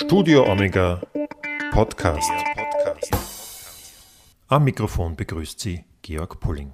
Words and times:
Studio 0.00 0.48
Omega 0.48 1.02
Podcast. 1.72 2.30
Am 4.46 4.62
Mikrofon 4.62 5.16
begrüßt 5.16 5.58
Sie 5.58 5.84
Georg 6.02 6.38
Pulling. 6.38 6.72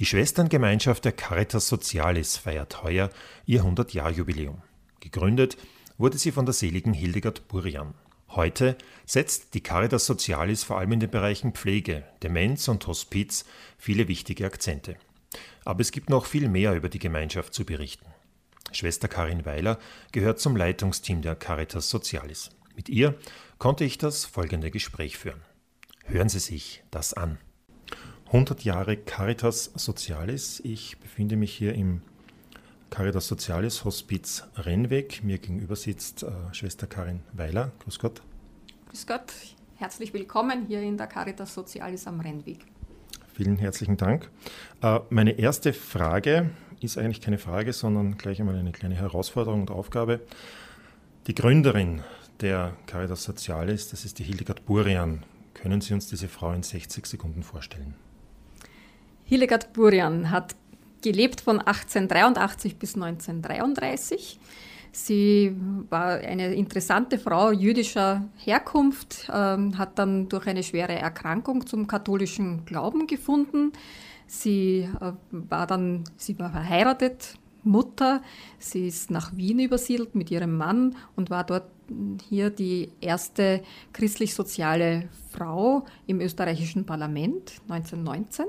Die 0.00 0.04
Schwesterngemeinschaft 0.04 1.04
der 1.04 1.12
Caritas 1.12 1.68
Socialis 1.68 2.36
feiert 2.36 2.82
heuer 2.82 3.10
ihr 3.46 3.62
100-Jahr-Jubiläum. 3.62 4.62
Gegründet 4.98 5.56
wurde 5.96 6.18
sie 6.18 6.32
von 6.32 6.44
der 6.44 6.54
seligen 6.54 6.92
Hildegard 6.92 7.46
Burian. 7.46 7.94
Heute 8.30 8.76
setzt 9.06 9.54
die 9.54 9.62
Caritas 9.62 10.04
Socialis 10.04 10.64
vor 10.64 10.78
allem 10.78 10.92
in 10.92 11.00
den 11.00 11.10
Bereichen 11.10 11.52
Pflege, 11.52 12.02
Demenz 12.24 12.66
und 12.66 12.84
Hospiz 12.88 13.44
viele 13.78 14.08
wichtige 14.08 14.44
Akzente. 14.44 14.96
Aber 15.64 15.82
es 15.82 15.92
gibt 15.92 16.10
noch 16.10 16.26
viel 16.26 16.48
mehr 16.48 16.74
über 16.74 16.88
die 16.88 16.98
Gemeinschaft 16.98 17.54
zu 17.54 17.64
berichten. 17.64 18.13
Schwester 18.74 19.08
Karin 19.08 19.46
Weiler 19.46 19.78
gehört 20.12 20.40
zum 20.40 20.56
Leitungsteam 20.56 21.22
der 21.22 21.36
Caritas 21.36 21.90
Socialis. 21.90 22.50
Mit 22.76 22.88
ihr 22.88 23.14
konnte 23.58 23.84
ich 23.84 23.98
das 23.98 24.24
folgende 24.24 24.70
Gespräch 24.70 25.16
führen. 25.16 25.40
Hören 26.04 26.28
Sie 26.28 26.40
sich 26.40 26.82
das 26.90 27.14
an. 27.14 27.38
100 28.26 28.64
Jahre 28.64 28.96
Caritas 28.96 29.70
Socialis. 29.74 30.60
Ich 30.64 30.98
befinde 30.98 31.36
mich 31.36 31.54
hier 31.54 31.74
im 31.74 32.02
Caritas 32.90 33.28
Socialis 33.28 33.84
Hospiz 33.84 34.44
Rennweg. 34.56 35.22
Mir 35.22 35.38
gegenüber 35.38 35.76
sitzt 35.76 36.22
äh, 36.22 36.30
Schwester 36.52 36.86
Karin 36.86 37.20
Weiler. 37.32 37.72
Grüß 37.80 37.98
Gott. 37.98 38.22
Grüß 38.88 39.06
Gott. 39.06 39.32
Herzlich 39.76 40.12
willkommen 40.12 40.66
hier 40.66 40.80
in 40.82 40.96
der 40.96 41.06
Caritas 41.06 41.54
Socialis 41.54 42.06
am 42.06 42.20
Rennweg. 42.20 42.58
Vielen 43.34 43.56
herzlichen 43.56 43.96
Dank. 43.96 44.30
Äh, 44.82 45.00
meine 45.10 45.32
erste 45.32 45.72
Frage 45.72 46.50
ist 46.84 46.98
eigentlich 46.98 47.20
keine 47.20 47.38
Frage, 47.38 47.72
sondern 47.72 48.16
gleich 48.18 48.40
einmal 48.40 48.56
eine 48.56 48.72
kleine 48.72 48.94
Herausforderung 48.94 49.62
und 49.62 49.70
Aufgabe. 49.70 50.20
Die 51.26 51.34
Gründerin 51.34 52.02
der 52.40 52.76
Caritas 52.86 53.24
Socialis, 53.24 53.88
das 53.88 54.04
ist 54.04 54.18
die 54.18 54.24
Hildegard 54.24 54.66
Burian. 54.66 55.22
Können 55.54 55.80
Sie 55.80 55.94
uns 55.94 56.08
diese 56.08 56.28
Frau 56.28 56.52
in 56.52 56.62
60 56.62 57.06
Sekunden 57.06 57.42
vorstellen? 57.42 57.94
Hildegard 59.24 59.72
Burian 59.72 60.30
hat 60.30 60.54
gelebt 61.02 61.40
von 61.40 61.58
1883 61.60 62.76
bis 62.76 62.94
1933. 62.94 64.38
Sie 64.92 65.56
war 65.90 66.18
eine 66.18 66.54
interessante 66.54 67.18
Frau 67.18 67.50
jüdischer 67.50 68.28
Herkunft, 68.36 69.28
ähm, 69.32 69.76
hat 69.76 69.98
dann 69.98 70.28
durch 70.28 70.46
eine 70.46 70.62
schwere 70.62 70.94
Erkrankung 70.94 71.66
zum 71.66 71.86
katholischen 71.86 72.64
Glauben 72.64 73.06
gefunden. 73.06 73.72
Sie 74.40 74.88
äh, 75.00 75.12
war 75.30 75.66
dann, 75.66 76.04
sie 76.16 76.38
war 76.38 76.50
verheiratet, 76.50 77.38
Mutter. 77.62 78.22
Sie 78.58 78.88
ist 78.88 79.10
nach 79.10 79.36
Wien 79.36 79.60
übersiedelt 79.60 80.14
mit 80.14 80.30
ihrem 80.30 80.56
Mann 80.56 80.96
und 81.16 81.30
war 81.30 81.44
dort 81.44 81.64
hier 82.28 82.50
die 82.50 82.90
erste 83.00 83.62
christlich-soziale 83.92 85.08
Frau 85.30 85.84
im 86.06 86.20
österreichischen 86.20 86.86
Parlament 86.86 87.52
1919 87.68 88.46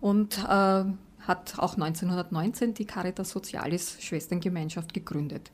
und 0.00 0.38
äh, 0.38 0.84
hat 1.20 1.58
auch 1.58 1.74
1919 1.74 2.74
die 2.74 2.84
Caritas 2.84 3.30
Socialis 3.30 3.96
Schwesterngemeinschaft 4.00 4.92
gegründet. 4.92 5.50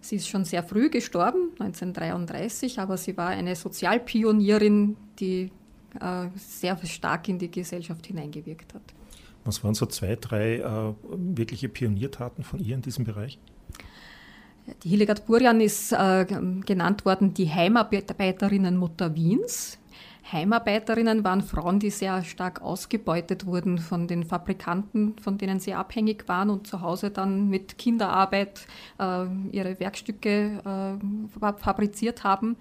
Sie 0.00 0.16
ist 0.16 0.28
schon 0.28 0.44
sehr 0.44 0.62
früh 0.62 0.90
gestorben, 0.90 1.50
1933, 1.58 2.78
aber 2.78 2.96
sie 2.96 3.16
war 3.16 3.28
eine 3.28 3.56
Sozialpionierin, 3.56 4.96
die 5.18 5.50
sehr 6.36 6.76
stark 6.84 7.28
in 7.28 7.38
die 7.38 7.50
Gesellschaft 7.50 8.06
hineingewirkt 8.06 8.74
hat. 8.74 8.82
Was 9.44 9.62
waren 9.62 9.74
so 9.74 9.86
zwei, 9.86 10.16
drei 10.16 10.56
äh, 10.56 10.94
wirkliche 11.02 11.68
Pioniertaten 11.68 12.44
von 12.44 12.60
ihr 12.60 12.74
in 12.74 12.82
diesem 12.82 13.04
Bereich? 13.04 13.38
Die 14.82 14.88
Hildegard 14.88 15.26
Burian 15.26 15.60
ist 15.60 15.92
äh, 15.92 16.24
genannt 16.24 17.04
worden 17.04 17.34
die 17.34 17.50
Heimarbeiterinnenmutter 17.50 19.14
Wiens. 19.14 19.78
Heimarbeiterinnen 20.32 21.22
waren 21.22 21.42
Frauen, 21.42 21.78
die 21.78 21.90
sehr 21.90 22.24
stark 22.24 22.62
ausgebeutet 22.62 23.44
wurden 23.44 23.78
von 23.78 24.08
den 24.08 24.24
Fabrikanten, 24.24 25.16
von 25.18 25.36
denen 25.36 25.60
sie 25.60 25.74
abhängig 25.74 26.26
waren 26.28 26.48
und 26.48 26.66
zu 26.66 26.80
Hause 26.80 27.10
dann 27.10 27.48
mit 27.48 27.76
Kinderarbeit 27.76 28.66
äh, 28.98 29.26
ihre 29.52 29.78
Werkstücke 29.78 30.62
äh, 30.64 31.52
fabriziert 31.58 32.24
haben. 32.24 32.56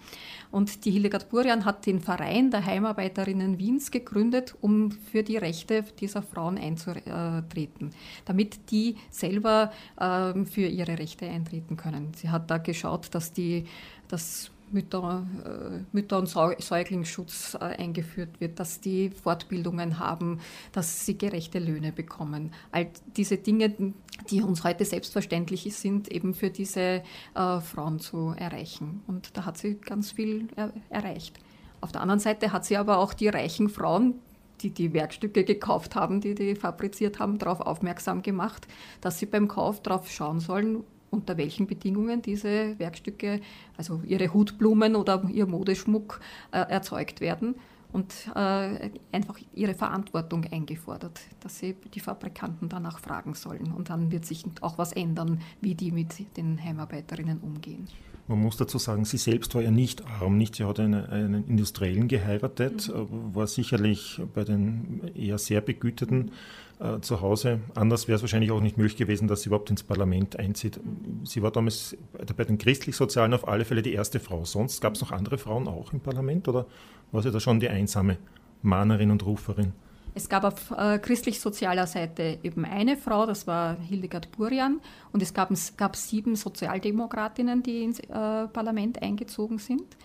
Und 0.51 0.83
die 0.83 0.91
Hildegard 0.91 1.29
Burian 1.29 1.63
hat 1.63 1.85
den 1.85 2.01
Verein 2.01 2.51
der 2.51 2.65
Heimarbeiterinnen 2.65 3.57
Wiens 3.57 3.91
gegründet, 3.91 4.55
um 4.59 4.91
für 4.91 5.23
die 5.23 5.37
Rechte 5.37 5.83
dieser 5.99 6.21
Frauen 6.21 6.57
einzutreten, 6.57 7.91
damit 8.25 8.71
die 8.71 8.97
selber 9.09 9.71
äh, 9.97 10.45
für 10.45 10.67
ihre 10.67 10.99
Rechte 10.99 11.27
eintreten 11.27 11.77
können. 11.77 12.11
Sie 12.15 12.29
hat 12.29 12.51
da 12.51 12.57
geschaut, 12.57 13.15
dass 13.15 13.31
die 13.31 13.65
das 14.09 14.51
Mütter, 14.73 15.25
äh, 15.45 15.83
Mütter- 15.91 16.17
und 16.17 16.27
Säuglingsschutz 16.27 17.55
äh, 17.55 17.59
eingeführt 17.59 18.41
wird, 18.41 18.59
dass 18.59 18.81
die 18.81 19.09
Fortbildungen 19.09 19.99
haben, 19.99 20.39
dass 20.71 21.05
sie 21.05 21.17
gerechte 21.17 21.59
Löhne 21.59 21.91
bekommen. 21.91 22.51
All 22.71 22.87
diese 23.15 23.37
Dinge, 23.37 23.93
die 24.29 24.41
uns 24.41 24.63
heute 24.63 24.85
selbstverständlich 24.85 25.73
sind, 25.75 26.11
eben 26.11 26.33
für 26.33 26.49
diese 26.49 27.03
äh, 27.35 27.61
Frauen 27.61 27.99
zu 27.99 28.33
erreichen. 28.37 29.01
Und 29.07 29.37
da 29.37 29.45
hat 29.45 29.57
sie 29.57 29.75
ganz 29.75 30.11
viel 30.11 30.47
erreicht. 30.89 31.39
Auf 31.81 31.91
der 31.91 32.01
anderen 32.01 32.19
Seite 32.19 32.51
hat 32.51 32.65
sie 32.65 32.77
aber 32.77 32.97
auch 32.97 33.13
die 33.13 33.27
reichen 33.27 33.69
Frauen, 33.69 34.15
die 34.61 34.69
die 34.69 34.93
Werkstücke 34.93 35.43
gekauft 35.43 35.95
haben, 35.95 36.21
die 36.21 36.35
die 36.35 36.55
fabriziert 36.55 37.19
haben, 37.19 37.37
darauf 37.37 37.59
aufmerksam 37.59 38.21
gemacht, 38.21 38.67
dass 39.01 39.19
sie 39.19 39.25
beim 39.25 39.47
Kauf 39.47 39.81
darauf 39.81 40.09
schauen 40.09 40.39
sollen, 40.39 40.83
unter 41.13 41.37
welchen 41.37 41.67
Bedingungen 41.67 42.21
diese 42.21 42.77
Werkstücke, 42.79 43.39
also 43.77 44.01
ihre 44.05 44.33
Hutblumen 44.33 44.95
oder 44.95 45.23
ihr 45.31 45.45
Modeschmuck 45.45 46.19
äh, 46.51 46.57
erzeugt 46.57 47.21
werden 47.21 47.55
und 47.93 48.11
äh, 48.35 48.89
einfach 49.11 49.37
ihre 49.53 49.75
Verantwortung 49.75 50.45
eingefordert, 50.51 51.21
dass 51.39 51.59
sie 51.59 51.75
die 51.93 51.99
Fabrikanten 51.99 52.67
danach 52.67 52.99
fragen 52.99 53.35
sollen. 53.35 53.71
Und 53.71 53.89
dann 53.89 54.11
wird 54.11 54.25
sich 54.25 54.43
auch 54.61 54.79
was 54.79 54.91
ändern, 54.93 55.39
wie 55.61 55.75
die 55.75 55.91
mit 55.91 56.35
den 56.35 56.61
Heimarbeiterinnen 56.61 57.39
umgehen. 57.39 57.87
Man 58.27 58.39
muss 58.39 58.55
dazu 58.55 58.77
sagen, 58.77 59.03
sie 59.03 59.17
selbst 59.17 59.53
war 59.53 59.61
ja 59.61 59.71
nicht 59.71 60.05
arm, 60.05 60.37
nicht? 60.37 60.55
Sie 60.55 60.63
hat 60.63 60.79
eine, 60.79 61.09
einen 61.09 61.45
Industriellen 61.45 62.07
geheiratet, 62.07 62.87
mhm. 62.87 63.35
war 63.35 63.47
sicherlich 63.47 64.21
bei 64.33 64.45
den 64.45 65.01
eher 65.13 65.37
sehr 65.37 65.59
begüterten 65.59 66.31
äh, 66.79 67.01
zu 67.01 67.19
Hause. 67.19 67.59
Anders 67.75 68.07
wäre 68.07 68.15
es 68.15 68.21
wahrscheinlich 68.21 68.51
auch 68.51 68.61
nicht 68.61 68.77
möglich 68.77 68.95
gewesen, 68.95 69.27
dass 69.27 69.41
sie 69.41 69.49
überhaupt 69.49 69.69
ins 69.69 69.83
Parlament 69.83 70.39
einzieht. 70.39 70.79
Sie 71.25 71.41
war 71.41 71.51
damals 71.51 71.97
bei 72.37 72.45
den 72.45 72.57
christlich-sozialen 72.57 73.33
auf 73.33 73.45
alle 73.45 73.65
Fälle 73.65 73.81
die 73.81 73.93
erste 73.93 74.21
Frau. 74.21 74.45
Sonst 74.45 74.79
gab 74.79 74.95
es 74.95 75.01
noch 75.01 75.11
andere 75.11 75.37
Frauen 75.37 75.67
auch 75.67 75.91
im 75.91 75.99
Parlament 75.99 76.47
oder 76.47 76.65
war 77.11 77.21
sie 77.21 77.31
da 77.31 77.41
schon 77.41 77.59
die 77.59 77.69
einsame 77.69 78.17
Mahnerin 78.61 79.11
und 79.11 79.25
Ruferin? 79.25 79.73
Es 80.15 80.29
gab 80.29 80.43
auf 80.43 80.71
äh, 80.71 80.99
christlich-sozialer 80.99 81.87
Seite 81.87 82.37
eben 82.43 82.65
eine 82.65 82.97
Frau, 82.97 83.25
das 83.25 83.47
war 83.47 83.77
Hildegard 83.79 84.31
Burian, 84.31 84.79
und 85.11 85.23
es 85.23 85.33
gab, 85.33 85.51
gab 85.77 85.95
sieben 85.95 86.35
Sozialdemokratinnen, 86.35 87.63
die 87.63 87.83
ins 87.83 87.99
äh, 87.99 88.03
Parlament 88.09 89.01
eingezogen 89.01 89.57
sind, 89.57 89.97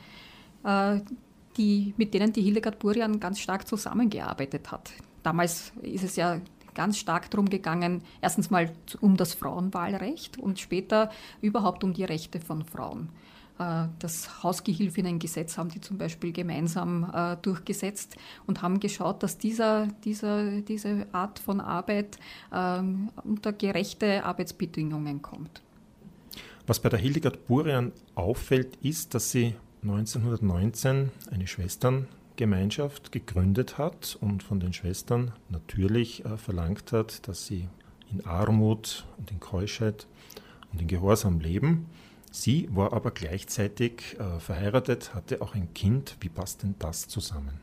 äh, 0.65 1.01
die, 1.59 1.93
mit 1.97 2.15
denen 2.15 2.33
die 2.33 2.43
Hildegard 2.43 2.79
Burian 2.79 3.21
ganz 3.21 3.39
stark 3.39 3.69
zusammengearbeitet 3.69 4.73
hat. 4.73 4.93
Damals 5.23 5.73
ist 5.83 6.05
es 6.05 6.17
ja 6.17 6.41
ganz 6.75 6.97
stark 6.97 7.31
darum 7.31 7.51
gegangen, 7.51 8.03
erstens 8.23 8.51
mal 8.51 8.73
um 9.01 9.17
das 9.17 9.35
Frauenwahlrecht 9.35 10.39
und 10.39 10.59
später 10.59 11.11
überhaupt 11.43 11.85
um 11.85 11.93
die 11.93 12.05
Rechte 12.05 12.41
von 12.41 12.65
Frauen. 12.65 13.11
Äh, 13.59 13.87
das 13.99 14.43
Hausgehilfinnengesetz 14.43 15.59
haben 15.59 15.69
die 15.69 15.81
zum 15.81 15.99
Beispiel 15.99 16.33
gemeinsam 16.33 17.11
äh, 17.13 17.37
durchgesetzt 17.43 18.17
und 18.47 18.63
haben 18.63 18.81
geschaut, 18.81 19.23
dass 19.23 19.39
dieser, 19.39 19.89
dieser, 20.05 20.61
diese 20.61 21.07
Art 21.13 21.39
von 21.39 21.61
Arbeit 21.61 22.19
ähm, 22.53 23.11
unter 23.25 23.53
gerechte 23.53 24.25
Arbeitsbedingungen 24.25 25.23
kommt. 25.23 25.63
Was 26.67 26.81
bei 26.81 26.89
der 26.89 26.99
Hildegard 26.99 27.47
Burian 27.47 27.93
auffällt, 28.15 28.77
ist, 28.83 29.15
dass 29.15 29.31
sie 29.31 29.55
1919 29.83 31.11
eine 31.31 31.47
Schwesterngemeinschaft 31.47 33.11
gegründet 33.13 33.79
hat 33.79 34.19
und 34.21 34.43
von 34.43 34.61
den 34.61 34.73
Schwestern 34.73 35.33
natürlich 35.49 36.25
äh, 36.25 36.37
verlangt 36.37 36.93
hat, 36.93 37.27
dass 37.27 37.47
sie 37.47 37.69
in 38.11 38.25
Armut 38.27 39.07
und 39.17 39.31
in 39.31 39.41
Keuschheit 39.41 40.07
und 40.73 40.81
in 40.81 40.89
Gehorsam 40.89 41.41
leben. 41.41 41.87
Sie 42.39 42.69
war 42.71 42.93
aber 42.93 43.11
gleichzeitig 43.11 44.17
äh, 44.21 44.39
verheiratet, 44.39 45.13
hatte 45.13 45.43
auch 45.43 45.57
ein 45.57 45.75
Kind. 45.75 46.17
Wie 46.21 46.29
passt 46.29 46.63
denn 46.63 46.77
das 46.79 47.09
zusammen? 47.09 47.59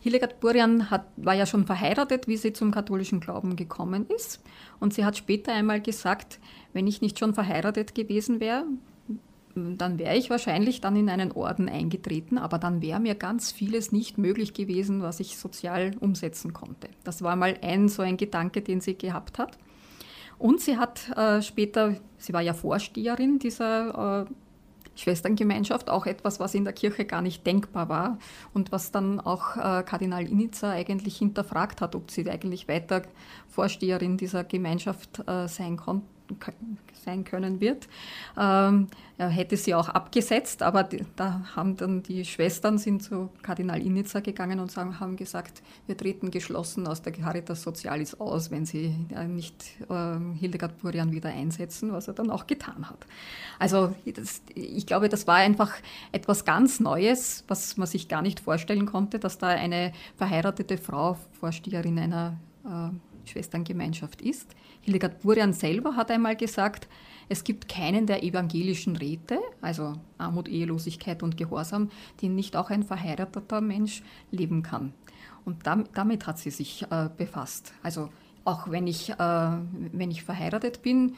Hildegard 0.00 0.40
Burian 0.40 0.90
hat, 0.90 1.04
war 1.18 1.34
ja 1.34 1.44
schon 1.44 1.66
verheiratet, 1.66 2.26
wie 2.26 2.38
sie 2.38 2.54
zum 2.54 2.70
katholischen 2.70 3.20
Glauben 3.20 3.54
gekommen 3.54 4.06
ist. 4.08 4.40
Und 4.80 4.94
sie 4.94 5.04
hat 5.04 5.18
später 5.18 5.52
einmal 5.52 5.82
gesagt, 5.82 6.40
wenn 6.72 6.86
ich 6.86 7.02
nicht 7.02 7.18
schon 7.18 7.34
verheiratet 7.34 7.94
gewesen 7.94 8.40
wäre, 8.40 8.64
dann 9.54 9.98
wäre 9.98 10.16
ich 10.16 10.30
wahrscheinlich 10.30 10.80
dann 10.80 10.96
in 10.96 11.10
einen 11.10 11.32
Orden 11.32 11.68
eingetreten, 11.68 12.38
aber 12.38 12.58
dann 12.58 12.80
wäre 12.80 12.98
mir 12.98 13.14
ganz 13.14 13.52
vieles 13.52 13.92
nicht 13.92 14.16
möglich 14.16 14.54
gewesen, 14.54 15.02
was 15.02 15.20
ich 15.20 15.36
sozial 15.36 15.90
umsetzen 16.00 16.54
konnte. 16.54 16.88
Das 17.04 17.20
war 17.20 17.36
mal 17.36 17.58
ein 17.60 17.90
so 17.90 18.00
ein 18.00 18.16
Gedanke, 18.16 18.62
den 18.62 18.80
sie 18.80 18.96
gehabt 18.96 19.36
hat. 19.36 19.58
Und 20.38 20.60
sie 20.60 20.76
hat 20.76 21.08
äh, 21.16 21.42
später, 21.42 21.96
sie 22.16 22.32
war 22.32 22.40
ja 22.40 22.54
Vorsteherin 22.54 23.38
dieser 23.38 24.26
äh, 24.26 24.32
Schwesterngemeinschaft, 24.94 25.90
auch 25.90 26.06
etwas, 26.06 26.40
was 26.40 26.54
in 26.54 26.64
der 26.64 26.72
Kirche 26.72 27.04
gar 27.04 27.22
nicht 27.22 27.46
denkbar 27.46 27.88
war 27.88 28.18
und 28.52 28.72
was 28.72 28.90
dann 28.90 29.20
auch 29.20 29.56
äh, 29.56 29.82
Kardinal 29.82 30.26
Initzer 30.26 30.70
eigentlich 30.70 31.18
hinterfragt 31.18 31.80
hat, 31.80 31.94
ob 31.94 32.10
sie 32.10 32.28
eigentlich 32.28 32.68
weiter 32.68 33.02
Vorsteherin 33.48 34.16
dieser 34.16 34.44
Gemeinschaft 34.44 35.22
äh, 35.28 35.48
sein 35.48 35.76
konnte 35.76 36.06
sein 37.04 37.24
können 37.24 37.60
wird. 37.60 37.88
Ähm, 38.36 38.88
er 39.16 39.28
hätte 39.28 39.56
sie 39.56 39.74
auch 39.74 39.88
abgesetzt, 39.88 40.62
aber 40.62 40.88
da 41.16 41.42
haben 41.56 41.76
dann 41.76 42.02
die 42.02 42.24
Schwestern 42.24 42.78
sind 42.78 43.02
zu 43.02 43.30
Kardinal 43.42 43.80
Initzer 43.80 44.20
gegangen 44.20 44.60
und 44.60 44.76
haben 44.76 45.16
gesagt, 45.16 45.62
wir 45.86 45.96
treten 45.96 46.30
geschlossen 46.30 46.86
aus 46.86 47.02
der 47.02 47.12
Caritas 47.12 47.62
Socialis 47.62 48.14
aus, 48.20 48.50
wenn 48.50 48.64
sie 48.64 48.94
äh, 49.14 49.26
nicht 49.26 49.64
äh, 49.88 50.18
Hildegard 50.38 50.78
Burian 50.78 51.10
wieder 51.12 51.30
einsetzen, 51.30 51.92
was 51.92 52.08
er 52.08 52.14
dann 52.14 52.30
auch 52.30 52.46
getan 52.46 52.88
hat. 52.88 53.06
Also 53.58 53.94
das, 54.04 54.42
ich 54.54 54.86
glaube, 54.86 55.08
das 55.08 55.26
war 55.26 55.36
einfach 55.36 55.72
etwas 56.12 56.44
ganz 56.44 56.78
Neues, 56.78 57.44
was 57.48 57.76
man 57.76 57.88
sich 57.88 58.08
gar 58.08 58.22
nicht 58.22 58.40
vorstellen 58.40 58.86
konnte, 58.86 59.18
dass 59.18 59.38
da 59.38 59.48
eine 59.48 59.92
verheiratete 60.16 60.78
Frau 60.78 61.18
Vorsteherin 61.40 61.98
einer 61.98 62.38
äh, 62.64 63.28
Schwesterngemeinschaft 63.28 64.22
ist. 64.22 64.54
Hildegard 64.88 65.20
Burian 65.20 65.52
selber 65.52 65.96
hat 65.96 66.10
einmal 66.10 66.34
gesagt, 66.34 66.88
es 67.28 67.44
gibt 67.44 67.68
keinen 67.68 68.06
der 68.06 68.22
evangelischen 68.22 68.96
Räte, 68.96 69.38
also 69.60 69.92
Armut, 70.16 70.48
Ehelosigkeit 70.48 71.22
und 71.22 71.36
Gehorsam, 71.36 71.90
den 72.22 72.34
nicht 72.34 72.56
auch 72.56 72.70
ein 72.70 72.82
verheirateter 72.82 73.60
Mensch 73.60 74.02
leben 74.30 74.62
kann. 74.62 74.94
Und 75.44 75.66
damit, 75.66 75.90
damit 75.92 76.26
hat 76.26 76.38
sie 76.38 76.50
sich 76.50 76.86
äh, 76.90 77.10
befasst. 77.14 77.74
Also 77.82 78.08
auch 78.46 78.70
wenn 78.70 78.86
ich, 78.86 79.10
äh, 79.10 79.16
wenn 79.18 80.10
ich 80.10 80.24
verheiratet 80.24 80.80
bin, 80.80 81.16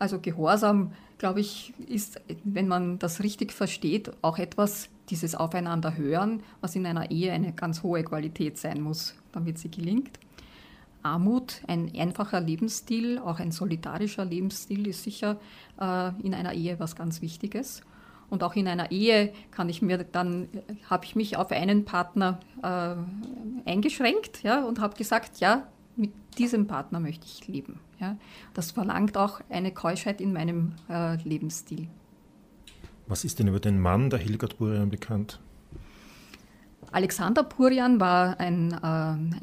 also 0.00 0.18
Gehorsam, 0.18 0.92
glaube 1.18 1.38
ich, 1.38 1.74
ist, 1.86 2.20
wenn 2.42 2.66
man 2.66 2.98
das 2.98 3.22
richtig 3.22 3.52
versteht, 3.52 4.10
auch 4.20 4.38
etwas, 4.38 4.88
dieses 5.10 5.36
Aufeinander 5.36 5.96
hören, 5.96 6.42
was 6.60 6.74
in 6.74 6.84
einer 6.86 7.12
Ehe 7.12 7.30
eine 7.30 7.52
ganz 7.52 7.84
hohe 7.84 8.02
Qualität 8.02 8.58
sein 8.58 8.80
muss, 8.80 9.14
damit 9.30 9.60
sie 9.60 9.70
gelingt. 9.70 10.18
Armut, 11.06 11.62
ein 11.66 11.90
einfacher 11.96 12.40
Lebensstil, 12.40 13.18
auch 13.18 13.38
ein 13.38 13.52
solidarischer 13.52 14.24
Lebensstil 14.24 14.86
ist 14.86 15.02
sicher 15.02 15.38
äh, 15.80 16.10
in 16.22 16.34
einer 16.34 16.52
Ehe 16.52 16.78
was 16.78 16.96
ganz 16.96 17.22
Wichtiges. 17.22 17.82
Und 18.28 18.42
auch 18.42 18.56
in 18.56 18.66
einer 18.66 18.90
Ehe 18.90 19.32
kann 19.52 19.68
ich 19.68 19.82
mir 19.82 19.98
dann, 19.98 20.48
habe 20.90 21.04
ich 21.04 21.14
mich 21.14 21.36
auf 21.36 21.52
einen 21.52 21.84
Partner 21.84 22.40
äh, 22.62 22.96
eingeschränkt 23.70 24.42
ja, 24.42 24.64
und 24.64 24.80
habe 24.80 24.96
gesagt, 24.96 25.38
ja, 25.38 25.68
mit 25.94 26.12
diesem 26.36 26.66
Partner 26.66 27.00
möchte 27.00 27.26
ich 27.26 27.46
leben. 27.46 27.78
Ja. 28.00 28.16
Das 28.52 28.72
verlangt 28.72 29.16
auch 29.16 29.40
eine 29.48 29.72
Keuschheit 29.72 30.20
in 30.20 30.32
meinem 30.32 30.72
äh, 30.90 31.16
Lebensstil. 31.22 31.88
Was 33.06 33.24
ist 33.24 33.38
denn 33.38 33.48
über 33.48 33.60
den 33.60 33.80
Mann 33.80 34.10
der 34.10 34.18
Hildegard 34.18 34.58
Burian 34.58 34.90
bekannt? 34.90 35.40
Alexander 36.96 37.42
Purian 37.42 38.00
war 38.00 38.40
ein, 38.40 38.72
äh, 38.72 38.76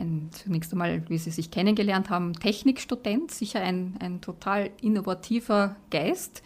ein, 0.02 0.32
zunächst 0.32 0.72
einmal, 0.72 1.08
wie 1.08 1.20
Sie 1.20 1.30
sich 1.30 1.52
kennengelernt 1.52 2.10
haben, 2.10 2.34
Technikstudent, 2.34 3.30
sicher 3.30 3.62
ein, 3.62 3.94
ein 4.00 4.22
total 4.22 4.72
innovativer 4.82 5.76
Geist, 5.92 6.42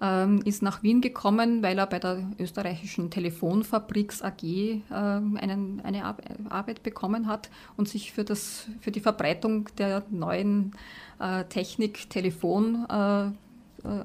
ähm, 0.00 0.40
ist 0.44 0.62
nach 0.62 0.84
Wien 0.84 1.00
gekommen, 1.00 1.64
weil 1.64 1.80
er 1.80 1.88
bei 1.88 1.98
der 1.98 2.30
österreichischen 2.38 3.10
Telefonfabriks 3.10 4.22
AG 4.22 4.44
äh, 4.44 4.80
einen, 4.88 5.80
eine 5.82 6.04
Ar 6.04 6.18
Arbeit 6.48 6.84
bekommen 6.84 7.26
hat 7.26 7.50
und 7.76 7.88
sich 7.88 8.12
für, 8.12 8.22
das, 8.22 8.68
für 8.82 8.92
die 8.92 9.00
Verbreitung 9.00 9.68
der 9.78 10.04
neuen 10.10 10.76
äh, 11.18 11.42
Technik 11.46 12.08
Telefon 12.08 12.86
äh, 12.88 13.24
äh, 13.24 13.32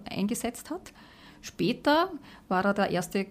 eingesetzt 0.09 0.71
hat. 0.71 0.91
Später 1.43 2.09
war 2.47 2.65
er 2.65 2.73
der 2.73 2.89
erste 2.89 3.27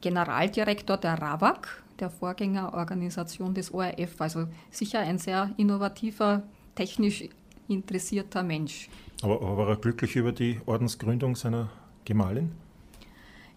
Generaldirektor 0.00 0.96
der 0.96 1.20
RAWAG, 1.20 1.68
der 2.00 2.10
Vorgängerorganisation 2.10 3.54
des 3.54 3.72
ORF. 3.72 4.20
Also 4.20 4.46
sicher 4.70 5.00
ein 5.00 5.18
sehr 5.18 5.50
innovativer, 5.56 6.42
technisch 6.74 7.24
interessierter 7.68 8.42
Mensch. 8.42 8.88
Aber, 9.22 9.40
aber 9.40 9.56
war 9.56 9.68
er 9.68 9.76
glücklich 9.76 10.16
über 10.16 10.32
die 10.32 10.60
Ordensgründung 10.66 11.36
seiner 11.36 11.68
Gemahlin? 12.04 12.52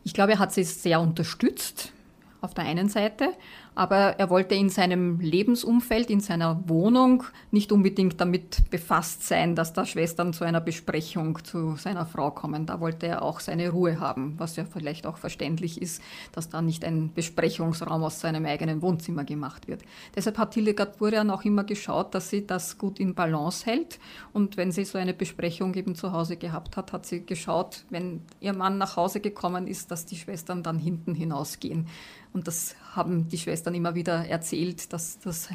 Ich 0.04 0.13
glaube, 0.13 0.34
er 0.34 0.40
hat 0.40 0.54
sie 0.54 0.63
sehr 0.63 1.00
unterstützt 1.00 1.94
auf 2.42 2.54
der 2.54 2.66
einen 2.66 2.90
Seite, 2.90 3.34
aber 3.75 4.19
er 4.19 4.29
wollte 4.29 4.55
in 4.55 4.69
seinem 4.69 5.19
Lebensumfeld, 5.19 6.09
in 6.09 6.19
seiner 6.19 6.67
Wohnung 6.67 7.23
nicht 7.51 7.71
unbedingt 7.71 8.19
damit 8.21 8.69
befasst 8.69 9.27
sein, 9.27 9.55
dass 9.55 9.73
da 9.73 9.85
Schwestern 9.85 10.33
zu 10.33 10.43
einer 10.43 10.61
Besprechung 10.61 11.43
zu 11.43 11.75
seiner 11.75 12.05
Frau 12.05 12.31
kommen. 12.31 12.65
Da 12.65 12.79
wollte 12.79 13.07
er 13.07 13.21
auch 13.21 13.39
seine 13.39 13.69
Ruhe 13.69 13.99
haben, 13.99 14.35
was 14.37 14.55
ja 14.55 14.65
vielleicht 14.65 15.05
auch 15.05 15.17
verständlich 15.17 15.81
ist, 15.81 16.01
dass 16.31 16.49
da 16.49 16.61
nicht 16.61 16.85
ein 16.85 17.11
Besprechungsraum 17.13 18.03
aus 18.03 18.19
seinem 18.19 18.45
eigenen 18.45 18.81
Wohnzimmer 18.81 19.23
gemacht 19.23 19.67
wird. 19.67 19.81
Deshalb 20.15 20.37
hat 20.37 20.53
Hildegard 20.53 20.97
Burian 20.97 21.29
auch 21.29 21.43
immer 21.43 21.63
geschaut, 21.63 22.13
dass 22.13 22.29
sie 22.29 22.45
das 22.45 22.77
gut 22.77 22.99
in 22.99 23.15
Balance 23.15 23.65
hält. 23.65 23.99
Und 24.33 24.57
wenn 24.57 24.71
sie 24.71 24.85
so 24.85 24.97
eine 24.97 25.13
Besprechung 25.13 25.73
eben 25.75 25.95
zu 25.95 26.11
Hause 26.11 26.37
gehabt 26.37 26.77
hat, 26.77 26.93
hat 26.93 27.05
sie 27.05 27.25
geschaut, 27.25 27.85
wenn 27.89 28.21
ihr 28.39 28.53
Mann 28.53 28.77
nach 28.77 28.97
Hause 28.97 29.19
gekommen 29.19 29.67
ist, 29.67 29.91
dass 29.91 30.05
die 30.05 30.15
Schwestern 30.15 30.63
dann 30.63 30.79
hinten 30.79 31.15
hinausgehen. 31.15 31.87
Und 32.33 32.47
das 32.47 32.75
haben 32.95 33.28
die 33.28 33.38
Schwestern 33.38 33.75
immer 33.75 33.95
wieder 33.95 34.28
erzählt, 34.28 34.94
dass 34.94 35.19
das 35.19 35.50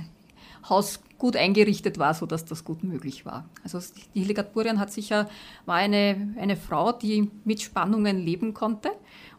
Haus 0.68 1.00
gut 1.18 1.36
eingerichtet 1.36 1.98
war, 1.98 2.14
sodass 2.14 2.44
das 2.44 2.64
gut 2.64 2.84
möglich 2.84 3.26
war. 3.26 3.48
Also 3.64 3.80
die 4.14 4.20
Hildegard 4.20 4.52
Burian 4.52 4.78
hat 4.78 4.92
sicher, 4.92 5.28
war 5.66 5.76
eine, 5.76 6.34
eine 6.38 6.56
Frau, 6.56 6.92
die 6.92 7.30
mit 7.44 7.62
Spannungen 7.62 8.18
leben 8.18 8.54
konnte 8.54 8.90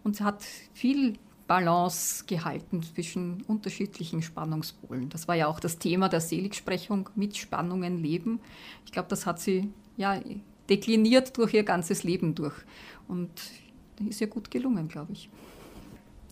und 0.04 0.18
sie 0.18 0.24
hat 0.24 0.44
viel 0.74 1.18
Balance 1.48 2.26
gehalten 2.28 2.84
zwischen 2.84 3.42
unterschiedlichen 3.48 4.22
Spannungspolen. 4.22 5.10
Das 5.10 5.28
war 5.28 5.36
ja 5.36 5.48
auch 5.48 5.60
das 5.60 5.80
Thema 5.80 6.08
der 6.08 6.22
Seligsprechung, 6.22 7.10
mit 7.16 7.38
Spannungen 7.38 8.02
leben. 8.02 8.40
Ich 8.86 8.92
glaube, 8.92 9.10
das 9.10 9.26
hat 9.26 9.40
sie 9.40 9.74
ja 9.98 10.20
dekliniert 10.70 11.36
durch 11.38 11.54
ihr 11.54 11.64
ganzes 11.64 12.04
Leben 12.04 12.36
durch 12.36 12.54
und 13.08 13.30
ist 14.08 14.22
ihr 14.22 14.28
gut 14.28 14.52
gelungen, 14.52 14.88
glaube 14.88 15.14
ich. 15.14 15.30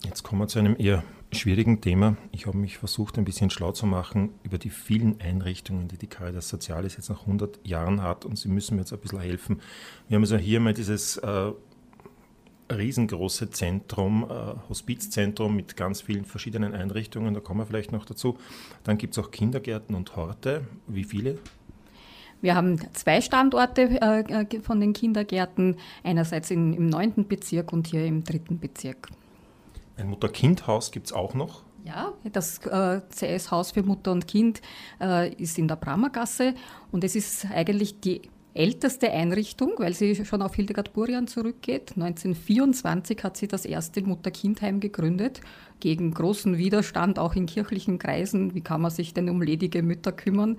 Jetzt 0.06 0.24
kommen 0.24 0.42
wir 0.42 0.48
zu 0.48 0.60
einem 0.60 0.75
eher 0.78 1.04
schwierigen 1.31 1.81
Thema. 1.81 2.15
Ich 2.31 2.45
habe 2.45 2.57
mich 2.57 2.77
versucht, 2.77 3.18
ein 3.18 3.25
bisschen 3.25 3.50
schlau 3.50 3.71
zu 3.71 3.85
machen 3.85 4.29
über 4.44 4.57
die 4.57 4.69
vielen 4.69 5.19
Einrichtungen, 5.19 5.88
die 5.88 5.97
die 5.97 6.07
Caritas 6.07 6.50
Socialis 6.50 6.95
jetzt 6.95 7.09
nach 7.09 7.21
100 7.21 7.65
Jahren 7.68 8.01
hat 8.01 8.25
und 8.25 8.38
Sie 8.38 8.47
müssen 8.47 8.75
mir 8.75 8.81
jetzt 8.81 8.94
ein 8.94 9.00
bisschen 9.00 9.19
helfen. 9.19 9.62
Wir 10.07 10.15
haben 10.15 10.24
also 10.24 10.38
hier 10.38 10.59
mal 10.59 10.74
dieses 10.74 11.18
äh, 11.18 11.51
riesengroße 12.71 13.50
Zentrum, 13.50 14.25
äh, 14.29 14.69
Hospizzentrum 14.69 15.56
mit 15.56 15.75
ganz 15.75 16.02
vielen 16.02 16.25
verschiedenen 16.25 16.73
Einrichtungen, 16.73 17.33
da 17.33 17.40
kommen 17.40 17.61
wir 17.61 17.66
vielleicht 17.66 17.92
noch 17.92 18.06
dazu. 18.06 18.37
Dann 18.83 18.97
gibt 18.97 19.18
es 19.18 19.23
auch 19.23 19.31
Kindergärten 19.31 19.95
und 19.95 20.16
Horte. 20.16 20.66
Wie 20.87 21.04
viele? 21.04 21.40
Wir 22.40 22.56
haben 22.56 22.80
zwei 22.94 23.21
Standorte 23.21 23.99
äh, 23.99 24.21
äh 24.21 24.61
von 24.61 24.80
den 24.80 24.94
Kindergärten, 24.94 25.78
einerseits 26.04 26.52
in, 26.52 26.73
im 26.73 26.85
9. 26.87 27.28
Bezirk 27.28 27.73
und 27.73 27.87
hier 27.87 28.06
im 28.06 28.23
3. 28.23 28.56
Bezirk. 28.61 29.09
Ein 29.97 30.09
Mutter-Kind-Haus 30.09 30.92
gibt 30.92 31.07
es 31.07 31.13
auch 31.13 31.33
noch? 31.33 31.63
Ja, 31.83 32.13
das 32.31 32.59
äh, 32.66 33.01
CS-Haus 33.09 33.71
für 33.71 33.83
Mutter 33.83 34.11
und 34.11 34.27
Kind 34.27 34.61
äh, 35.01 35.33
ist 35.33 35.57
in 35.57 35.68
der 35.68 35.75
Brammergasse 35.75 36.54
und 36.92 37.04
es 37.04 37.16
ist 37.16 37.47
eigentlich 37.49 37.99
die 38.01 38.21
älteste 38.54 39.11
Einrichtung, 39.11 39.73
weil 39.77 39.94
sie 39.94 40.25
schon 40.25 40.42
auf 40.42 40.56
Hildegard 40.56 40.94
Burian 40.94 41.27
zurückgeht. 41.27 41.94
1924 41.95 43.23
hat 43.23 43.37
sie 43.37 43.47
das 43.47 43.66
erste 43.66 44.01
Mutter-Kind-Heim 44.01 44.80
gegründet, 44.80 45.42
gegen 45.80 46.11
großen 46.11 46.57
Widerstand, 46.57 47.19
auch 47.19 47.35
in 47.35 47.45
kirchlichen 47.45 47.99
Kreisen. 47.99 48.56
Wie 48.56 48.61
kann 48.61 48.81
man 48.81 48.92
sich 48.92 49.13
denn 49.13 49.30
um 49.30 49.42
ledige 49.42 49.83
Mütter 49.83 50.11
kümmern? 50.11 50.57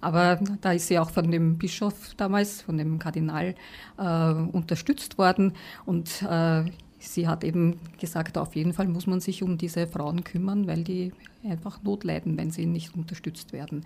Aber 0.00 0.40
da 0.60 0.72
ist 0.72 0.88
sie 0.88 0.98
auch 0.98 1.10
von 1.10 1.30
dem 1.30 1.56
Bischof 1.56 2.14
damals, 2.16 2.62
von 2.62 2.76
dem 2.76 2.98
Kardinal, 2.98 3.54
äh, 3.96 4.32
unterstützt 4.32 5.16
worden. 5.16 5.52
Und 5.86 6.22
äh, 6.28 6.64
sie 7.08 7.28
hat 7.28 7.44
eben 7.44 7.78
gesagt, 8.00 8.38
auf 8.38 8.56
jeden 8.56 8.72
Fall 8.72 8.88
muss 8.88 9.06
man 9.06 9.20
sich 9.20 9.42
um 9.42 9.58
diese 9.58 9.86
Frauen 9.86 10.24
kümmern, 10.24 10.66
weil 10.66 10.84
die 10.84 11.12
einfach 11.44 11.82
Not 11.82 12.04
leiden, 12.04 12.36
wenn 12.36 12.50
sie 12.50 12.66
nicht 12.66 12.94
unterstützt 12.94 13.52
werden. 13.52 13.84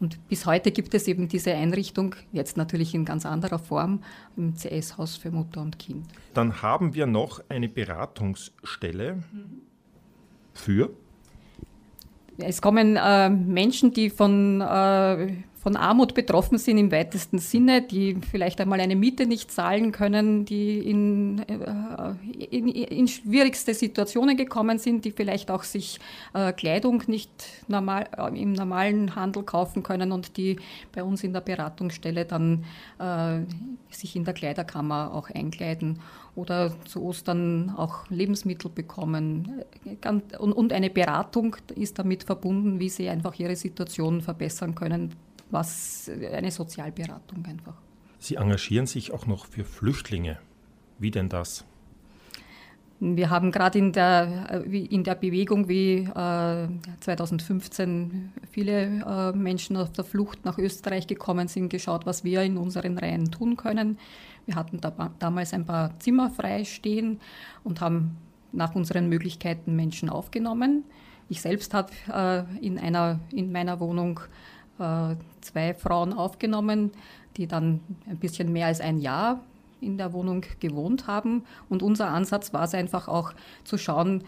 Und 0.00 0.28
bis 0.28 0.46
heute 0.46 0.70
gibt 0.70 0.94
es 0.94 1.08
eben 1.08 1.28
diese 1.28 1.52
Einrichtung, 1.52 2.14
jetzt 2.32 2.56
natürlich 2.56 2.94
in 2.94 3.04
ganz 3.04 3.26
anderer 3.26 3.58
Form, 3.58 4.00
im 4.36 4.54
CS-Haus 4.54 5.16
für 5.16 5.30
Mutter 5.30 5.60
und 5.60 5.78
Kind. 5.78 6.06
Dann 6.34 6.62
haben 6.62 6.94
wir 6.94 7.06
noch 7.06 7.42
eine 7.48 7.68
Beratungsstelle 7.68 9.22
für 10.52 10.90
es 12.38 12.62
kommen 12.62 12.96
äh, 12.96 13.28
Menschen, 13.30 13.92
die 13.92 14.10
von, 14.10 14.60
äh, 14.60 15.32
von 15.56 15.76
Armut 15.76 16.14
betroffen 16.14 16.56
sind 16.56 16.78
im 16.78 16.92
weitesten 16.92 17.38
Sinne, 17.38 17.82
die 17.82 18.16
vielleicht 18.30 18.60
einmal 18.60 18.80
eine 18.80 18.94
Miete 18.94 19.26
nicht 19.26 19.50
zahlen 19.50 19.90
können, 19.90 20.44
die 20.44 20.78
in 20.78 21.40
äh, 21.40 22.46
in, 22.50 22.68
in, 22.68 23.08
schwierigste 23.08 23.74
Situationen 23.74 24.36
gekommen 24.36 24.78
sind, 24.78 25.04
die 25.04 25.10
vielleicht 25.10 25.50
auch 25.50 25.64
sich 25.64 25.98
äh, 26.32 26.52
Kleidung 26.52 27.02
nicht 27.08 27.30
normal, 27.66 28.08
äh, 28.16 28.40
im 28.40 28.52
normalen 28.52 29.16
Handel 29.16 29.42
kaufen 29.42 29.82
können 29.82 30.12
und 30.12 30.36
die 30.36 30.58
bei 30.92 31.02
uns 31.02 31.24
in 31.24 31.32
der 31.32 31.40
Beratungsstelle 31.40 32.24
dann 32.24 32.64
äh, 32.98 33.40
sich 33.90 34.14
in 34.14 34.24
der 34.24 34.34
Kleiderkammer 34.34 35.12
auch 35.12 35.28
einkleiden 35.30 35.98
oder 36.38 36.72
zu 36.84 37.02
Ostern 37.02 37.70
auch 37.76 38.08
Lebensmittel 38.10 38.70
bekommen. 38.70 39.64
Und, 40.38 40.72
eine 40.72 40.88
Beratung 40.88 41.56
ist 41.74 41.98
damit 41.98 42.22
verbunden, 42.22 42.78
wie 42.78 42.88
sie 42.88 43.08
einfach 43.08 43.34
ihre 43.38 43.56
Situation 43.56 44.22
verbessern 44.22 44.74
können, 44.76 45.14
was 45.50 46.08
eine 46.32 46.50
Sozialberatung 46.50 47.44
einfach. 47.44 47.74
Sie 48.20 48.36
engagieren 48.36 48.86
sich 48.86 49.12
auch 49.12 49.26
noch 49.26 49.46
für 49.46 49.64
Flüchtlinge. 49.64 50.38
Wie 50.98 51.10
denn 51.10 51.28
das? 51.28 51.64
Wir 53.00 53.30
haben 53.30 53.52
gerade 53.52 53.78
in 53.78 53.92
der, 53.92 54.64
in 54.64 55.04
der 55.04 55.14
Bewegung 55.14 55.68
wie 55.68 55.98
äh, 55.98 56.68
2015 57.00 58.32
viele 58.50 59.04
äh, 59.06 59.36
Menschen 59.36 59.76
auf 59.76 59.92
der 59.92 60.02
Flucht 60.02 60.44
nach 60.44 60.58
Österreich 60.58 61.06
gekommen 61.06 61.46
sind, 61.46 61.68
geschaut, 61.68 62.06
was 62.06 62.24
wir 62.24 62.42
in 62.42 62.56
unseren 62.56 62.98
Reihen 62.98 63.30
tun 63.30 63.56
können. 63.56 63.98
Wir 64.48 64.54
hatten 64.54 64.80
da, 64.80 65.10
damals 65.18 65.52
ein 65.52 65.66
paar 65.66 65.90
Zimmer 66.00 66.30
frei 66.30 66.64
stehen 66.64 67.20
und 67.64 67.82
haben 67.82 68.16
nach 68.50 68.74
unseren 68.74 69.10
Möglichkeiten 69.10 69.76
Menschen 69.76 70.08
aufgenommen. 70.08 70.84
Ich 71.28 71.42
selbst 71.42 71.74
habe 71.74 71.92
äh, 72.10 72.44
in, 72.64 72.78
in 72.78 73.52
meiner 73.52 73.78
Wohnung 73.78 74.20
äh, 74.78 75.16
zwei 75.42 75.74
Frauen 75.74 76.14
aufgenommen, 76.14 76.92
die 77.36 77.46
dann 77.46 77.80
ein 78.08 78.16
bisschen 78.16 78.50
mehr 78.50 78.68
als 78.68 78.80
ein 78.80 79.00
Jahr 79.00 79.40
in 79.82 79.98
der 79.98 80.14
Wohnung 80.14 80.42
gewohnt 80.60 81.06
haben. 81.06 81.44
Und 81.68 81.82
unser 81.82 82.08
Ansatz 82.08 82.54
war 82.54 82.64
es 82.64 82.72
einfach 82.72 83.06
auch 83.06 83.34
zu 83.64 83.76
schauen, 83.76 84.24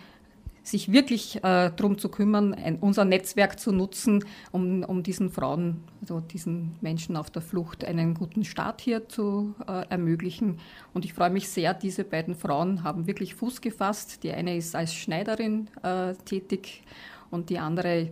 sich 0.62 0.92
wirklich 0.92 1.36
äh, 1.36 1.70
darum 1.74 1.98
zu 1.98 2.08
kümmern, 2.08 2.54
ein, 2.54 2.78
unser 2.78 3.04
Netzwerk 3.04 3.58
zu 3.58 3.72
nutzen, 3.72 4.24
um, 4.52 4.82
um 4.84 5.02
diesen 5.02 5.30
Frauen, 5.30 5.84
also 6.00 6.20
diesen 6.20 6.76
Menschen 6.80 7.16
auf 7.16 7.30
der 7.30 7.42
Flucht, 7.42 7.84
einen 7.84 8.14
guten 8.14 8.44
Start 8.44 8.80
hier 8.80 9.08
zu 9.08 9.54
äh, 9.66 9.86
ermöglichen. 9.88 10.58
Und 10.94 11.04
ich 11.04 11.14
freue 11.14 11.30
mich 11.30 11.48
sehr, 11.48 11.74
diese 11.74 12.04
beiden 12.04 12.34
Frauen 12.34 12.82
haben 12.84 13.06
wirklich 13.06 13.34
Fuß 13.34 13.60
gefasst. 13.60 14.22
Die 14.22 14.32
eine 14.32 14.56
ist 14.56 14.74
als 14.76 14.94
Schneiderin 14.94 15.68
äh, 15.82 16.14
tätig 16.24 16.82
und 17.30 17.50
die 17.50 17.58
andere 17.58 18.10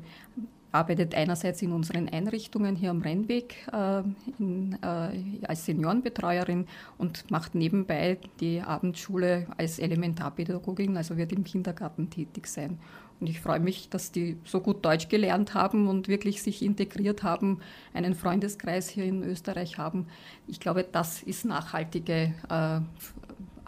arbeitet 0.72 1.14
einerseits 1.14 1.62
in 1.62 1.72
unseren 1.72 2.08
Einrichtungen 2.08 2.76
hier 2.76 2.90
am 2.90 3.00
Rennweg 3.00 3.56
äh, 3.72 4.02
in, 4.38 4.78
äh, 4.82 5.46
als 5.46 5.64
Seniorenbetreuerin 5.64 6.66
und 6.98 7.30
macht 7.30 7.54
nebenbei 7.54 8.18
die 8.40 8.60
Abendschule 8.60 9.46
als 9.56 9.78
Elementarpädagogin, 9.78 10.96
also 10.96 11.16
wird 11.16 11.32
im 11.32 11.44
Kindergarten 11.44 12.10
tätig 12.10 12.46
sein. 12.46 12.78
Und 13.20 13.28
ich 13.28 13.40
freue 13.40 13.58
mich, 13.58 13.88
dass 13.88 14.12
die 14.12 14.36
so 14.44 14.60
gut 14.60 14.84
Deutsch 14.84 15.08
gelernt 15.08 15.54
haben 15.54 15.88
und 15.88 16.06
wirklich 16.06 16.40
sich 16.40 16.62
integriert 16.62 17.24
haben, 17.24 17.58
einen 17.92 18.14
Freundeskreis 18.14 18.88
hier 18.88 19.04
in 19.04 19.24
Österreich 19.24 19.76
haben. 19.78 20.06
Ich 20.46 20.60
glaube, 20.60 20.84
das 20.84 21.22
ist 21.22 21.44
nachhaltige 21.44 22.34
äh, 22.48 22.80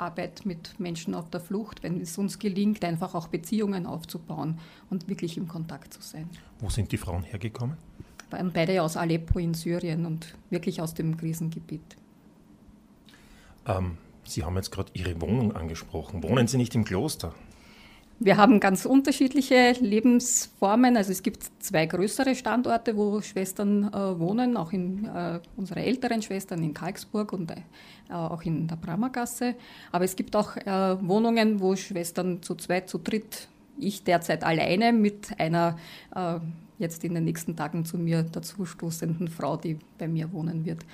Arbeit 0.00 0.47
mit 0.47 0.80
Menschen 0.80 1.14
auf 1.14 1.30
der 1.30 1.40
Flucht, 1.40 1.83
wenn 1.83 2.00
es 2.00 2.16
uns 2.19 2.38
gelingt, 2.38 2.85
einfach 2.85 3.14
auch 3.14 3.28
Beziehungen 3.28 3.87
aufzubauen 3.87 4.59
und 4.88 5.09
wirklich 5.09 5.37
im 5.37 5.47
Kontakt 5.47 5.95
zu 5.95 6.00
sein. 6.00 6.28
Wo 6.59 6.71
sind 6.71 6.90
die 6.92 6.97
Frauen 6.97 7.23
hergekommen? 7.23 7.76
Beide 8.30 8.83
aus 8.83 8.97
Aleppo 8.97 9.38
in 9.38 9.54
Syrien 9.54 10.07
und 10.07 10.35
wirklich 10.50 10.80
aus 10.80 10.95
dem 10.95 11.16
Krisengebiet. 11.16 11.97
Ähm, 13.66 13.99
Sie 14.25 14.45
haben 14.45 14.54
jetzt 14.57 14.71
gerade 14.71 14.92
Ihre 14.95 15.21
Wohnung 15.21 15.57
angesprochen. 15.57 16.23
Wohnen 16.23 16.47
Sie 16.47 16.57
nicht 16.57 16.75
im 16.75 16.85
Kloster? 16.85 17.35
Wir 18.23 18.37
haben 18.37 18.61
ganz 18.61 18.85
unterschiedliche 18.85 19.73
Lebensformen. 19.81 20.99
Also 20.99 21.11
es 21.11 21.23
gibt 21.23 21.43
zwei 21.61 21.87
größere 21.87 22.35
Standorte, 22.35 22.95
wo 22.95 23.23
Schwestern 23.23 23.85
äh, 23.85 24.19
wohnen, 24.19 24.59
auch 24.59 24.73
in 24.73 25.07
äh, 25.07 25.41
unsere 25.57 25.81
älteren 25.81 26.21
Schwestern 26.21 26.62
in 26.62 26.75
Kalksburg 26.75 27.33
und 27.33 27.50
äh, 27.50 27.55
auch 28.12 28.43
in 28.43 28.69
der 28.69 28.77
Brammergasse. 28.77 29.55
Aber 29.91 30.05
es 30.05 30.17
gibt 30.17 30.37
auch 30.37 30.55
äh, 30.55 30.67
Wohnungen, 31.00 31.61
wo 31.61 31.75
Schwestern 31.77 32.43
zu 32.43 32.57
zweit, 32.57 32.91
zu 32.91 32.99
dritt, 32.99 33.49
ich 33.79 34.05
derzeit 34.05 34.45
alleine 34.45 34.93
mit 34.93 35.29
einer 35.39 35.79
äh, 36.15 36.41
jetzt 36.79 37.03
in 37.05 37.15
den 37.15 37.25
nächsten 37.25 37.57
Tagen 37.57 37.87
zu 37.87 37.97
mir 37.97 38.23
dazustoßenden 38.23 39.29
Frau, 39.29 39.57
die 39.57 39.79
bei 39.97 40.09
mir 40.09 40.31
wohnen 40.31 40.67
wird. 40.67 40.85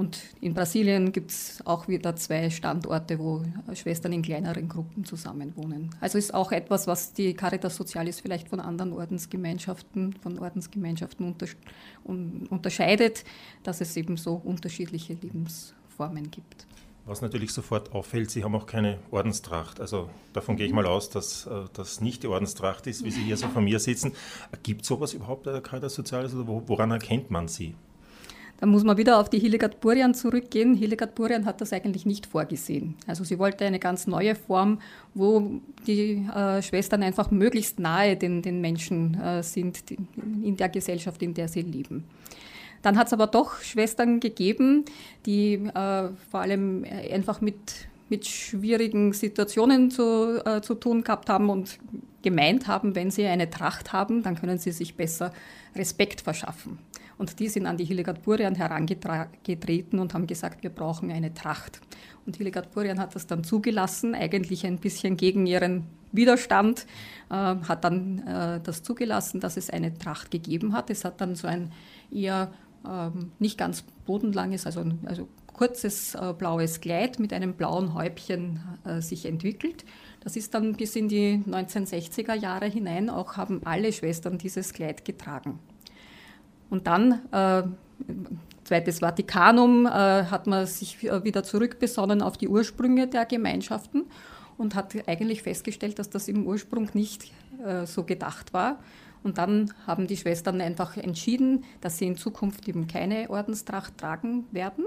Und 0.00 0.18
in 0.40 0.54
Brasilien 0.54 1.12
gibt 1.12 1.30
es 1.30 1.60
auch 1.66 1.86
wieder 1.86 2.16
zwei 2.16 2.48
Standorte, 2.48 3.18
wo 3.18 3.42
Schwestern 3.74 4.14
in 4.14 4.22
kleineren 4.22 4.66
Gruppen 4.66 5.04
zusammenwohnen. 5.04 5.90
Also 6.00 6.16
ist 6.16 6.32
auch 6.32 6.52
etwas, 6.52 6.86
was 6.86 7.12
die 7.12 7.34
Caritas 7.34 7.76
Socialis 7.76 8.18
vielleicht 8.18 8.48
von 8.48 8.60
anderen 8.60 8.94
Ordensgemeinschaften, 8.94 10.14
von 10.22 10.38
Ordensgemeinschaften 10.38 11.26
unter, 11.26 11.48
un, 12.02 12.46
unterscheidet, 12.48 13.24
dass 13.62 13.82
es 13.82 13.94
eben 13.94 14.16
so 14.16 14.40
unterschiedliche 14.42 15.12
Lebensformen 15.20 16.30
gibt. 16.30 16.66
Was 17.04 17.20
natürlich 17.20 17.52
sofort 17.52 17.92
auffällt, 17.92 18.30
Sie 18.30 18.42
haben 18.42 18.54
auch 18.54 18.64
keine 18.64 19.00
Ordenstracht. 19.10 19.82
Also 19.82 20.08
davon 20.32 20.56
gehe 20.56 20.66
ich 20.66 20.72
mal 20.72 20.86
aus, 20.86 21.10
dass 21.10 21.44
äh, 21.44 21.64
das 21.74 22.00
nicht 22.00 22.22
die 22.22 22.28
Ordenstracht 22.28 22.86
ist, 22.86 23.04
wie 23.04 23.10
Sie 23.10 23.20
hier 23.20 23.36
so 23.36 23.48
vor 23.48 23.60
mir 23.60 23.78
sitzen. 23.78 24.12
Gibt 24.62 24.80
es 24.80 24.88
sowas 24.88 25.12
überhaupt 25.12 25.42
bei 25.42 25.52
der 25.52 25.60
Caritas 25.60 25.94
Socialis 25.94 26.32
oder 26.34 26.48
woran 26.48 26.90
erkennt 26.90 27.30
man 27.30 27.48
sie? 27.48 27.74
Da 28.60 28.66
muss 28.66 28.84
man 28.84 28.98
wieder 28.98 29.18
auf 29.18 29.30
die 29.30 29.38
Hildegard 29.38 29.80
Burian 29.80 30.12
zurückgehen. 30.12 30.74
Hildegard 30.74 31.14
Burian 31.14 31.46
hat 31.46 31.62
das 31.62 31.72
eigentlich 31.72 32.04
nicht 32.04 32.26
vorgesehen. 32.26 32.94
Also 33.06 33.24
sie 33.24 33.38
wollte 33.38 33.64
eine 33.64 33.78
ganz 33.78 34.06
neue 34.06 34.34
Form, 34.34 34.80
wo 35.14 35.60
die 35.86 36.26
äh, 36.34 36.60
Schwestern 36.60 37.02
einfach 37.02 37.30
möglichst 37.30 37.80
nahe 37.80 38.18
den, 38.18 38.42
den 38.42 38.60
Menschen 38.60 39.18
äh, 39.18 39.42
sind, 39.42 39.88
die, 39.88 39.96
in 40.44 40.58
der 40.58 40.68
Gesellschaft, 40.68 41.22
in 41.22 41.32
der 41.32 41.48
sie 41.48 41.62
leben. 41.62 42.04
Dann 42.82 42.98
hat 42.98 43.06
es 43.06 43.14
aber 43.14 43.26
doch 43.28 43.60
Schwestern 43.62 44.20
gegeben, 44.20 44.84
die 45.24 45.54
äh, 45.54 46.08
vor 46.30 46.40
allem 46.40 46.84
einfach 47.12 47.40
mit, 47.40 47.56
mit 48.10 48.26
schwierigen 48.26 49.14
Situationen 49.14 49.90
zu, 49.90 50.42
äh, 50.44 50.60
zu 50.60 50.74
tun 50.74 51.02
gehabt 51.02 51.30
haben 51.30 51.48
und 51.48 51.78
gemeint 52.22 52.66
haben, 52.66 52.94
wenn 52.94 53.10
sie 53.10 53.24
eine 53.24 53.48
Tracht 53.48 53.94
haben, 53.94 54.22
dann 54.22 54.34
können 54.34 54.58
sie 54.58 54.72
sich 54.72 54.96
besser 54.96 55.32
Respekt 55.74 56.20
verschaffen. 56.20 56.78
Und 57.20 57.38
die 57.38 57.50
sind 57.50 57.66
an 57.66 57.76
die 57.76 57.84
Hildegard 57.84 58.22
Burian 58.22 58.54
herangetreten 58.54 59.98
und 59.98 60.14
haben 60.14 60.26
gesagt, 60.26 60.62
wir 60.62 60.70
brauchen 60.70 61.12
eine 61.12 61.34
Tracht. 61.34 61.82
Und 62.24 62.36
Hildegard 62.36 62.70
Burian 62.72 62.98
hat 62.98 63.14
das 63.14 63.26
dann 63.26 63.44
zugelassen, 63.44 64.14
eigentlich 64.14 64.64
ein 64.64 64.78
bisschen 64.78 65.18
gegen 65.18 65.44
ihren 65.44 65.84
Widerstand, 66.12 66.86
äh, 67.28 67.34
hat 67.34 67.84
dann 67.84 68.26
äh, 68.26 68.60
das 68.62 68.82
zugelassen, 68.82 69.38
dass 69.38 69.58
es 69.58 69.68
eine 69.68 69.92
Tracht 69.92 70.30
gegeben 70.30 70.72
hat. 70.72 70.88
Es 70.88 71.04
hat 71.04 71.20
dann 71.20 71.34
so 71.34 71.46
ein 71.46 71.72
eher 72.10 72.52
ähm, 72.88 73.32
nicht 73.38 73.58
ganz 73.58 73.82
bodenlanges, 74.06 74.64
also, 74.64 74.82
also 75.04 75.28
kurzes 75.52 76.14
äh, 76.14 76.32
blaues 76.32 76.80
Kleid 76.80 77.18
mit 77.18 77.34
einem 77.34 77.52
blauen 77.52 77.92
Häubchen 77.92 78.60
äh, 78.86 79.02
sich 79.02 79.26
entwickelt. 79.26 79.84
Das 80.20 80.36
ist 80.36 80.54
dann 80.54 80.72
bis 80.72 80.96
in 80.96 81.10
die 81.10 81.44
1960er 81.46 82.32
Jahre 82.32 82.64
hinein 82.64 83.10
auch 83.10 83.36
haben 83.36 83.60
alle 83.66 83.92
Schwestern 83.92 84.38
dieses 84.38 84.72
Kleid 84.72 85.04
getragen. 85.04 85.58
Und 86.70 86.86
dann, 86.86 87.20
äh, 87.32 87.62
zweites 88.64 89.00
Vatikanum, 89.00 89.86
äh, 89.86 89.90
hat 89.90 90.46
man 90.46 90.66
sich 90.66 91.02
wieder 91.02 91.42
zurückbesonnen 91.42 92.22
auf 92.22 92.38
die 92.38 92.48
Ursprünge 92.48 93.08
der 93.08 93.26
Gemeinschaften 93.26 94.04
und 94.56 94.74
hat 94.74 94.94
eigentlich 95.08 95.42
festgestellt, 95.42 95.98
dass 95.98 96.10
das 96.10 96.28
im 96.28 96.46
Ursprung 96.46 96.88
nicht 96.94 97.32
äh, 97.64 97.86
so 97.86 98.04
gedacht 98.04 98.52
war. 98.52 98.78
Und 99.22 99.38
dann 99.38 99.72
haben 99.86 100.06
die 100.06 100.16
Schwestern 100.16 100.60
einfach 100.60 100.96
entschieden, 100.96 101.64
dass 101.80 101.98
sie 101.98 102.06
in 102.06 102.16
Zukunft 102.16 102.68
eben 102.68 102.86
keine 102.86 103.28
Ordenstracht 103.28 103.98
tragen 103.98 104.46
werden. 104.52 104.84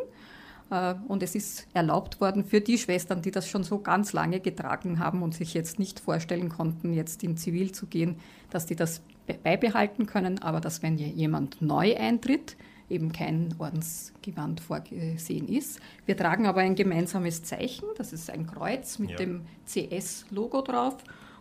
Äh, 0.69 0.95
und 1.07 1.23
es 1.23 1.35
ist 1.35 1.67
erlaubt 1.73 2.21
worden 2.21 2.45
für 2.45 2.61
die 2.61 2.77
Schwestern, 2.77 3.21
die 3.21 3.31
das 3.31 3.47
schon 3.47 3.63
so 3.63 3.79
ganz 3.79 4.13
lange 4.13 4.39
getragen 4.39 4.99
haben 4.99 5.21
und 5.21 5.35
sich 5.35 5.53
jetzt 5.53 5.79
nicht 5.79 5.99
vorstellen 5.99 6.49
konnten, 6.49 6.93
jetzt 6.93 7.23
in 7.23 7.37
Zivil 7.37 7.71
zu 7.71 7.87
gehen, 7.87 8.17
dass 8.49 8.65
die 8.65 8.75
das 8.75 9.01
beibehalten 9.43 10.05
können, 10.05 10.39
aber 10.39 10.59
dass 10.59 10.83
wenn 10.83 10.97
jemand 10.97 11.61
neu 11.61 11.95
eintritt, 11.95 12.57
eben 12.89 13.11
kein 13.11 13.55
Ordensgewand 13.57 14.59
vorgesehen 14.59 15.47
ist. 15.47 15.79
Wir 16.05 16.17
tragen 16.17 16.45
aber 16.45 16.61
ein 16.61 16.75
gemeinsames 16.75 17.43
Zeichen, 17.43 17.85
das 17.97 18.13
ist 18.13 18.29
ein 18.29 18.45
Kreuz 18.45 18.99
mit 18.99 19.11
ja. 19.11 19.17
dem 19.17 19.41
CS-Logo 19.65 20.61
drauf 20.61 20.97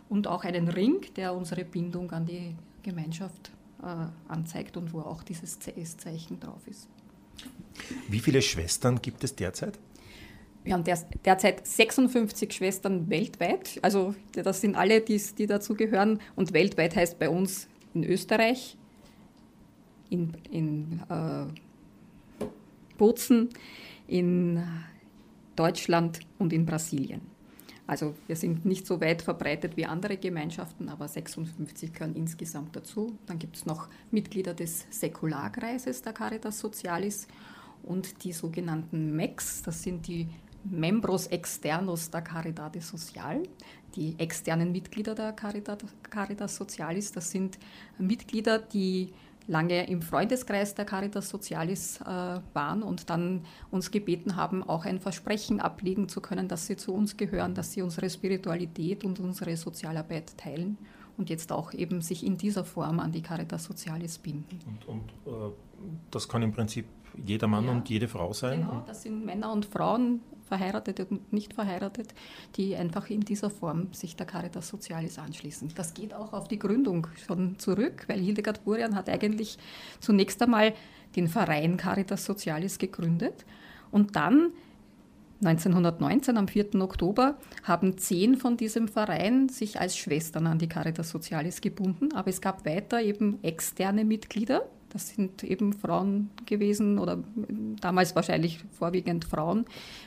und 0.09 0.27
auch 0.27 0.43
einen 0.43 0.67
Ring, 0.67 1.01
der 1.15 1.33
unsere 1.33 1.65
Bindung 1.65 2.11
an 2.11 2.25
die 2.25 2.55
Gemeinschaft 2.81 3.51
äh, 3.81 4.07
anzeigt 4.27 4.77
und 4.77 4.93
wo 4.93 5.01
auch 5.01 5.23
dieses 5.23 5.59
CS-Zeichen 5.59 6.39
drauf 6.39 6.67
ist. 6.67 6.87
Wie 8.09 8.19
viele 8.19 8.41
Schwestern 8.41 9.01
gibt 9.01 9.23
es 9.23 9.35
derzeit? 9.35 9.79
Wir 10.63 10.73
haben 10.73 10.83
der, 10.83 10.97
derzeit 11.25 11.67
56 11.67 12.53
Schwestern 12.53 13.09
weltweit. 13.09 13.79
Also 13.81 14.15
das 14.31 14.61
sind 14.61 14.75
alle, 14.75 15.01
die, 15.01 15.21
die 15.37 15.45
dazugehören. 15.45 16.19
Und 16.35 16.53
weltweit 16.53 16.95
heißt 16.95 17.19
bei 17.19 17.29
uns 17.29 17.67
in 17.93 18.03
Österreich, 18.03 18.77
in, 20.09 20.33
in 20.51 21.01
äh, 21.09 21.45
Bozen, 22.97 23.49
in 24.07 24.63
Deutschland 25.55 26.19
und 26.39 26.53
in 26.53 26.65
Brasilien. 26.65 27.21
Also 27.85 28.15
wir 28.27 28.35
sind 28.35 28.65
nicht 28.65 28.87
so 28.87 29.01
weit 29.01 29.21
verbreitet 29.21 29.75
wie 29.75 29.85
andere 29.85 30.17
Gemeinschaften, 30.17 30.87
aber 30.87 31.07
56 31.07 31.91
gehören 31.91 32.15
insgesamt 32.15 32.75
dazu. 32.75 33.17
Dann 33.25 33.39
gibt 33.39 33.57
es 33.57 33.65
noch 33.65 33.89
Mitglieder 34.09 34.53
des 34.53 34.85
Säkularkreises 34.89 36.01
der 36.01 36.13
Caritas 36.13 36.59
Socialis 36.59 37.27
und 37.83 38.23
die 38.23 38.31
sogenannten 38.31 39.13
MEX, 39.15 39.61
das 39.63 39.83
sind 39.83 40.07
die 40.07 40.29
Membros 40.63 41.27
Externos 41.27 42.09
der 42.09 42.21
Caridade 42.21 42.79
Social, 42.79 43.43
die 43.95 44.17
externen 44.19 44.71
Mitglieder 44.71 45.15
der 45.15 45.33
Caritas 45.33 46.55
Socialis. 46.55 47.11
Das 47.11 47.31
sind 47.31 47.57
Mitglieder, 47.97 48.59
die 48.59 49.13
lange 49.47 49.87
im 49.87 50.01
Freundeskreis 50.01 50.75
der 50.75 50.85
Caritas 50.85 51.29
Socialis 51.29 51.99
äh, 52.01 52.05
waren 52.53 52.83
und 52.83 53.09
dann 53.09 53.45
uns 53.71 53.91
gebeten 53.91 54.35
haben, 54.35 54.63
auch 54.63 54.85
ein 54.85 54.99
Versprechen 54.99 55.59
ablegen 55.59 56.07
zu 56.07 56.21
können, 56.21 56.47
dass 56.47 56.67
sie 56.67 56.77
zu 56.77 56.93
uns 56.93 57.17
gehören, 57.17 57.53
dass 57.53 57.73
sie 57.73 57.81
unsere 57.81 58.09
Spiritualität 58.09 59.03
und 59.03 59.19
unsere 59.19 59.57
Sozialarbeit 59.57 60.37
teilen 60.37 60.77
und 61.17 61.29
jetzt 61.29 61.51
auch 61.51 61.73
eben 61.73 62.01
sich 62.01 62.25
in 62.25 62.37
dieser 62.37 62.63
Form 62.63 62.99
an 62.99 63.11
die 63.11 63.21
Caritas 63.21 63.65
Socialis 63.65 64.17
binden. 64.17 64.59
Und, 64.65 64.87
und 64.87 65.09
äh, 65.27 65.51
das 66.09 66.27
kann 66.27 66.41
im 66.41 66.53
Prinzip 66.53 66.85
jeder 67.17 67.47
Mann 67.47 67.65
ja, 67.65 67.71
und 67.71 67.89
jede 67.89 68.07
Frau 68.07 68.33
sein? 68.33 68.61
Genau, 68.61 68.83
das 68.87 69.03
sind 69.03 69.25
Männer 69.25 69.51
und 69.51 69.65
Frauen, 69.65 70.21
verheiratet 70.53 70.99
und 71.09 71.33
nicht 71.33 71.55
verheiratet, 71.55 72.13
die 72.57 72.75
einfach 72.75 73.09
in 73.09 73.21
dieser 73.21 73.49
Form 73.49 73.91
sich 73.91 74.15
der 74.15 74.27
Caritas 74.27 74.67
Socialis 74.67 75.17
anschließen. 75.17 75.71
Das 75.73 75.95
geht 75.95 76.13
auch 76.13 76.31
auf 76.31 76.47
die 76.47 76.59
Gründung 76.59 77.07
schon 77.25 77.57
zurück, 77.57 78.03
weil 78.07 78.19
Hildegard 78.19 78.63
Burian 78.63 78.93
hat 78.93 79.09
eigentlich 79.09 79.57
zunächst 79.99 80.39
einmal 80.43 80.73
den 81.15 81.27
Verein 81.27 81.75
Caritas 81.77 82.25
Socialis 82.25 82.77
gegründet 82.77 83.45
und 83.89 84.15
dann 84.15 84.51
1919, 85.43 86.37
am 86.37 86.47
4. 86.47 86.75
Oktober, 86.75 87.35
haben 87.63 87.97
zehn 87.97 88.37
von 88.37 88.55
diesem 88.55 88.87
Verein 88.87 89.49
sich 89.49 89.81
als 89.81 89.97
Schwestern 89.97 90.45
an 90.45 90.59
die 90.59 90.69
Caritas 90.69 91.09
Socialis 91.09 91.61
gebunden, 91.61 92.13
aber 92.13 92.29
es 92.29 92.41
gab 92.41 92.63
weiter 92.65 93.01
eben 93.01 93.43
externe 93.43 94.05
Mitglieder, 94.05 94.69
das 94.93 95.09
sind 95.09 95.43
eben 95.43 95.73
Frauen 95.73 96.29
gewesen 96.45 96.99
oder 96.99 97.17
damals 97.81 98.15
wahrscheinlich 98.15 98.59
vorwiegend 98.71 99.25
Frauen, 99.25 99.65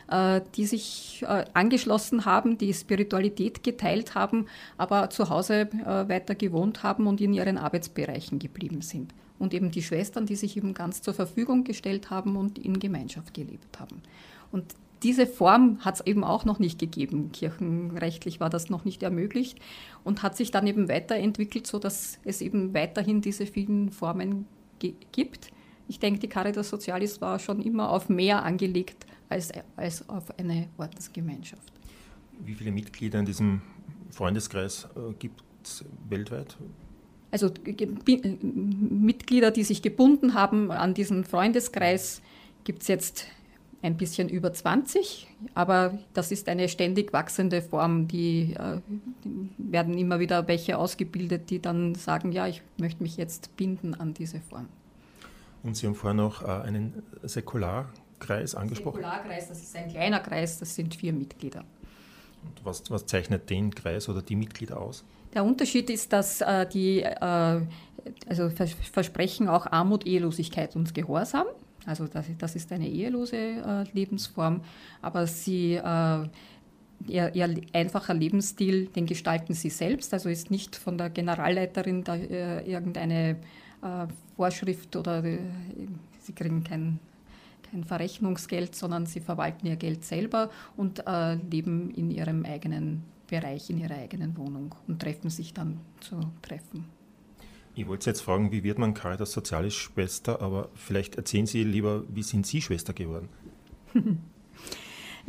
äh, 0.09 0.41
die 0.55 0.65
sich 0.65 1.25
äh, 1.27 1.45
angeschlossen 1.53 2.25
haben, 2.25 2.57
die 2.57 2.73
Spiritualität 2.73 3.65
geteilt 3.65 4.15
haben, 4.15 4.47
aber 4.79 5.11
zu 5.11 5.29
Hause 5.29 5.69
äh, 5.85 6.09
weiter 6.09 6.37
gewohnt 6.37 6.85
haben 6.85 7.09
und 7.09 7.21
in 7.21 7.35
ihren 7.35 7.59
Arbeitsbereichen 7.59 8.39
geblieben 8.39 8.81
sind. 8.81 9.13
Und 9.39 9.53
eben 9.53 9.71
die 9.71 9.83
Schwestern, 9.83 10.25
die 10.25 10.37
sich 10.37 10.57
eben 10.57 10.73
ganz 10.73 11.03
zur 11.03 11.13
Verfügung 11.13 11.65
gestellt 11.65 12.09
haben 12.09 12.37
und 12.37 12.59
in 12.59 12.79
Gemeinschaft 12.79 13.35
gelebt 13.35 13.79
haben. 13.81 14.01
Und 14.51 14.75
diese 15.03 15.27
Form 15.27 15.85
hat 15.85 15.97
es 15.97 16.07
eben 16.07 16.25
auch 16.25 16.45
noch 16.45 16.59
nicht 16.59 16.79
gegeben. 16.79 17.31
Kirchenrechtlich 17.33 18.41
war 18.41 18.49
das 18.49 18.71
noch 18.71 18.85
nicht 18.85 19.03
ermöglicht 19.03 19.59
und 20.05 20.23
hat 20.23 20.37
sich 20.37 20.51
dann 20.51 20.67
eben 20.67 20.89
weiterentwickelt, 20.89 21.67
sodass 21.67 22.19
es 22.25 22.41
eben 22.41 22.73
weiterhin 22.73 23.21
diese 23.21 23.47
vielen 23.47 23.91
Formen 23.91 24.47
gibt. 24.79 25.51
Ich 25.89 25.99
denke, 25.99 26.21
die 26.21 26.29
Caritas 26.29 26.69
Socialis 26.69 27.21
war 27.21 27.39
schon 27.39 27.61
immer 27.63 27.91
auf 27.91 28.09
mehr 28.09 28.45
angelegt 28.45 29.07
als, 29.29 29.53
als 29.77 30.09
auf 30.09 30.37
eine 30.39 30.69
Ordensgemeinschaft. 30.79 31.73
Wie 32.45 32.55
viele 32.55 32.73
Mitglieder 32.73 33.19
in 33.19 33.27
diesem 33.27 33.63
Freundeskreis 34.11 34.89
äh, 34.97 35.13
gibt 35.19 35.43
es 35.63 35.85
weltweit? 36.09 36.57
Also 37.31 37.51
Mitglieder, 37.67 39.51
die 39.51 39.65
sich 39.65 39.83
gebunden 39.83 40.35
haben 40.35 40.71
an 40.71 40.95
diesen 40.95 41.25
Freundeskreis, 41.25 42.23
gibt 42.65 42.83
es 42.83 42.89
jetzt 42.89 43.27
ein 43.83 43.97
bisschen 43.97 44.29
über 44.29 44.53
20, 44.53 45.27
aber 45.55 45.99
das 46.15 46.33
ist 46.33 46.49
eine 46.49 46.69
ständig 46.69 47.13
wachsende 47.13 47.63
Form. 47.63 48.09
Die, 48.09 48.55
äh, 48.55 48.81
werden 49.59 49.97
immer 49.99 50.19
wieder 50.19 50.49
welche 50.49 50.79
ausgebildet, 50.79 51.51
die 51.51 51.61
dann 51.61 51.95
sagen, 51.95 52.33
ja, 52.33 52.47
ich 52.47 52.63
möchte 52.79 53.03
mich 53.03 53.17
jetzt 53.17 53.57
binden 53.57 53.95
an 53.95 54.15
diese 54.15 54.41
Form. 54.41 54.69
Und 55.63 55.77
Sie 55.77 55.87
haben 55.87 55.95
vorher 55.95 56.15
noch 56.15 56.43
äh, 56.43 56.47
einen 56.47 57.03
Säkularkreis 57.23 58.55
angesprochen? 58.55 58.97
Säkularkreis, 58.97 59.49
das 59.49 59.63
ist 59.63 59.77
ein 59.77 59.89
kleiner 59.89 60.21
Kreis, 60.21 60.59
das 60.59 60.75
sind 60.75 60.95
vier 60.95 61.13
Mitglieder. 61.13 61.65
Und 62.45 62.65
was, 62.65 62.89
was 62.91 63.07
zeichnet 63.07 63.51
den 63.51 63.75
Kreis 63.75 64.09
oder 64.09 64.23
die 64.23 64.37
Mitglieder 64.37 64.81
aus? 64.81 65.05
Der 65.35 65.45
Unterschied 65.45 65.91
ist, 65.91 66.13
dass 66.13 66.41
äh, 66.41 66.67
die 66.67 67.03
äh, 67.03 67.61
also 68.29 68.51
versprechen 68.51 69.49
auch 69.49 69.67
Armut, 69.67 70.07
Ehelosigkeit 70.07 70.77
und 70.77 70.95
Gehorsam. 70.95 71.47
Also 71.87 72.09
das, 72.09 72.27
das 72.37 72.57
ist 72.57 72.73
eine 72.73 72.89
ehelose 72.89 73.37
äh, 73.37 73.85
Lebensform, 73.93 74.61
aber 75.01 75.27
sie, 75.27 75.75
äh, 75.75 76.29
ihr, 77.07 77.35
ihr, 77.35 77.63
einfacher 77.73 78.13
Lebensstil, 78.13 78.87
den 78.89 79.07
gestalten 79.07 79.55
sie 79.55 79.71
selbst, 79.71 80.13
also 80.13 80.29
ist 80.29 80.51
nicht 80.51 80.75
von 80.75 80.99
der 80.99 81.11
Generalleiterin 81.11 82.03
da, 82.03 82.17
äh, 82.17 82.69
irgendeine 82.69 83.37
äh, 83.83 84.07
Vorschrift 84.35 84.97
oder 84.97 85.25
äh, 85.25 85.39
sie 86.21 86.33
kriegen 86.33 86.65
kein, 86.65 86.99
kein 87.71 87.85
Verrechnungsgeld, 87.85 88.75
sondern 88.75 89.07
sie 89.07 89.21
verwalten 89.21 89.67
ihr 89.67 89.77
Geld 89.77 90.05
selber 90.05 90.51
und 90.77 91.07
äh, 91.07 91.35
leben 91.35 91.91
in 91.95 92.11
ihrem 92.11 92.45
eigenen 92.45 93.05
Bereich, 93.29 93.71
in 93.71 93.79
ihrer 93.79 93.97
eigenen 93.97 94.37
Wohnung 94.37 94.75
und 94.89 95.01
treffen 95.01 95.31
sich 95.31 95.55
dann 95.55 95.79
zu 96.01 96.19
Treffen. 96.43 96.96
Ich 97.79 97.87
wollte 97.87 98.09
jetzt 98.09 98.23
fragen, 98.23 98.51
wie 98.53 98.65
wird 98.65 98.79
man 98.79 98.95
Caritas 98.95 99.33
Sozialis 99.33 99.75
Schwester, 99.75 100.41
aber 100.41 100.71
vielleicht 100.75 101.17
erzählen 101.17 101.45
Sie 101.45 101.63
lieber, 101.63 102.05
wie 102.09 102.23
sind 102.23 102.47
Sie 102.47 102.61
Schwester 102.61 102.93
geworden? 102.93 103.29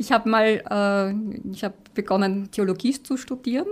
Ich 0.00 0.12
habe 0.12 0.30
mal, 0.30 0.62
äh, 0.70 1.50
ich 1.50 1.64
habe 1.64 1.74
begonnen 1.92 2.52
Theologie 2.52 3.02
zu 3.02 3.16
studieren 3.16 3.66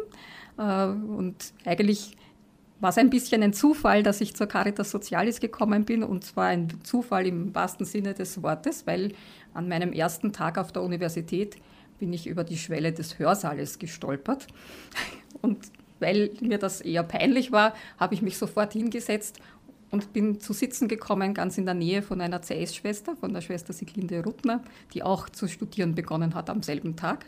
äh, 0.59 0.87
und 0.87 1.53
eigentlich 1.65 2.17
war 2.81 2.91
es 2.91 2.99
ein 2.99 3.11
bisschen 3.11 3.45
ein 3.45 3.53
Zufall, 3.53 4.03
dass 4.03 4.21
ich 4.21 4.35
zur 4.35 4.49
Caritas 4.49 4.91
Sozialis 4.91 5.39
gekommen 5.39 5.85
bin 5.85 6.03
und 6.03 6.25
zwar 6.25 6.47
ein 6.47 6.83
Zufall 6.83 7.29
im 7.29 7.55
wahrsten 7.55 7.87
Sinne 7.87 8.13
des 8.13 8.43
Wortes, 8.43 8.89
weil 8.89 9.13
an 9.55 9.69
meinem 9.69 9.93
ersten 9.93 10.33
Tag 10.33 10.59
auf 10.59 10.73
der 10.73 10.83
Universität 10.83 11.59
bin 12.01 12.13
ich 12.13 12.27
über 12.27 12.43
die 12.43 12.59
Schwelle 12.59 12.93
des 12.93 13.21
Hörsaales 13.21 13.79
gestolpert 13.79 14.49
und 15.43 15.61
weil 16.01 16.31
mir 16.41 16.59
das 16.59 16.81
eher 16.81 17.03
peinlich 17.03 17.53
war, 17.53 17.75
habe 17.99 18.15
ich 18.15 18.23
mich 18.23 18.39
sofort 18.39 18.73
hingesetzt 18.73 19.41
und 19.91 20.13
bin 20.13 20.41
zu 20.41 20.53
sitzen 20.53 20.89
gekommen, 20.89 21.35
ganz 21.35 21.59
in 21.59 21.65
der 21.65 21.75
Nähe 21.75 22.03
von 22.03 22.21
einer 22.21 22.41
CS-Schwester, 22.41 23.17
von 23.17 23.33
der 23.33 23.41
Schwester 23.41 23.73
Siglinde 23.73 24.23
Ruttner, 24.23 24.63
die 24.95 25.03
auch 25.03 25.29
zu 25.29 25.49
studieren 25.49 25.95
begonnen 25.95 26.35
hat 26.35 26.51
am 26.51 26.63
selben 26.63 26.97
Tag. 26.97 27.27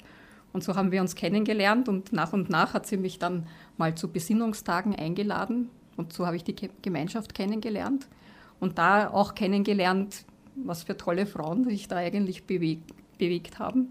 Und 0.53 0.65
so 0.65 0.75
haben 0.75 0.91
wir 0.91 1.01
uns 1.01 1.15
kennengelernt 1.15 1.89
und 1.89 2.13
nach 2.13 2.33
und 2.33 2.51
nach 2.51 2.75
hat 2.75 2.87
sie 2.87 2.97
mich 2.97 3.19
dann 3.19 3.47
mal 3.77 3.95
zu 3.95 4.09
Besinnungstagen 4.09 4.95
eingeladen 4.95 5.69
und 5.97 6.13
so 6.13 6.27
habe 6.27 6.37
ich 6.37 6.45
die 6.45 6.55
Gemeinschaft 6.83 7.35
kennengelernt 7.35 8.09
und 8.61 8.79
da 8.79 9.11
auch 9.11 9.35
kennengelernt, 9.35 10.25
was 10.55 10.85
für 10.85 10.97
tolle 10.97 11.27
Frauen 11.27 11.65
sich 11.65 11.87
da 11.89 11.97
eigentlich 11.97 12.45
bewegt, 12.45 12.93
bewegt 13.19 13.59
haben. 13.59 13.91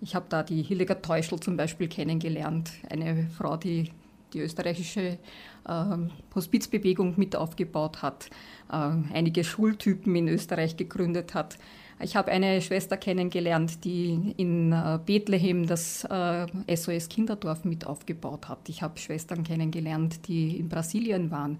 Ich 0.00 0.14
habe 0.14 0.26
da 0.28 0.42
die 0.42 0.62
Hildegard 0.62 1.04
Teuschel 1.04 1.40
zum 1.40 1.56
Beispiel 1.56 1.88
kennengelernt, 1.88 2.70
eine 2.90 3.28
Frau, 3.36 3.56
die 3.56 3.90
die 4.32 4.40
österreichische 4.40 5.18
äh, 5.66 5.96
Hospizbewegung 6.34 7.14
mit 7.16 7.36
aufgebaut 7.36 8.02
hat, 8.02 8.28
äh, 8.70 8.74
einige 9.14 9.44
Schultypen 9.44 10.14
in 10.14 10.28
Österreich 10.28 10.76
gegründet 10.76 11.34
hat. 11.34 11.58
Ich 12.00 12.14
habe 12.14 12.30
eine 12.30 12.60
Schwester 12.60 12.98
kennengelernt, 12.98 13.84
die 13.84 14.34
in 14.36 14.72
äh, 14.72 14.98
Bethlehem 15.04 15.66
das 15.66 16.04
äh, 16.04 16.46
SOS 16.76 17.08
Kinderdorf 17.08 17.64
mit 17.64 17.86
aufgebaut 17.86 18.48
hat. 18.48 18.68
Ich 18.68 18.82
habe 18.82 18.98
Schwestern 18.98 19.44
kennengelernt, 19.44 20.28
die 20.28 20.58
in 20.58 20.68
Brasilien 20.68 21.30
waren 21.30 21.58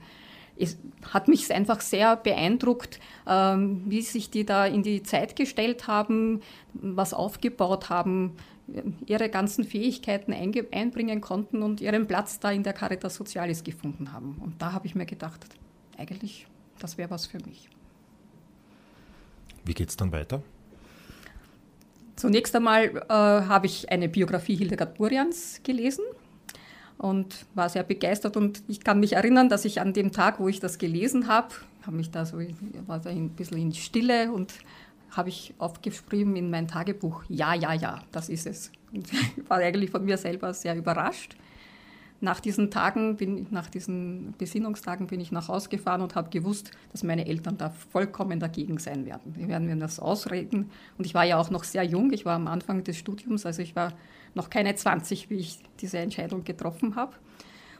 es 0.58 0.78
hat 1.12 1.28
mich 1.28 1.52
einfach 1.52 1.80
sehr 1.80 2.16
beeindruckt, 2.16 3.00
ähm, 3.26 3.82
wie 3.86 4.02
sich 4.02 4.30
die 4.30 4.44
da 4.44 4.66
in 4.66 4.82
die 4.82 5.02
Zeit 5.02 5.36
gestellt 5.36 5.86
haben, 5.86 6.40
was 6.72 7.14
aufgebaut 7.14 7.90
haben, 7.90 8.36
ihre 9.06 9.28
ganzen 9.28 9.64
Fähigkeiten 9.64 10.32
einbringen 10.32 11.20
konnten 11.20 11.62
und 11.62 11.80
ihren 11.80 12.06
Platz 12.06 12.40
da 12.40 12.50
in 12.50 12.64
der 12.64 12.72
Caritas 12.72 13.14
Socialis 13.14 13.62
gefunden 13.62 14.12
haben. 14.12 14.40
Und 14.42 14.60
da 14.60 14.72
habe 14.72 14.86
ich 14.86 14.94
mir 14.94 15.06
gedacht, 15.06 15.46
eigentlich, 15.96 16.46
das 16.78 16.98
wäre 16.98 17.10
was 17.10 17.26
für 17.26 17.38
mich. 17.46 17.68
Wie 19.64 19.74
geht 19.74 19.88
es 19.88 19.96
dann 19.96 20.10
weiter? 20.12 20.42
Zunächst 22.16 22.56
einmal 22.56 22.96
äh, 22.96 23.08
habe 23.08 23.66
ich 23.66 23.90
eine 23.90 24.08
Biografie 24.08 24.56
Hildegard 24.56 24.96
Burians 24.96 25.60
gelesen 25.62 26.04
und 26.98 27.46
war 27.54 27.68
sehr 27.68 27.82
begeistert. 27.82 28.36
Und 28.36 28.62
ich 28.68 28.80
kann 28.82 29.00
mich 29.00 29.14
erinnern, 29.14 29.48
dass 29.48 29.64
ich 29.64 29.80
an 29.80 29.92
dem 29.92 30.12
Tag, 30.12 30.40
wo 30.40 30.48
ich 30.48 30.60
das 30.60 30.78
gelesen 30.78 31.28
habe, 31.28 31.48
habe 31.86 31.96
mich 31.96 32.10
da 32.10 32.24
so, 32.24 32.38
war 32.86 32.98
da 32.98 33.10
ein 33.10 33.30
bisschen 33.30 33.58
in 33.58 33.72
Stille 33.72 34.32
und 34.32 34.54
habe 35.10 35.28
ich 35.28 35.54
aufgeschrieben 35.58 36.36
in 36.36 36.50
mein 36.50 36.68
Tagebuch, 36.68 37.24
ja, 37.28 37.54
ja, 37.54 37.72
ja, 37.72 38.02
das 38.12 38.28
ist 38.28 38.46
es. 38.46 38.70
Und 38.92 39.10
ich 39.36 39.48
war 39.48 39.58
eigentlich 39.58 39.90
von 39.90 40.04
mir 40.04 40.18
selber 40.18 40.52
sehr 40.52 40.76
überrascht. 40.76 41.36
Nach 42.20 42.40
diesen 42.40 42.70
Tagen, 42.70 43.16
bin, 43.16 43.46
nach 43.50 43.68
diesen 43.68 44.34
Besinnungstagen 44.38 45.06
bin 45.06 45.20
ich 45.20 45.32
nach 45.32 45.48
Hause 45.48 45.68
gefahren 45.68 46.00
und 46.00 46.14
habe 46.14 46.30
gewusst, 46.30 46.70
dass 46.90 47.02
meine 47.02 47.26
Eltern 47.26 47.58
da 47.58 47.70
vollkommen 47.70 48.40
dagegen 48.40 48.78
sein 48.78 49.04
werden. 49.04 49.34
Die 49.34 49.48
werden 49.48 49.66
mir 49.66 49.76
das 49.76 50.00
ausreden. 50.00 50.70
Und 50.96 51.04
ich 51.04 51.12
war 51.14 51.24
ja 51.24 51.38
auch 51.38 51.50
noch 51.50 51.64
sehr 51.64 51.82
jung, 51.82 52.12
ich 52.12 52.24
war 52.24 52.34
am 52.34 52.46
Anfang 52.46 52.84
des 52.84 52.96
Studiums, 52.96 53.44
also 53.44 53.60
ich 53.60 53.76
war 53.76 53.92
noch 54.36 54.50
keine 54.50 54.74
20, 54.74 55.30
wie 55.30 55.36
ich 55.36 55.58
diese 55.80 55.98
Entscheidung 55.98 56.44
getroffen 56.44 56.94
habe. 56.94 57.16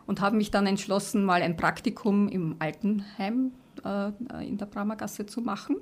Und 0.07 0.21
habe 0.21 0.37
mich 0.37 0.51
dann 0.51 0.67
entschlossen, 0.67 1.25
mal 1.25 1.43
ein 1.43 1.57
Praktikum 1.57 2.29
im 2.29 2.57
Altenheim 2.61 3.53
äh, 3.85 4.11
in 4.47 4.57
der 4.57 4.67
Bramergasse 4.67 5.27
zu 5.27 5.41
machen 5.41 5.77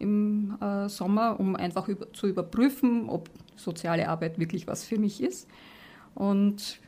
im 0.00 0.56
äh, 0.60 0.88
Sommer, 0.88 1.38
um 1.38 1.54
einfach 1.54 1.86
über, 1.86 2.12
zu 2.12 2.26
überprüfen, 2.26 3.08
ob 3.08 3.28
soziale 3.54 4.08
Arbeit 4.08 4.38
wirklich 4.38 4.66
was 4.66 4.82
für 4.82 4.98
mich 4.98 5.22
ist. 5.22 5.46
Und 6.14 6.80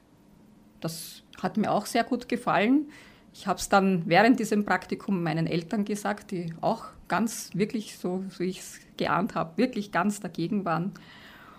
das 0.81 1.23
hat 1.41 1.59
mir 1.59 1.71
auch 1.71 1.87
sehr 1.87 2.05
gut 2.05 2.29
gefallen. 2.29 2.87
Ich 3.35 3.47
habe 3.47 3.59
es 3.59 3.69
dann 3.69 4.05
während 4.07 4.41
diesem 4.41 4.65
Praktikum 4.65 5.23
meinen 5.23 5.47
Eltern 5.47 5.85
gesagt, 5.85 6.31
die 6.31 6.55
auch 6.63 6.87
ganz 7.07 7.51
wirklich, 7.55 7.99
so 7.99 8.25
wie 8.39 8.45
ich 8.45 8.61
es 8.61 8.81
geahnt 8.97 9.35
habe, 9.35 9.59
wirklich 9.59 9.93
ganz 9.93 10.21
dagegen 10.21 10.65
waren. 10.65 10.93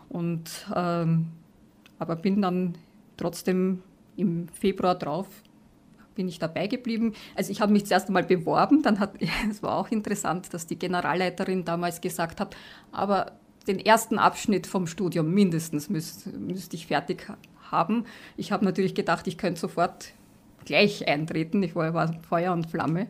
Und, 0.10 0.68
ähm, 0.76 1.28
aber 2.04 2.16
bin 2.16 2.42
dann 2.42 2.76
trotzdem 3.18 3.82
im 4.16 4.48
Februar 4.50 4.96
drauf 4.96 5.28
bin 6.16 6.28
ich 6.28 6.40
dabei 6.40 6.68
geblieben. 6.68 7.14
Also 7.36 7.52
ich 7.52 7.62
habe 7.62 7.72
mich 7.72 7.86
zuerst 7.86 8.08
einmal 8.08 8.24
beworben, 8.24 8.84
dann 8.84 9.00
hat, 9.00 9.16
es 9.50 9.64
war 9.64 9.78
auch 9.78 9.90
interessant, 9.90 10.54
dass 10.54 10.68
die 10.68 10.78
Generalleiterin 10.78 11.66
damals 11.66 12.02
gesagt 12.02 12.40
hat, 12.40 12.56
aber 12.92 13.32
den 13.68 13.80
ersten 13.80 14.20
Abschnitt 14.20 14.68
vom 14.68 14.88
Studium 14.88 15.34
mindestens 15.34 15.90
müsste 15.90 16.30
müsst 16.32 16.74
ich 16.74 16.88
fertig 16.88 17.28
haben. 17.72 18.06
Ich 18.38 18.52
habe 18.52 18.66
natürlich 18.66 18.94
gedacht, 18.94 19.26
ich 19.28 19.38
könnte 19.38 19.60
sofort 19.60 20.12
gleich 20.66 21.08
eintreten. 21.08 21.64
Ich 21.64 21.76
war, 21.76 21.94
war 21.94 22.14
Feuer 22.28 22.54
und 22.54 22.70
Flamme. 22.70 23.08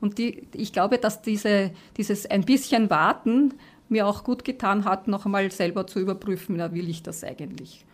Und 0.00 0.18
die, 0.18 0.46
ich 0.54 0.72
glaube, 0.72 0.98
dass 0.98 1.22
diese, 1.22 1.70
dieses 1.96 2.26
ein 2.26 2.44
bisschen 2.44 2.90
Warten 2.90 3.54
mir 3.88 4.06
auch 4.06 4.24
gut 4.24 4.44
getan 4.44 4.84
hat, 4.84 5.08
noch 5.08 5.24
einmal 5.24 5.50
selber 5.50 5.86
zu 5.86 6.00
überprüfen, 6.00 6.56
na, 6.56 6.72
will 6.72 6.88
ich 6.88 7.02
das 7.02 7.24
eigentlich? 7.24 7.84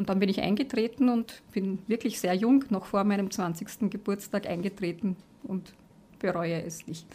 Und 0.00 0.08
dann 0.08 0.18
bin 0.18 0.30
ich 0.30 0.40
eingetreten 0.40 1.10
und 1.10 1.42
bin 1.52 1.78
wirklich 1.86 2.20
sehr 2.20 2.32
jung, 2.32 2.64
noch 2.70 2.86
vor 2.86 3.04
meinem 3.04 3.30
20. 3.30 3.90
Geburtstag 3.90 4.46
eingetreten 4.46 5.14
und 5.42 5.74
bereue 6.18 6.62
es 6.62 6.86
nicht. 6.86 7.06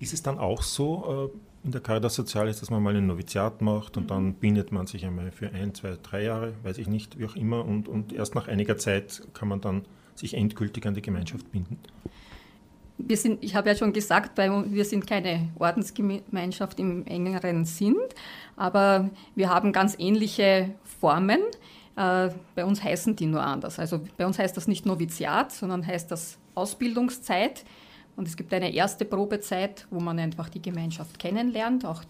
Ist 0.00 0.14
es 0.14 0.22
dann 0.22 0.38
auch 0.38 0.62
so 0.62 1.30
äh, 1.30 1.66
in 1.66 1.70
der 1.72 1.82
Caritas 1.82 2.14
Sozialis, 2.14 2.60
dass 2.60 2.70
man 2.70 2.82
mal 2.82 2.96
ein 2.96 3.06
Noviziat 3.06 3.60
macht 3.60 3.98
und 3.98 4.04
mhm. 4.04 4.08
dann 4.08 4.32
bindet 4.32 4.72
man 4.72 4.86
sich 4.86 5.04
einmal 5.04 5.32
für 5.32 5.50
ein, 5.52 5.74
zwei, 5.74 5.98
drei 6.02 6.22
Jahre, 6.22 6.54
weiß 6.62 6.78
ich 6.78 6.88
nicht, 6.88 7.18
wie 7.18 7.26
auch 7.26 7.36
immer, 7.36 7.62
und, 7.62 7.88
und 7.88 8.14
erst 8.14 8.34
nach 8.34 8.48
einiger 8.48 8.78
Zeit 8.78 9.22
kann 9.34 9.48
man 9.48 9.60
dann 9.60 9.84
sich 10.14 10.32
endgültig 10.32 10.86
an 10.86 10.94
die 10.94 11.02
Gemeinschaft 11.02 11.52
binden? 11.52 11.78
Wir 12.96 13.18
sind, 13.18 13.44
ich 13.44 13.54
habe 13.54 13.68
ja 13.68 13.76
schon 13.76 13.92
gesagt, 13.92 14.38
wir 14.38 14.84
sind 14.86 15.06
keine 15.06 15.50
Ordensgemeinschaft 15.58 16.80
im 16.80 17.04
engeren 17.04 17.66
Sinn, 17.66 17.96
aber 18.56 19.10
wir 19.34 19.50
haben 19.50 19.72
ganz 19.72 19.94
ähnliche 19.98 20.70
Formen. 20.84 21.40
Äh, 21.96 22.30
bei 22.54 22.64
uns 22.64 22.82
heißen 22.82 23.16
die 23.16 23.26
nur 23.26 23.42
anders. 23.42 23.78
Also 23.78 24.00
bei 24.16 24.26
uns 24.26 24.38
heißt 24.38 24.56
das 24.56 24.68
nicht 24.68 24.86
Noviziat, 24.86 25.52
sondern 25.52 25.86
heißt 25.86 26.10
das 26.10 26.38
Ausbildungszeit. 26.54 27.64
Und 28.16 28.28
es 28.28 28.36
gibt 28.36 28.52
eine 28.52 28.72
erste 28.72 29.04
Probezeit, 29.04 29.86
wo 29.90 30.00
man 30.00 30.18
einfach 30.18 30.48
die 30.48 30.60
Gemeinschaft 30.60 31.18
kennenlernt, 31.18 31.84
auch 31.84 32.04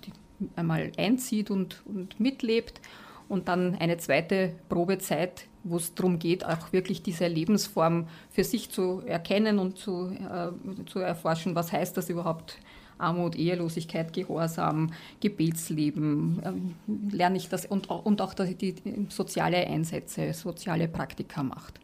einmal 0.56 0.90
einzieht 0.96 1.50
und, 1.50 1.82
und 1.86 2.18
mitlebt. 2.18 2.80
Und 3.28 3.48
dann 3.48 3.76
eine 3.76 3.96
zweite 3.96 4.54
Probezeit, 4.68 5.46
wo 5.64 5.76
es 5.76 5.94
darum 5.94 6.18
geht, 6.18 6.44
auch 6.44 6.72
wirklich 6.72 7.02
diese 7.02 7.26
Lebensform 7.26 8.08
für 8.30 8.44
sich 8.44 8.70
zu 8.70 9.02
erkennen 9.06 9.58
und 9.58 9.78
zu, 9.78 10.10
äh, 10.10 10.84
zu 10.86 10.98
erforschen, 10.98 11.54
was 11.54 11.72
heißt 11.72 11.96
das 11.96 12.10
überhaupt 12.10 12.58
Armut, 12.98 13.37
Ehelosigkeit, 13.37 14.12
Gehorsam, 14.12 14.92
Gebetsleben, 15.20 16.42
ähm, 16.44 16.74
lerne 17.11 17.37
ich 17.37 17.48
das 17.48 17.66
und, 17.66 17.90
und 17.90 18.20
auch 18.20 18.35
die, 18.35 18.55
die 18.74 19.07
soziale 19.09 19.66
Einsätze, 19.66 20.33
soziale 20.33 20.88
Praktika 20.88 21.42
macht. 21.42 21.81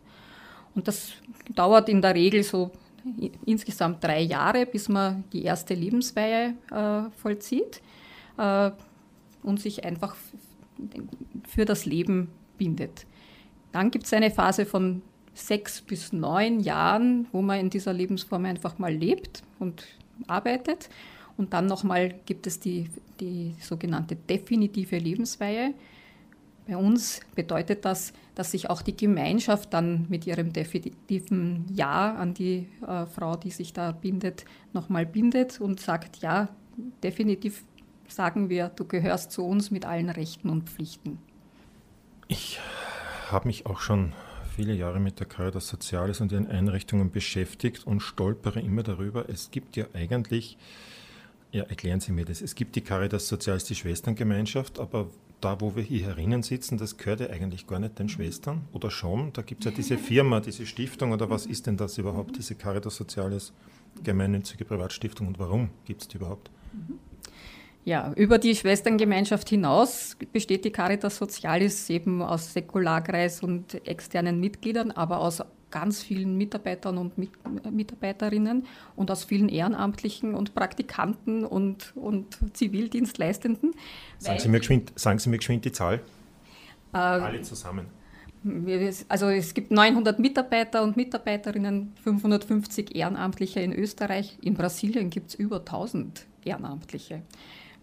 Und 0.74 0.88
das 0.88 1.12
dauert 1.54 1.88
in 1.88 2.02
der 2.02 2.14
Regel 2.14 2.42
so 2.42 2.70
insgesamt 3.46 4.04
drei 4.04 4.20
Jahre, 4.20 4.66
bis 4.66 4.88
man 4.88 5.24
die 5.32 5.44
erste 5.44 5.74
Lebensweihe 5.74 6.54
äh, 6.70 7.10
vollzieht 7.16 7.80
äh, 8.36 8.70
und 9.42 9.60
sich 9.60 9.84
einfach 9.84 10.14
für 11.48 11.64
das 11.64 11.86
Leben 11.86 12.28
bindet. 12.58 13.06
Dann 13.72 13.90
gibt 13.90 14.06
es 14.06 14.12
eine 14.12 14.30
Phase 14.30 14.66
von 14.66 15.02
sechs 15.34 15.80
bis 15.80 16.12
neun 16.12 16.60
Jahren, 16.60 17.26
wo 17.32 17.42
man 17.42 17.60
in 17.60 17.70
dieser 17.70 17.92
Lebensform 17.92 18.44
einfach 18.44 18.78
mal 18.78 18.92
lebt 18.92 19.42
und 19.58 19.84
arbeitet. 20.26 20.88
Und 21.36 21.52
dann 21.52 21.66
nochmal 21.66 22.14
gibt 22.26 22.46
es 22.46 22.58
die, 22.58 22.90
die 23.20 23.54
sogenannte 23.60 24.16
definitive 24.16 24.98
Lebensweihe. 24.98 25.74
Bei 26.66 26.76
uns 26.76 27.20
bedeutet 27.34 27.84
das, 27.84 28.12
dass 28.34 28.50
sich 28.50 28.68
auch 28.68 28.82
die 28.82 28.96
Gemeinschaft 28.96 29.72
dann 29.72 30.06
mit 30.08 30.26
ihrem 30.26 30.52
definitiven 30.52 31.64
Ja 31.72 32.14
an 32.14 32.34
die 32.34 32.68
äh, 32.86 33.06
Frau, 33.06 33.36
die 33.36 33.50
sich 33.50 33.72
da 33.72 33.92
bindet, 33.92 34.44
nochmal 34.74 35.06
bindet 35.06 35.60
und 35.60 35.80
sagt, 35.80 36.18
ja, 36.18 36.48
definitiv 37.02 37.64
sagen 38.06 38.48
wir, 38.48 38.68
du 38.68 38.84
gehörst 38.84 39.32
zu 39.32 39.46
uns 39.46 39.70
mit 39.70 39.86
allen 39.86 40.10
Rechten 40.10 40.50
und 40.50 40.68
Pflichten. 40.68 41.18
Ich 42.26 42.60
habe 43.30 43.48
mich 43.48 43.64
auch 43.66 43.80
schon 43.80 44.12
viele 44.58 44.74
Jahre 44.74 44.98
mit 44.98 45.20
der 45.20 45.28
Caritas 45.28 45.68
Sozialis 45.68 46.20
und 46.20 46.32
ihren 46.32 46.48
Einrichtungen 46.48 47.12
beschäftigt 47.12 47.86
und 47.86 48.00
stolpere 48.00 48.58
immer 48.58 48.82
darüber, 48.82 49.28
es 49.28 49.52
gibt 49.52 49.76
ja 49.76 49.86
eigentlich, 49.94 50.58
ja, 51.52 51.62
erklären 51.62 52.00
Sie 52.00 52.10
mir 52.10 52.24
das, 52.24 52.42
es 52.42 52.56
gibt 52.56 52.74
die 52.74 52.80
Caritas 52.80 53.28
Sozialis, 53.28 53.62
die 53.62 53.76
Schwesterngemeinschaft, 53.76 54.80
aber 54.80 55.10
da, 55.40 55.60
wo 55.60 55.76
wir 55.76 55.84
hier 55.84 56.06
herinnen 56.06 56.42
sitzen, 56.42 56.76
das 56.76 56.96
gehört 56.96 57.20
ja 57.20 57.30
eigentlich 57.30 57.68
gar 57.68 57.78
nicht 57.78 58.00
den 58.00 58.08
Schwestern 58.08 58.62
oder 58.72 58.90
schon? 58.90 59.32
Da 59.32 59.42
gibt 59.42 59.64
es 59.64 59.70
ja 59.70 59.76
diese 59.76 59.96
Firma, 59.96 60.40
diese 60.40 60.66
Stiftung 60.66 61.12
oder 61.12 61.30
was 61.30 61.46
ist 61.46 61.68
denn 61.68 61.76
das 61.76 61.96
überhaupt, 61.96 62.36
diese 62.36 62.56
Caritas 62.56 62.96
Sozialis 62.96 63.52
gemeinnützige 64.02 64.64
Privatstiftung 64.64 65.28
und 65.28 65.38
warum 65.38 65.70
gibt 65.84 66.02
es 66.02 66.08
die 66.08 66.16
überhaupt? 66.16 66.50
Mhm. 66.72 66.98
Ja, 67.88 68.12
über 68.16 68.36
die 68.36 68.54
Schwesterngemeinschaft 68.54 69.48
hinaus 69.48 70.14
besteht 70.30 70.66
die 70.66 70.70
Caritas 70.70 71.16
Sozialis 71.16 71.88
eben 71.88 72.20
aus 72.20 72.52
Säkularkreis 72.52 73.42
und 73.42 73.86
externen 73.88 74.40
Mitgliedern, 74.40 74.90
aber 74.90 75.20
aus 75.20 75.42
ganz 75.70 76.02
vielen 76.02 76.36
Mitarbeitern 76.36 76.98
und 76.98 77.16
Mit 77.16 77.30
Mitarbeiterinnen 77.70 78.66
und 78.94 79.10
aus 79.10 79.24
vielen 79.24 79.48
Ehrenamtlichen 79.48 80.34
und 80.34 80.54
Praktikanten 80.54 81.46
und, 81.46 81.94
und 81.96 82.36
Zivildienstleistenden. 82.52 83.72
Sagen 84.18 84.38
Sie, 84.38 84.50
mir 84.50 84.58
geschwind, 84.58 84.92
sagen 84.94 85.18
Sie 85.18 85.30
mir 85.30 85.38
geschwind 85.38 85.64
die 85.64 85.72
Zahl. 85.72 86.02
Äh, 86.92 86.98
Alle 86.98 87.40
zusammen. 87.40 87.86
Also 89.08 89.28
es 89.30 89.54
gibt 89.54 89.70
900 89.70 90.18
Mitarbeiter 90.18 90.82
und 90.82 90.98
Mitarbeiterinnen, 90.98 91.94
550 92.04 92.94
Ehrenamtliche 92.94 93.60
in 93.60 93.72
Österreich. 93.72 94.36
In 94.42 94.52
Brasilien 94.52 95.08
gibt 95.08 95.30
es 95.30 95.34
über 95.36 95.60
1000 95.60 96.26
Ehrenamtliche. 96.44 97.22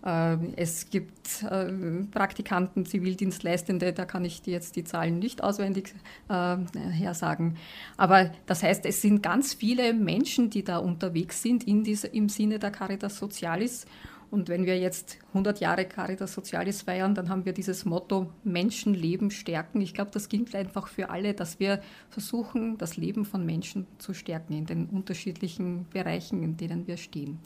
Äh, 0.05 0.37
es 0.55 0.89
gibt 0.89 1.43
äh, 1.43 1.71
Praktikanten, 2.11 2.85
Zivildienstleistende, 2.85 3.91
da 3.91 4.05
kann 4.05 4.23
ich 4.23 4.45
jetzt 4.45 4.75
die 4.75 4.83
Zahlen 4.83 5.19
nicht 5.19 5.43
auswendig 5.43 5.93
äh, 6.29 6.57
hersagen. 6.91 7.57
Aber 7.97 8.31
das 8.45 8.63
heißt, 8.63 8.85
es 8.85 9.01
sind 9.01 9.23
ganz 9.23 9.53
viele 9.53 9.93
Menschen, 9.93 10.49
die 10.49 10.63
da 10.63 10.77
unterwegs 10.77 11.41
sind 11.41 11.67
in 11.67 11.83
diese, 11.83 12.07
im 12.07 12.29
Sinne 12.29 12.59
der 12.59 12.71
Caritas 12.71 13.17
Socialis. 13.17 13.85
Und 14.31 14.49
wenn 14.49 14.65
wir 14.65 14.77
jetzt 14.77 15.19
100 15.29 15.59
Jahre 15.59 15.85
Caritas 15.85 16.33
Socialis 16.33 16.81
feiern, 16.81 17.15
dann 17.15 17.29
haben 17.29 17.45
wir 17.45 17.53
dieses 17.53 17.85
Motto 17.85 18.31
Menschenleben 18.43 19.31
stärken. 19.31 19.81
Ich 19.81 19.93
glaube, 19.93 20.11
das 20.11 20.29
gilt 20.29 20.53
einfach 20.55 20.87
für 20.87 21.09
alle, 21.09 21.33
dass 21.33 21.59
wir 21.59 21.79
versuchen, 22.09 22.77
das 22.77 22.97
Leben 22.97 23.23
von 23.23 23.45
Menschen 23.45 23.87
zu 23.97 24.13
stärken 24.13 24.53
in 24.53 24.65
den 24.65 24.87
unterschiedlichen 24.87 25.87
Bereichen, 25.89 26.43
in 26.43 26.57
denen 26.57 26.85
wir 26.87 26.97
stehen. 26.97 27.39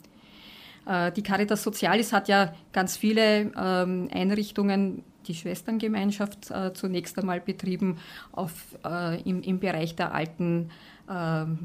Äh, 0.90 1.12
die 1.12 1.22
Caritas 1.22 1.62
Socialis 1.62 2.12
hat 2.12 2.28
ja 2.28 2.52
ganz 2.72 2.96
viele 2.96 3.52
ähm, 3.56 4.08
Einrichtungen, 4.12 5.04
die 5.26 5.34
Schwesterngemeinschaft 5.34 6.50
äh, 6.50 6.72
zunächst 6.74 7.18
einmal 7.18 7.40
betrieben, 7.40 7.98
auf, 8.32 8.52
äh, 8.84 9.20
im, 9.22 9.42
im 9.42 9.60
Bereich 9.60 9.94
der 9.94 10.12
alten 10.12 10.70
ähm, 11.08 11.58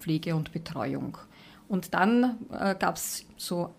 Pflege 0.00 0.36
und 0.36 0.52
Betreuung. 0.52 1.16
Und 1.68 1.94
dann 1.94 2.36
gab 2.78 2.94
es 2.94 3.26
so 3.36 3.74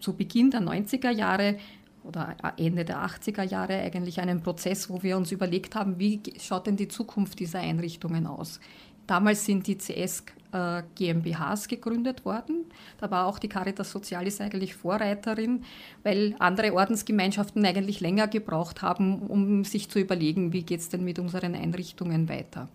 zu 0.00 0.16
Beginn 0.16 0.50
der 0.50 0.62
90er 0.62 1.10
Jahre 1.10 1.58
oder 2.02 2.34
Ende 2.56 2.84
der 2.84 3.06
80er 3.06 3.44
Jahre 3.44 3.74
eigentlich 3.74 4.20
einen 4.20 4.42
Prozess, 4.42 4.90
wo 4.90 5.04
wir 5.04 5.16
uns 5.16 5.30
überlegt 5.30 5.76
haben, 5.76 6.00
wie 6.00 6.20
schaut 6.40 6.66
denn 6.66 6.76
die 6.76 6.88
Zukunft 6.88 7.38
dieser 7.38 7.60
Einrichtungen 7.60 8.26
aus. 8.26 8.58
Damals 9.06 9.44
sind 9.44 9.68
die 9.68 9.78
CS 9.78 10.24
äh, 10.52 10.82
GmbHs 10.94 11.68
gegründet 11.68 12.24
worden. 12.24 12.64
Da 12.98 13.10
war 13.10 13.26
auch 13.26 13.38
die 13.38 13.48
Caritas 13.48 13.90
Socialis 13.90 14.40
eigentlich 14.40 14.74
Vorreiterin, 14.74 15.64
weil 16.02 16.34
andere 16.38 16.72
Ordensgemeinschaften 16.74 17.64
eigentlich 17.64 18.00
länger 18.00 18.28
gebraucht 18.28 18.82
haben, 18.82 19.20
um 19.20 19.64
sich 19.64 19.88
zu 19.88 19.98
überlegen, 19.98 20.52
wie 20.52 20.62
geht 20.62 20.80
es 20.80 20.88
denn 20.88 21.04
mit 21.04 21.18
unseren 21.18 21.54
Einrichtungen 21.54 22.28
weiter. 22.28 22.68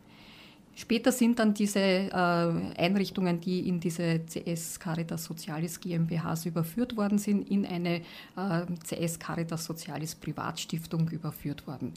Später 0.78 1.14
sind 1.14 1.40
dann 1.40 1.54
diese 1.54 1.80
äh, 1.80 2.12
Einrichtungen, 2.12 3.40
die 3.40 3.70
in 3.70 3.80
diese 3.80 4.20
CS 4.26 4.78
Caritas 4.78 5.24
Socialis 5.24 5.80
GmbHs 5.80 6.46
überführt 6.46 6.98
worden 6.98 7.18
sind, 7.18 7.50
in 7.50 7.66
eine 7.66 8.02
äh, 8.36 8.66
CS 8.84 9.18
Caritas 9.18 9.64
Socialis 9.64 10.16
Privatstiftung 10.16 11.08
überführt 11.10 11.66
worden. 11.66 11.94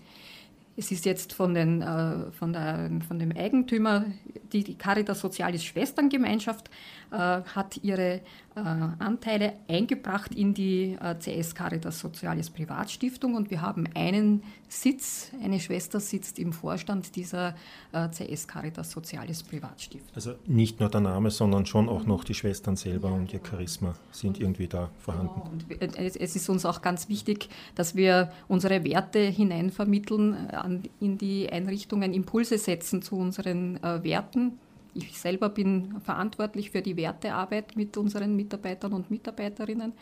Es 0.79 0.93
ist 0.93 1.05
jetzt 1.05 1.33
von, 1.33 1.55
den, 1.55 1.83
äh, 1.83 2.31
von, 2.31 2.53
der, 2.53 2.89
von 3.07 3.19
dem 3.19 3.37
Eigentümer, 3.37 4.05
die, 4.53 4.63
die 4.63 4.79
Caritas 4.79 5.19
Sozialis 5.19 5.65
Schwesterngemeinschaft 5.65 6.71
hat 7.11 7.79
ihre 7.83 8.21
äh, 8.59 8.61
Anteile 8.99 9.53
eingebracht 9.69 10.35
in 10.35 10.53
die 10.53 10.97
äh, 11.01 11.15
CS 11.19 11.55
Caritas 11.55 12.01
Sozialis 12.01 12.51
Privatstiftung 12.51 13.35
und 13.35 13.51
wir 13.51 13.63
haben 13.63 13.89
einen 13.95 14.43
Sitz, 14.69 15.31
eine 15.43 15.61
Schwester 15.61 16.01
sitzt 16.01 16.39
im 16.39 16.53
Vorstand 16.53 17.15
dieser 17.15 17.55
äh, 17.93 18.09
CS 18.09 18.49
Caritas 18.49 18.91
Sozialis 18.91 19.45
Privatstiftung. 19.45 20.11
Also 20.15 20.35
nicht 20.47 20.81
nur 20.81 20.89
der 20.89 21.03
Name, 21.03 21.31
sondern 21.31 21.67
schon 21.67 21.89
auch 21.89 22.05
noch 22.05 22.25
die 22.25 22.35
Schwestern 22.35 22.75
selber 22.75 23.13
und 23.13 23.33
ihr 23.33 23.41
Charisma 23.49 23.95
sind 24.11 24.41
irgendwie 24.41 24.67
da 24.67 24.91
vorhanden. 24.99 25.41
Genau. 25.69 25.85
Und 25.85 25.97
es 25.97 26.17
ist 26.17 26.49
uns 26.49 26.65
auch 26.65 26.83
ganz 26.83 27.09
wichtig, 27.09 27.49
dass 27.77 27.95
wir 27.95 28.33
unsere 28.49 28.83
Werte 28.83 29.21
hineinvermitteln 29.21 30.89
in 31.01 31.19
die 31.19 31.49
Einrichtungen, 31.51 32.13
Impulse 32.13 32.59
setzen 32.59 33.03
zu 33.03 33.17
unseren 33.17 33.81
Werten 33.83 34.59
ich 34.95 35.19
selber 35.19 35.49
bin 35.49 36.01
verantwortlich 36.01 36.71
für 36.71 36.83
die 36.83 36.97
Wertearbeit 36.97 37.77
mit 37.77 37.97
unseren 37.97 38.37
Mitarbeitern 38.37 38.93
und 38.93 39.11
Mitarbeiterinnen. 39.11 39.93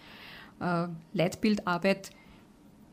Äh, 0.60 0.88
Leitbildarbeit, 1.12 2.10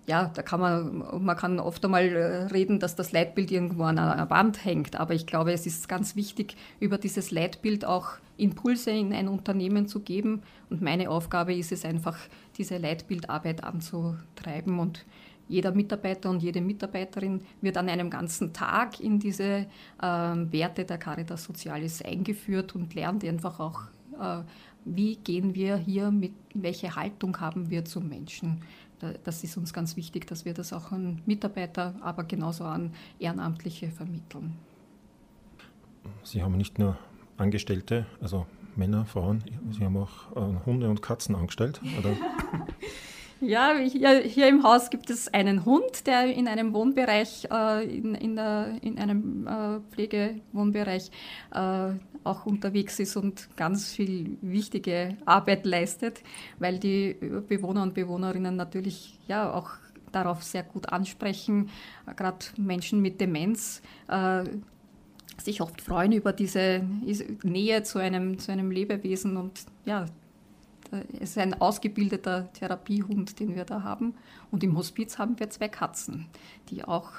ja, 0.06 0.32
da 0.34 0.42
kann 0.42 0.60
man, 0.60 1.24
man 1.24 1.38
kann 1.38 1.60
oft 1.60 1.84
einmal 1.86 2.04
äh, 2.04 2.26
reden, 2.54 2.80
dass 2.80 2.96
das 2.96 3.12
Leitbild 3.12 3.52
irgendwo 3.52 3.84
an 3.84 4.00
einer 4.00 4.30
Wand 4.30 4.66
hängt, 4.66 4.98
aber 4.98 5.14
ich 5.14 5.26
glaube, 5.26 5.54
es 5.54 5.66
ist 5.66 5.88
ganz 5.88 6.16
wichtig, 6.16 6.56
über 6.80 6.98
dieses 6.98 7.32
Leitbild 7.32 7.86
auch 7.86 8.18
Impulse 8.38 8.92
in 8.92 9.14
ein 9.14 9.28
Unternehmen 9.28 9.88
zu 9.88 10.02
geben. 10.02 10.42
Und 10.70 10.82
meine 10.82 11.10
Aufgabe 11.10 11.54
ist 11.54 11.72
es 11.72 11.86
einfach, 11.86 12.18
diese 12.58 12.78
Leitbildarbeit 12.78 13.64
anzutreiben 13.64 14.80
und 14.80 15.06
jeder 15.54 15.72
Mitarbeiter 15.72 16.32
und 16.32 16.42
jede 16.42 16.62
Mitarbeiterin 16.62 17.42
wird 17.62 17.78
an 17.78 17.88
einem 17.88 18.10
ganzen 18.10 18.54
Tag 18.54 19.00
in 19.00 19.20
diese 19.20 19.44
äh, 19.44 19.66
Werte 20.02 20.84
der 20.84 20.98
Caritas 20.98 21.44
Socialis 21.44 22.02
eingeführt 22.02 22.74
und 22.74 22.96
lernt 22.96 23.24
einfach 23.24 23.60
auch, 23.60 23.82
äh, 24.20 24.42
wie 24.84 25.16
gehen 25.18 25.54
wir 25.54 25.78
hier 25.78 26.10
mit, 26.10 26.34
welche 26.56 26.96
Haltung 26.96 27.40
haben 27.40 27.70
wir 27.70 27.86
zum 27.86 28.10
Menschen. 28.10 28.62
Das 29.24 29.44
ist 29.44 29.58
uns 29.58 29.74
ganz 29.74 29.96
wichtig, 29.96 30.26
dass 30.28 30.44
wir 30.44 30.54
das 30.54 30.74
auch 30.74 30.92
an 30.92 31.22
Mitarbeiter, 31.26 31.94
aber 32.02 32.24
genauso 32.24 32.64
an 32.64 32.92
Ehrenamtliche 33.20 33.92
vermitteln. 33.92 34.56
Sie 36.24 36.42
haben 36.42 36.58
nicht 36.58 36.80
nur 36.80 36.98
Angestellte, 37.38 38.06
also 38.22 38.48
Männer, 38.76 39.06
Frauen, 39.06 39.44
Sie 39.72 39.84
haben 39.86 39.98
auch 39.98 40.36
äh, 40.36 40.66
Hunde 40.66 40.90
und 40.90 41.02
Katzen 41.02 41.36
angestellt, 41.36 41.80
oder? 42.00 42.16
Ja, 43.46 43.76
hier, 43.78 44.22
hier, 44.22 44.48
im 44.48 44.64
Haus 44.64 44.90
gibt 44.90 45.10
es 45.10 45.34
einen 45.34 45.66
Hund, 45.66 46.08
der 46.08 46.34
in 46.34 46.48
einem 46.48 46.74
Wohnbereich, 46.74 47.50
äh, 47.52 47.84
in, 47.84 48.16
in, 48.16 48.38
der, 48.38 48.78
in, 48.82 48.98
einem 48.98 49.46
äh, 49.46 49.80
Pflegewohnbereich 49.92 51.12
äh, 51.54 51.90
auch 52.24 52.46
unterwegs 52.46 53.00
ist 53.00 53.18
und 53.18 53.50
ganz 53.58 53.92
viel 53.92 54.38
wichtige 54.42 55.18
Arbeit 55.26 55.66
leistet, 55.66 56.22
weil 56.60 56.80
die 56.80 57.16
Bewohner 57.50 57.84
und 57.84 57.94
Bewohnerinnen 57.94 58.56
natürlich 58.56 59.20
ja 59.28 59.52
auch 59.52 59.72
darauf 60.14 60.42
sehr 60.42 60.64
gut 60.64 60.88
ansprechen, 60.90 61.70
gerade 62.16 62.46
Menschen 62.56 63.02
mit 63.02 63.20
Demenz 63.20 63.82
äh, 64.08 64.44
sich 65.42 65.60
oft 65.60 65.82
freuen 65.82 66.14
über 66.14 66.32
diese 66.32 66.82
Nähe 67.44 67.84
zu 67.84 68.00
einem, 68.00 68.40
zu 68.40 68.54
einem 68.54 68.72
Lebewesen 68.72 69.36
und 69.36 69.66
ja, 69.84 70.06
es 71.14 71.32
ist 71.32 71.38
ein 71.38 71.60
ausgebildeter 71.60 72.52
Therapiehund, 72.54 73.40
den 73.40 73.56
wir 73.56 73.66
da 73.66 73.84
haben. 73.84 74.16
Und 74.52 74.64
im 74.64 74.78
Hospiz 74.78 75.18
haben 75.18 75.40
wir 75.40 75.50
zwei 75.50 75.68
Katzen, 75.68 76.28
die 76.70 76.84
auch 76.84 77.12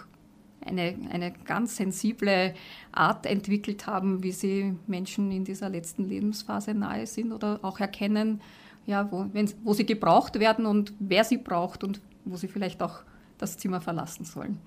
eine, 0.64 0.96
eine 1.10 1.32
ganz 1.32 1.76
sensible 1.76 2.54
Art 2.92 3.26
entwickelt 3.26 3.86
haben, 3.86 4.22
wie 4.22 4.32
sie 4.32 4.74
Menschen 4.86 5.30
in 5.30 5.44
dieser 5.44 5.68
letzten 5.68 6.04
Lebensphase 6.04 6.74
nahe 6.74 7.06
sind 7.06 7.32
oder 7.32 7.58
auch 7.62 7.80
erkennen, 7.80 8.40
ja, 8.86 9.10
wo, 9.10 9.26
wo 9.62 9.74
sie 9.74 9.86
gebraucht 9.86 10.38
werden 10.38 10.66
und 10.66 10.92
wer 10.98 11.24
sie 11.24 11.38
braucht 11.38 11.84
und 11.84 12.00
wo 12.24 12.36
sie 12.36 12.48
vielleicht 12.48 12.82
auch 12.82 13.00
das 13.38 13.56
Zimmer 13.56 13.80
verlassen 13.80 14.24
sollen. 14.24 14.58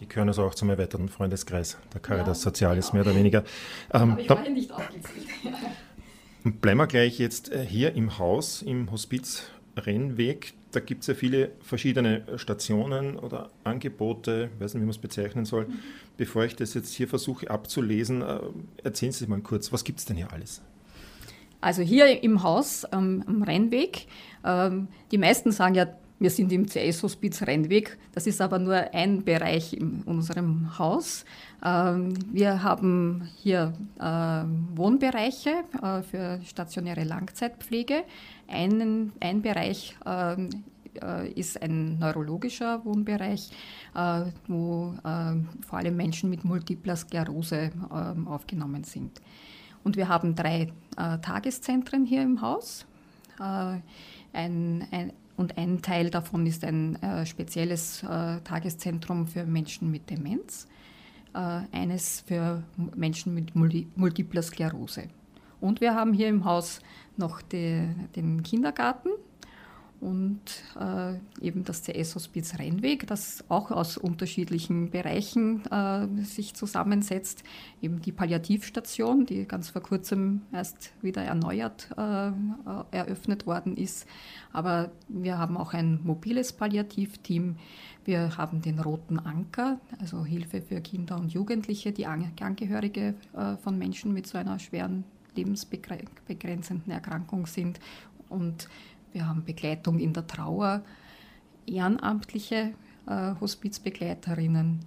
Die 0.00 0.06
gehören 0.06 0.28
also 0.28 0.44
auch 0.44 0.54
zum 0.54 0.68
erweiterten 0.68 1.08
Freundeskreis 1.08 1.78
der 1.92 2.00
Caritas 2.00 2.38
ja, 2.38 2.50
Sozialis, 2.50 2.90
genau. 2.90 3.02
mehr 3.02 3.10
oder 3.10 3.18
weniger. 3.18 3.44
Ähm, 3.92 4.12
Habe 4.12 4.20
ich 4.20 4.26
vorhin 4.26 4.54
nicht 4.54 4.72
aufgezählt. 4.72 5.26
Bleiben 6.52 6.78
wir 6.78 6.86
gleich 6.86 7.18
jetzt 7.18 7.50
äh, 7.50 7.66
hier 7.66 7.94
im 7.96 8.18
Haus, 8.18 8.62
im 8.62 8.92
Hospiz 8.92 9.50
Rennweg. 9.76 10.54
Da 10.70 10.78
gibt 10.78 11.00
es 11.00 11.08
ja 11.08 11.14
viele 11.14 11.50
verschiedene 11.60 12.22
Stationen 12.36 13.16
oder 13.16 13.50
Angebote, 13.64 14.50
ich 14.54 14.60
weiß 14.60 14.74
nicht, 14.74 14.82
wie 14.82 14.86
man 14.86 14.90
es 14.90 14.98
bezeichnen 14.98 15.44
soll. 15.44 15.66
Mhm. 15.66 15.78
Bevor 16.16 16.44
ich 16.44 16.54
das 16.54 16.74
jetzt 16.74 16.94
hier 16.94 17.08
versuche 17.08 17.50
abzulesen, 17.50 18.22
äh, 18.22 18.38
erzählen 18.84 19.10
Sie 19.10 19.26
mal 19.26 19.40
kurz, 19.40 19.72
was 19.72 19.82
gibt 19.82 19.98
es 19.98 20.04
denn 20.04 20.16
hier 20.16 20.32
alles? 20.32 20.62
Also 21.60 21.82
hier 21.82 22.22
im 22.22 22.44
Haus 22.44 22.86
ähm, 22.92 23.24
am 23.26 23.42
Rennweg, 23.42 24.06
ähm, 24.44 24.86
die 25.10 25.18
meisten 25.18 25.50
sagen 25.50 25.74
ja, 25.74 25.88
wir 26.18 26.30
sind 26.30 26.50
im 26.50 26.66
CS-Hospiz 26.66 27.42
Rennweg. 27.42 27.98
Das 28.12 28.26
ist 28.26 28.40
aber 28.40 28.58
nur 28.58 28.94
ein 28.94 29.22
Bereich 29.22 29.74
in 29.74 30.02
unserem 30.04 30.78
Haus. 30.78 31.26
Ähm, 31.62 32.14
wir 32.32 32.62
haben 32.62 33.28
hier 33.36 33.74
ähm, 34.00 34.68
Wohnbereiche 34.74 35.64
äh, 35.82 36.02
für 36.02 36.40
stationäre 36.46 37.04
Langzeitpflege. 37.04 38.04
Ein, 38.48 39.12
ein 39.20 39.42
Bereich 39.42 39.94
ähm, 40.06 40.48
äh, 41.02 41.28
ist 41.32 41.60
ein 41.60 41.98
neurologischer 41.98 42.82
Wohnbereich, 42.86 43.50
äh, 43.94 44.22
wo 44.48 44.94
vor 45.66 45.78
allem 45.78 45.96
Menschen 45.96 46.30
mit 46.30 46.44
multipler 46.44 46.96
Sklerose 46.96 47.70
aufgenommen 48.26 48.84
sind. 48.84 49.20
Und 49.84 49.96
wir 49.96 50.08
haben 50.08 50.34
drei 50.34 50.72
Tageszentren 50.96 52.04
hier 52.04 52.22
im 52.22 52.40
Haus. 52.40 52.86
Ein, 53.38 53.82
ein, 54.32 55.12
und 55.36 55.58
ein 55.58 55.82
Teil 55.82 56.10
davon 56.10 56.46
ist 56.46 56.64
ein 56.64 57.00
äh, 57.02 57.26
spezielles 57.26 58.02
äh, 58.02 58.40
Tageszentrum 58.40 59.26
für 59.26 59.44
Menschen 59.44 59.90
mit 59.90 60.08
Demenz, 60.08 60.66
äh, 61.34 61.38
eines 61.72 62.22
für 62.26 62.62
Menschen 62.94 63.34
mit 63.34 63.54
Multi 63.54 63.86
Multipler 63.96 64.42
Sklerose. 64.42 65.08
Und 65.60 65.80
wir 65.80 65.94
haben 65.94 66.12
hier 66.12 66.28
im 66.28 66.44
Haus 66.44 66.80
noch 67.16 67.42
die, 67.42 67.88
den 68.14 68.42
Kindergarten 68.42 69.10
und 70.00 70.40
äh, 70.78 71.14
eben 71.40 71.64
das 71.64 71.82
CS-Hospiz 71.82 72.58
Rennweg, 72.58 73.06
das 73.06 73.44
auch 73.48 73.70
aus 73.70 73.96
unterschiedlichen 73.96 74.90
Bereichen 74.90 75.64
äh, 75.66 76.06
sich 76.22 76.54
zusammensetzt. 76.54 77.44
Eben 77.80 78.00
die 78.02 78.12
Palliativstation, 78.12 79.26
die 79.26 79.46
ganz 79.46 79.70
vor 79.70 79.82
kurzem 79.82 80.42
erst 80.52 80.92
wieder 81.02 81.22
erneuert 81.22 81.88
äh, 81.96 82.30
eröffnet 82.90 83.46
worden 83.46 83.76
ist. 83.76 84.06
Aber 84.52 84.90
wir 85.08 85.38
haben 85.38 85.56
auch 85.56 85.72
ein 85.72 86.00
mobiles 86.04 86.52
Palliativteam. 86.52 87.56
Wir 88.04 88.36
haben 88.36 88.62
den 88.62 88.78
Roten 88.78 89.18
Anker, 89.18 89.80
also 90.00 90.24
Hilfe 90.24 90.60
für 90.60 90.80
Kinder 90.80 91.18
und 91.18 91.32
Jugendliche, 91.32 91.92
die 91.92 92.06
Angehörige 92.06 93.14
äh, 93.34 93.56
von 93.56 93.78
Menschen 93.78 94.12
mit 94.12 94.26
so 94.26 94.38
einer 94.38 94.58
schweren 94.58 95.04
lebensbegrenzenden 95.34 96.92
Erkrankung 96.92 97.46
sind. 97.46 97.80
Und 98.28 98.68
wir 99.16 99.26
haben 99.26 99.44
Begleitung 99.44 99.98
in 99.98 100.12
der 100.12 100.26
Trauer, 100.26 100.82
ehrenamtliche 101.66 102.74
äh, 103.06 103.32
Hospizbegleiterinnen 103.40 104.80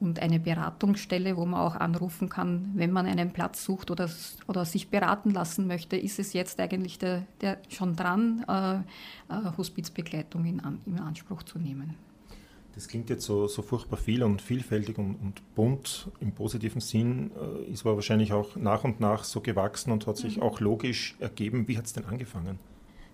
und 0.00 0.20
eine 0.20 0.40
Beratungsstelle, 0.40 1.36
wo 1.36 1.44
man 1.44 1.60
auch 1.60 1.76
anrufen 1.76 2.30
kann, 2.30 2.70
wenn 2.74 2.92
man 2.92 3.04
einen 3.04 3.32
Platz 3.32 3.64
sucht 3.64 3.90
oder, 3.90 4.08
oder 4.46 4.64
sich 4.64 4.88
beraten 4.88 5.32
lassen 5.32 5.66
möchte, 5.66 5.96
ist 5.96 6.18
es 6.18 6.32
jetzt 6.32 6.58
eigentlich 6.60 6.98
der, 6.98 7.26
der 7.42 7.58
schon 7.68 7.94
dran, 7.94 8.42
äh, 8.48 8.76
äh, 8.76 9.56
Hospizbegleitung 9.58 10.46
in, 10.46 10.60
an, 10.60 10.80
in 10.86 10.98
Anspruch 10.98 11.42
zu 11.42 11.58
nehmen. 11.58 11.94
Das 12.74 12.88
klingt 12.88 13.10
jetzt 13.10 13.26
so, 13.26 13.48
so 13.48 13.60
furchtbar 13.60 13.98
viel 13.98 14.22
und 14.22 14.40
vielfältig 14.40 14.96
und, 14.96 15.16
und 15.16 15.54
bunt 15.54 16.10
im 16.20 16.32
positiven 16.32 16.80
Sinn, 16.80 17.32
äh, 17.32 17.70
ist 17.70 17.84
aber 17.84 17.96
wahrscheinlich 17.96 18.32
auch 18.32 18.56
nach 18.56 18.84
und 18.84 18.98
nach 18.98 19.24
so 19.24 19.42
gewachsen 19.42 19.92
und 19.92 20.06
hat 20.06 20.16
sich 20.16 20.38
mhm. 20.38 20.44
auch 20.44 20.60
logisch 20.60 21.16
ergeben. 21.18 21.68
Wie 21.68 21.76
hat 21.76 21.84
es 21.84 21.92
denn 21.92 22.06
angefangen? 22.06 22.58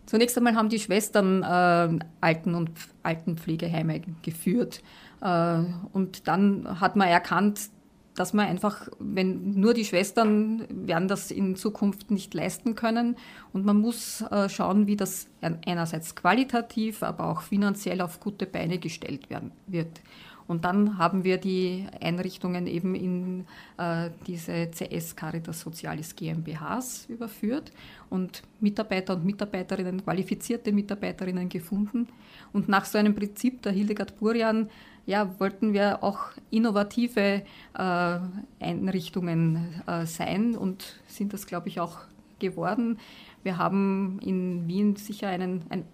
Zunächst 0.06 0.36
einmal 0.36 0.54
haben 0.54 0.68
die 0.68 0.78
Schwestern 0.78 1.42
äh, 1.42 2.04
Alten- 2.20 2.54
und 2.54 2.70
Altenpflegeheime 3.02 4.02
geführt. 4.22 4.82
Äh, 5.20 5.60
und 5.92 6.28
dann 6.28 6.80
hat 6.80 6.96
man 6.96 7.08
erkannt, 7.08 7.70
dass 8.14 8.32
man 8.32 8.46
einfach, 8.46 8.88
wenn 8.98 9.54
nur 9.58 9.74
die 9.74 9.84
Schwestern 9.84 10.66
werden 10.86 11.08
das 11.08 11.30
in 11.30 11.56
Zukunft 11.56 12.10
nicht 12.10 12.32
leisten 12.32 12.74
können. 12.74 13.16
Und 13.52 13.64
man 13.64 13.76
muss 13.76 14.20
äh, 14.30 14.48
schauen, 14.48 14.86
wie 14.86 14.96
das 14.96 15.28
einerseits 15.40 16.14
qualitativ, 16.14 17.02
aber 17.02 17.28
auch 17.28 17.42
finanziell 17.42 18.00
auf 18.00 18.20
gute 18.20 18.46
Beine 18.46 18.78
gestellt 18.78 19.30
werden 19.30 19.52
wird. 19.66 20.00
Und 20.46 20.64
dann 20.64 20.98
haben 20.98 21.24
wir 21.24 21.38
die 21.38 21.86
Einrichtungen 22.00 22.66
eben 22.66 22.94
in 22.94 23.46
äh, 23.78 24.10
diese 24.26 24.70
CS 24.70 25.16
Caritas 25.16 25.60
Sozialis 25.60 26.14
GmbHs 26.14 27.06
überführt 27.08 27.72
und 28.10 28.42
Mitarbeiter 28.60 29.14
und 29.14 29.24
Mitarbeiterinnen, 29.24 30.04
qualifizierte 30.04 30.72
Mitarbeiterinnen 30.72 31.48
gefunden. 31.48 32.08
Und 32.52 32.68
nach 32.68 32.84
so 32.84 32.98
einem 32.98 33.14
Prinzip 33.14 33.62
der 33.62 33.72
Hildegard 33.72 34.18
Burian 34.18 34.68
ja, 35.06 35.28
wollten 35.38 35.72
wir 35.72 36.02
auch 36.02 36.20
innovative 36.50 37.42
äh, 37.76 38.18
Einrichtungen 38.60 39.82
äh, 39.86 40.06
sein 40.06 40.56
und 40.56 41.00
sind 41.06 41.32
das, 41.32 41.46
glaube 41.46 41.68
ich, 41.68 41.80
auch 41.80 41.98
geworden. 42.38 42.98
Wir 43.42 43.58
haben 43.58 44.18
in 44.22 44.66
Wien 44.66 44.96
sicher 44.96 45.28
einen, 45.28 45.62
ein, 45.68 45.84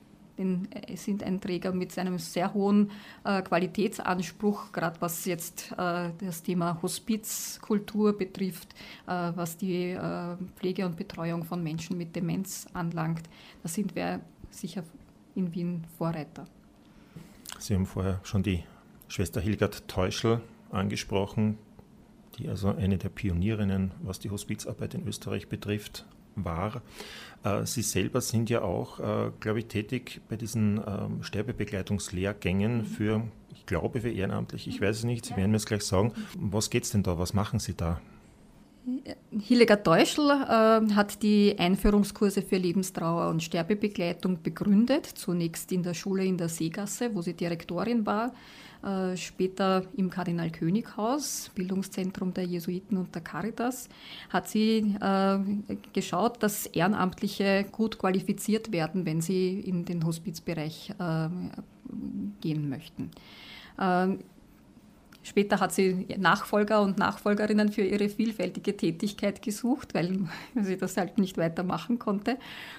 den, 0.40 0.68
sind 0.96 1.22
ein 1.22 1.40
Träger 1.40 1.72
mit 1.72 1.92
seinem 1.92 2.18
sehr 2.18 2.52
hohen 2.54 2.90
äh, 3.24 3.42
Qualitätsanspruch, 3.42 4.72
gerade 4.72 5.00
was 5.00 5.24
jetzt 5.26 5.72
äh, 5.72 6.10
das 6.18 6.42
Thema 6.42 6.80
Hospizkultur 6.82 8.16
betrifft, 8.16 8.74
äh, 9.06 9.32
was 9.34 9.56
die 9.56 9.90
äh, 9.90 10.36
Pflege 10.56 10.86
und 10.86 10.96
Betreuung 10.96 11.44
von 11.44 11.62
Menschen 11.62 11.96
mit 11.96 12.16
Demenz 12.16 12.66
anlangt. 12.72 13.28
Da 13.62 13.68
sind 13.68 13.94
wir 13.94 14.20
sicher 14.50 14.82
in 15.34 15.54
Wien 15.54 15.84
Vorreiter. 15.98 16.46
Sie 17.58 17.74
haben 17.74 17.86
vorher 17.86 18.20
schon 18.22 18.42
die 18.42 18.64
Schwester 19.08 19.40
Hilgard 19.40 19.86
Teuschel 19.86 20.40
angesprochen, 20.70 21.58
die 22.38 22.48
also 22.48 22.68
eine 22.68 22.96
der 22.96 23.10
Pionierinnen, 23.10 23.92
was 24.02 24.18
die 24.18 24.30
Hospizarbeit 24.30 24.94
in 24.94 25.06
Österreich 25.06 25.48
betrifft, 25.48 26.06
war. 26.36 26.82
Äh, 27.44 27.64
Sie 27.64 27.82
selber 27.82 28.20
sind 28.20 28.50
ja 28.50 28.62
auch, 28.62 29.00
äh, 29.00 29.30
glaube 29.40 29.60
ich, 29.60 29.66
tätig 29.66 30.20
bei 30.28 30.36
diesen 30.36 30.78
ähm, 30.78 31.22
Sterbebegleitungslehrgängen 31.22 32.78
mhm. 32.78 32.84
für, 32.84 33.22
ich 33.54 33.66
glaube, 33.66 34.00
für 34.00 34.10
ehrenamtlich. 34.10 34.68
Ich 34.68 34.80
weiß 34.80 34.98
es 34.98 35.04
nicht, 35.04 35.26
Sie 35.26 35.36
werden 35.36 35.50
mir 35.50 35.56
es 35.56 35.66
gleich 35.66 35.82
sagen. 35.82 36.12
Was 36.38 36.70
geht 36.70 36.84
es 36.84 36.90
denn 36.90 37.02
da? 37.02 37.18
Was 37.18 37.34
machen 37.34 37.58
Sie 37.58 37.74
da? 37.74 38.00
Hildegard 39.30 39.84
Teuschel 39.84 40.30
äh, 40.30 40.94
hat 40.94 41.22
die 41.22 41.54
Einführungskurse 41.58 42.42
für 42.42 42.56
Lebenstrauer 42.56 43.28
und 43.28 43.42
Sterbebegleitung 43.42 44.42
begründet, 44.42 45.06
zunächst 45.06 45.70
in 45.70 45.82
der 45.82 45.94
Schule 45.94 46.24
in 46.24 46.38
der 46.38 46.48
Seegasse, 46.48 47.14
wo 47.14 47.22
sie 47.22 47.34
Direktorin 47.34 48.06
war, 48.06 48.32
äh, 48.82 49.16
später 49.16 49.84
im 49.96 50.10
Kardinal 50.10 50.50
König 50.50 50.96
Haus, 50.96 51.50
Bildungszentrum 51.54 52.34
der 52.34 52.44
Jesuiten 52.44 52.96
und 52.96 53.14
der 53.14 53.22
Caritas, 53.22 53.88
hat 54.28 54.48
sie 54.48 54.96
äh, 55.00 55.38
geschaut, 55.92 56.42
dass 56.42 56.66
Ehrenamtliche 56.66 57.66
gut 57.70 57.98
qualifiziert 57.98 58.72
werden, 58.72 59.06
wenn 59.06 59.20
sie 59.20 59.60
in 59.60 59.84
den 59.84 60.04
Hospizbereich 60.04 60.94
äh, 60.98 61.28
gehen 62.40 62.68
möchten. 62.68 63.10
Später 65.22 65.60
hat 65.60 65.72
sie 65.72 66.06
Nachfolger 66.18 66.80
und 66.80 66.96
Nachfolgerinnen 66.96 67.70
für 67.70 67.82
ihre 67.82 68.08
vielfältige 68.08 68.76
Tätigkeit 68.76 69.42
gesucht, 69.42 69.94
weil 69.94 70.18
sie 70.60 70.78
das 70.78 70.96
halt 70.96 71.18
nicht 71.18 71.36
weitermachen 71.36 71.98
konnte. 71.98 72.38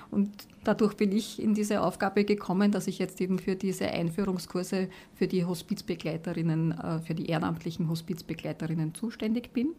Und 0.09 0.29
dadurch 0.63 0.95
bin 0.95 1.11
ich 1.11 1.41
in 1.41 1.53
diese 1.53 1.81
Aufgabe 1.81 2.25
gekommen, 2.25 2.71
dass 2.71 2.87
ich 2.87 2.97
jetzt 2.97 3.21
eben 3.21 3.37
für 3.37 3.55
diese 3.55 3.91
Einführungskurse 3.91 4.89
für 5.15 5.27
die 5.27 5.45
Hospizbegleiterinnen, 5.45 6.71
äh, 6.71 6.99
für 6.99 7.13
die 7.13 7.27
ehrenamtlichen 7.27 7.87
Hospizbegleiterinnen 7.89 8.95
zuständig 8.95 9.53
bin. 9.53 9.75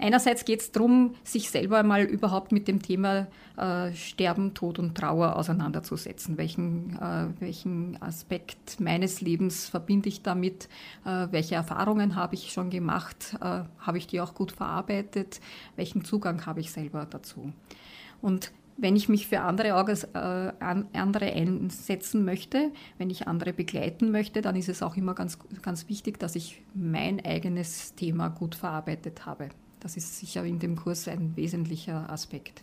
Einerseits 0.00 0.46
geht 0.46 0.60
es 0.60 0.72
darum, 0.72 1.14
sich 1.24 1.50
selber 1.50 1.82
mal 1.82 2.02
überhaupt 2.04 2.52
mit 2.52 2.68
dem 2.68 2.80
Thema 2.80 3.26
äh, 3.58 3.92
Sterben, 3.92 4.54
Tod 4.54 4.78
und 4.78 4.96
Trauer 4.96 5.36
auseinanderzusetzen. 5.36 6.38
Welchen, 6.38 6.96
äh, 6.98 7.26
welchen 7.38 8.00
Aspekt 8.00 8.80
meines 8.80 9.20
Lebens 9.20 9.68
verbinde 9.68 10.08
ich 10.08 10.22
damit? 10.22 10.70
Äh, 11.04 11.28
welche 11.30 11.56
Erfahrungen 11.56 12.16
habe 12.16 12.34
ich 12.34 12.50
schon 12.50 12.70
gemacht? 12.70 13.36
Äh, 13.42 13.64
habe 13.78 13.98
ich 13.98 14.06
die 14.06 14.22
auch 14.22 14.34
gut 14.34 14.52
verarbeitet? 14.52 15.40
Welchen 15.76 16.02
Zugang 16.02 16.46
habe 16.46 16.60
ich 16.60 16.72
selber 16.72 17.06
dazu? 17.08 17.52
Und 18.22 18.52
wenn 18.78 18.96
ich 18.96 19.10
mich 19.10 19.26
für 19.26 19.42
andere, 19.42 19.68
äh, 20.14 20.96
andere 20.96 21.32
einsetzen 21.32 22.24
möchte, 22.24 22.72
wenn 22.96 23.10
ich 23.10 23.28
andere 23.28 23.52
begleiten 23.52 24.10
möchte, 24.10 24.40
dann 24.40 24.56
ist 24.56 24.70
es 24.70 24.82
auch 24.82 24.96
immer 24.96 25.14
ganz, 25.14 25.38
ganz 25.60 25.90
wichtig, 25.90 26.18
dass 26.18 26.36
ich 26.36 26.62
mein 26.72 27.22
eigenes 27.22 27.94
Thema 27.94 28.28
gut 28.28 28.54
verarbeitet 28.54 29.26
habe. 29.26 29.50
Das 29.80 29.96
ist 29.96 30.18
sicher 30.18 30.44
in 30.44 30.58
dem 30.58 30.76
Kurs 30.76 31.08
ein 31.08 31.36
wesentlicher 31.36 32.08
Aspekt. 32.10 32.60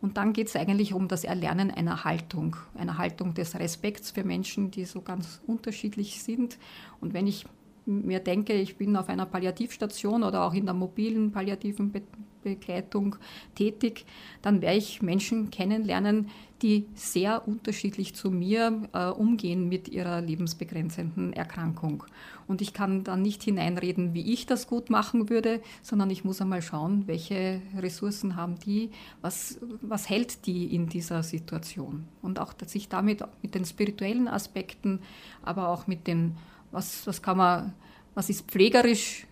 Und 0.00 0.16
dann 0.16 0.32
geht 0.32 0.48
es 0.48 0.56
eigentlich 0.56 0.92
um 0.94 1.08
das 1.08 1.24
Erlernen 1.24 1.70
einer 1.70 2.04
Haltung, 2.04 2.56
einer 2.76 2.98
Haltung 2.98 3.34
des 3.34 3.58
Respekts 3.58 4.12
für 4.12 4.22
Menschen, 4.22 4.70
die 4.70 4.84
so 4.84 5.00
ganz 5.00 5.40
unterschiedlich 5.46 6.22
sind. 6.22 6.58
Und 7.00 7.14
wenn 7.14 7.26
ich 7.26 7.46
mir 7.88 8.20
denke, 8.20 8.52
ich 8.52 8.76
bin 8.76 8.96
auf 8.96 9.08
einer 9.08 9.26
Palliativstation 9.26 10.22
oder 10.22 10.44
auch 10.44 10.54
in 10.54 10.66
der 10.66 10.74
mobilen 10.74 11.32
palliativen 11.32 11.90
Be 11.90 12.02
Begleitung 12.40 13.16
tätig, 13.56 14.06
dann 14.42 14.62
werde 14.62 14.78
ich 14.78 15.02
Menschen 15.02 15.50
kennenlernen, 15.50 16.28
die 16.62 16.86
sehr 16.94 17.46
unterschiedlich 17.46 18.14
zu 18.14 18.30
mir 18.30 18.88
äh, 18.92 19.06
umgehen 19.06 19.68
mit 19.68 19.88
ihrer 19.88 20.20
lebensbegrenzenden 20.20 21.32
Erkrankung. 21.32 22.04
Und 22.48 22.62
ich 22.62 22.72
kann 22.72 23.04
dann 23.04 23.22
nicht 23.22 23.42
hineinreden, 23.42 24.14
wie 24.14 24.32
ich 24.32 24.46
das 24.46 24.66
gut 24.66 24.90
machen 24.90 25.30
würde, 25.30 25.60
sondern 25.82 26.10
ich 26.10 26.24
muss 26.24 26.40
einmal 26.40 26.62
schauen, 26.62 27.06
welche 27.06 27.60
Ressourcen 27.76 28.34
haben 28.34 28.58
die, 28.58 28.90
was, 29.20 29.60
was 29.82 30.08
hält 30.08 30.46
die 30.46 30.74
in 30.74 30.88
dieser 30.88 31.22
Situation. 31.22 32.04
Und 32.22 32.40
auch, 32.40 32.52
dass 32.52 32.74
ich 32.74 32.88
damit 32.88 33.22
mit 33.42 33.54
den 33.54 33.64
spirituellen 33.64 34.26
Aspekten, 34.26 35.00
aber 35.42 35.68
auch 35.68 35.86
mit 35.86 36.06
den, 36.06 36.36
was, 36.70 37.06
was 37.06 37.22
kann 37.22 37.36
man, 37.36 37.74
was 38.14 38.30
ist 38.30 38.50
pflegerisch 38.50 39.26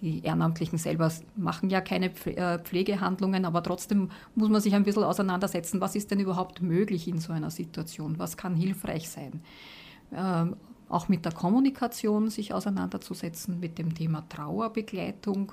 die 0.00 0.24
Ehrenamtlichen 0.24 0.78
selber 0.78 1.12
machen 1.36 1.70
ja 1.70 1.80
keine 1.80 2.06
äh, 2.24 2.58
Pflegehandlungen, 2.58 3.44
aber 3.44 3.62
trotzdem 3.62 4.10
muss 4.34 4.48
man 4.48 4.60
sich 4.60 4.74
ein 4.74 4.84
bisschen 4.84 5.04
auseinandersetzen, 5.04 5.80
was 5.80 5.94
ist 5.94 6.10
denn 6.10 6.20
überhaupt 6.20 6.62
möglich 6.62 7.06
in 7.08 7.18
so 7.18 7.32
einer 7.32 7.50
Situation, 7.50 8.18
was 8.18 8.36
kann 8.36 8.54
hilfreich 8.54 9.08
sein. 9.08 9.42
Ähm, 10.12 10.56
auch 10.88 11.08
mit 11.08 11.24
der 11.24 11.32
Kommunikation 11.32 12.30
sich 12.30 12.52
auseinanderzusetzen, 12.52 13.60
mit 13.60 13.78
dem 13.78 13.94
Thema 13.94 14.26
Trauerbegleitung, 14.28 15.52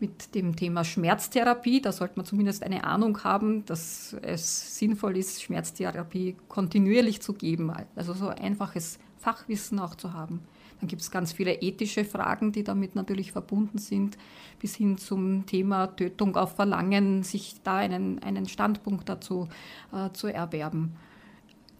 mit 0.00 0.34
dem 0.34 0.56
Thema 0.56 0.82
Schmerztherapie. 0.82 1.82
Da 1.82 1.92
sollte 1.92 2.14
man 2.16 2.24
zumindest 2.24 2.62
eine 2.62 2.84
Ahnung 2.84 3.22
haben, 3.22 3.66
dass 3.66 4.16
es 4.22 4.78
sinnvoll 4.78 5.18
ist, 5.18 5.42
Schmerztherapie 5.42 6.36
kontinuierlich 6.48 7.20
zu 7.20 7.34
geben. 7.34 7.70
Also 7.94 8.14
so 8.14 8.28
einfaches 8.28 8.98
Fachwissen 9.18 9.78
auch 9.78 9.94
zu 9.94 10.14
haben. 10.14 10.40
Dann 10.82 10.88
gibt 10.88 11.02
es 11.02 11.12
ganz 11.12 11.32
viele 11.32 11.54
ethische 11.62 12.04
Fragen, 12.04 12.50
die 12.50 12.64
damit 12.64 12.96
natürlich 12.96 13.30
verbunden 13.30 13.78
sind, 13.78 14.18
bis 14.58 14.74
hin 14.74 14.98
zum 14.98 15.46
Thema 15.46 15.86
Tötung 15.86 16.34
auf 16.34 16.56
Verlangen, 16.56 17.22
sich 17.22 17.54
da 17.62 17.76
einen, 17.76 18.18
einen 18.18 18.48
Standpunkt 18.48 19.08
dazu 19.08 19.48
äh, 19.92 20.10
zu 20.10 20.26
erwerben. 20.26 20.96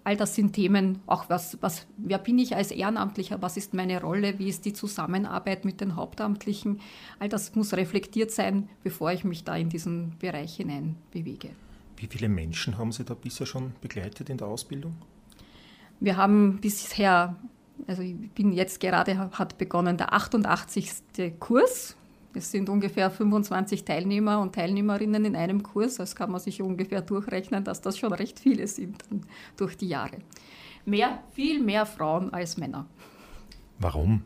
All 0.04 0.16
das 0.16 0.36
sind 0.36 0.52
Themen, 0.52 1.00
auch 1.06 1.28
was, 1.28 1.58
was, 1.60 1.88
wer 1.96 2.18
bin 2.18 2.38
ich 2.38 2.54
als 2.54 2.70
Ehrenamtlicher, 2.70 3.42
was 3.42 3.56
ist 3.56 3.74
meine 3.74 4.00
Rolle, 4.00 4.38
wie 4.38 4.48
ist 4.48 4.66
die 4.66 4.72
Zusammenarbeit 4.72 5.64
mit 5.64 5.80
den 5.80 5.96
Hauptamtlichen. 5.96 6.80
All 7.18 7.28
das 7.28 7.56
muss 7.56 7.72
reflektiert 7.72 8.30
sein, 8.30 8.68
bevor 8.84 9.10
ich 9.10 9.24
mich 9.24 9.42
da 9.42 9.56
in 9.56 9.68
diesen 9.68 10.16
Bereich 10.20 10.54
hinein 10.54 10.94
bewege. 11.10 11.50
Wie 11.96 12.06
viele 12.06 12.28
Menschen 12.28 12.78
haben 12.78 12.92
Sie 12.92 13.04
da 13.04 13.14
bisher 13.14 13.46
schon 13.46 13.72
begleitet 13.80 14.30
in 14.30 14.36
der 14.36 14.46
Ausbildung? 14.46 14.94
Wir 15.98 16.16
haben 16.16 16.60
bisher 16.60 17.36
also 17.86 18.02
ich 18.02 18.30
bin 18.30 18.52
jetzt 18.52 18.80
gerade, 18.80 19.18
hat 19.18 19.58
begonnen 19.58 19.96
der 19.96 20.12
88. 20.12 21.38
Kurs. 21.38 21.96
Es 22.34 22.50
sind 22.50 22.68
ungefähr 22.68 23.10
25 23.10 23.84
Teilnehmer 23.84 24.40
und 24.40 24.54
Teilnehmerinnen 24.54 25.24
in 25.24 25.36
einem 25.36 25.62
Kurs. 25.62 25.96
Das 25.96 26.16
kann 26.16 26.30
man 26.30 26.40
sich 26.40 26.62
ungefähr 26.62 27.02
durchrechnen, 27.02 27.64
dass 27.64 27.80
das 27.80 27.98
schon 27.98 28.12
recht 28.12 28.38
viele 28.38 28.66
sind 28.66 29.04
durch 29.56 29.76
die 29.76 29.88
Jahre. 29.88 30.18
Mehr, 30.84 31.22
viel 31.32 31.62
mehr 31.62 31.84
Frauen 31.84 32.32
als 32.32 32.56
Männer. 32.56 32.86
Warum? 33.78 34.22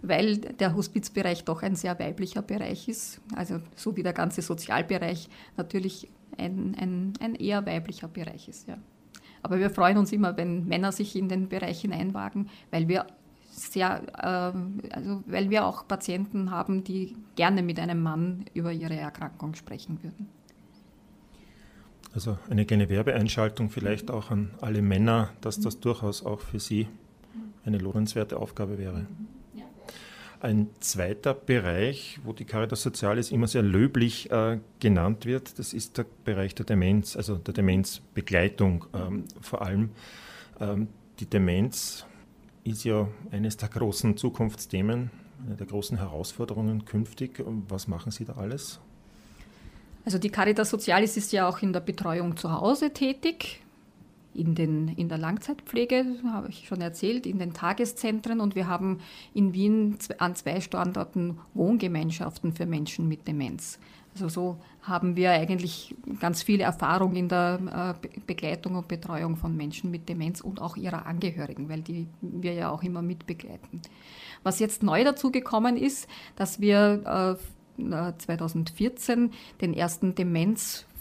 Weil 0.00 0.36
der 0.36 0.76
Hospizbereich 0.76 1.44
doch 1.44 1.62
ein 1.62 1.74
sehr 1.74 1.98
weiblicher 1.98 2.42
Bereich 2.42 2.88
ist. 2.88 3.20
Also 3.34 3.60
so 3.74 3.96
wie 3.96 4.04
der 4.04 4.12
ganze 4.12 4.42
Sozialbereich 4.42 5.28
natürlich 5.56 6.08
ein, 6.36 6.76
ein, 6.78 7.14
ein 7.20 7.34
eher 7.34 7.66
weiblicher 7.66 8.06
Bereich 8.06 8.48
ist. 8.48 8.68
Ja. 8.68 8.78
Aber 9.42 9.58
wir 9.58 9.70
freuen 9.70 9.98
uns 9.98 10.12
immer, 10.12 10.36
wenn 10.36 10.66
Männer 10.66 10.92
sich 10.92 11.16
in 11.16 11.28
den 11.28 11.48
Bereich 11.48 11.80
hineinwagen, 11.80 12.48
weil 12.70 12.88
wir 12.88 13.06
sehr, 13.50 14.02
äh, 14.16 14.94
also 14.94 15.22
weil 15.26 15.50
wir 15.50 15.66
auch 15.66 15.86
Patienten 15.86 16.50
haben, 16.50 16.84
die 16.84 17.16
gerne 17.36 17.62
mit 17.62 17.78
einem 17.80 18.02
Mann 18.02 18.44
über 18.54 18.72
ihre 18.72 18.96
Erkrankung 18.96 19.54
sprechen 19.54 20.02
würden. 20.02 20.28
Also 22.14 22.38
eine 22.48 22.64
kleine 22.64 22.88
Werbeeinschaltung 22.88 23.70
vielleicht 23.70 24.10
auch 24.10 24.30
an 24.30 24.50
alle 24.60 24.82
Männer, 24.82 25.30
dass 25.40 25.60
das 25.60 25.80
durchaus 25.80 26.24
auch 26.24 26.40
für 26.40 26.58
sie 26.58 26.88
eine 27.64 27.78
lohnenswerte 27.78 28.38
Aufgabe 28.38 28.78
wäre. 28.78 29.06
Ein 30.40 30.68
zweiter 30.78 31.34
Bereich, 31.34 32.20
wo 32.22 32.32
die 32.32 32.44
Caritas 32.44 32.82
Sozialis 32.82 33.32
immer 33.32 33.48
sehr 33.48 33.62
löblich 33.62 34.30
äh, 34.30 34.60
genannt 34.78 35.26
wird, 35.26 35.58
das 35.58 35.72
ist 35.72 35.98
der 35.98 36.06
Bereich 36.24 36.54
der 36.54 36.64
Demenz, 36.64 37.16
also 37.16 37.34
der 37.36 37.54
Demenzbegleitung 37.54 38.84
ähm, 38.94 39.24
vor 39.40 39.62
allem. 39.62 39.90
Ähm, 40.60 40.88
die 41.18 41.26
Demenz 41.26 42.06
ist 42.62 42.84
ja 42.84 43.08
eines 43.32 43.56
der 43.56 43.68
großen 43.68 44.16
Zukunftsthemen, 44.16 45.10
eine 45.44 45.56
der 45.56 45.66
großen 45.66 45.98
Herausforderungen 45.98 46.84
künftig. 46.84 47.42
Was 47.68 47.88
machen 47.88 48.12
Sie 48.12 48.24
da 48.24 48.34
alles? 48.34 48.78
Also 50.04 50.18
die 50.18 50.30
Caritas 50.30 50.70
Sozialis 50.70 51.16
ist 51.16 51.32
ja 51.32 51.48
auch 51.48 51.62
in 51.62 51.72
der 51.72 51.80
Betreuung 51.80 52.36
zu 52.36 52.52
Hause 52.52 52.92
tätig 52.92 53.60
in, 54.38 54.54
den, 54.54 54.88
in 54.88 55.08
der 55.08 55.18
Langzeitpflege, 55.18 56.04
habe 56.24 56.48
ich 56.48 56.68
schon 56.68 56.80
erzählt, 56.80 57.26
in 57.26 57.38
den 57.38 57.52
Tageszentren 57.52 58.40
und 58.40 58.54
wir 58.54 58.68
haben 58.68 59.00
in 59.34 59.52
Wien 59.52 59.98
an 60.18 60.36
zwei 60.36 60.60
Standorten 60.60 61.38
Wohngemeinschaften 61.54 62.52
für 62.52 62.66
Menschen 62.66 63.08
mit 63.08 63.26
Demenz. 63.26 63.78
Also 64.14 64.28
so 64.28 64.56
haben 64.82 65.16
wir 65.16 65.32
eigentlich 65.32 65.94
ganz 66.18 66.42
viel 66.42 66.60
Erfahrung 66.60 67.14
in 67.14 67.28
der 67.28 67.96
äh, 68.02 68.20
Begleitung 68.26 68.76
und 68.76 68.88
Betreuung 68.88 69.36
von 69.36 69.56
Menschen 69.56 69.90
mit 69.90 70.08
Demenz 70.08 70.40
und 70.40 70.60
auch 70.60 70.76
ihrer 70.76 71.06
Angehörigen, 71.06 71.68
weil 71.68 71.82
die 71.82 72.08
wir 72.20 72.54
ja 72.54 72.70
auch 72.70 72.82
immer 72.82 73.02
mitbegleiten. 73.02 73.82
Was 74.42 74.60
jetzt 74.60 74.82
neu 74.82 75.04
dazu 75.04 75.30
gekommen 75.30 75.76
ist, 75.76 76.08
dass 76.36 76.60
wir 76.60 77.38
2014 77.76 79.26
äh, 79.26 79.30
den 79.60 79.74
ersten 79.74 80.14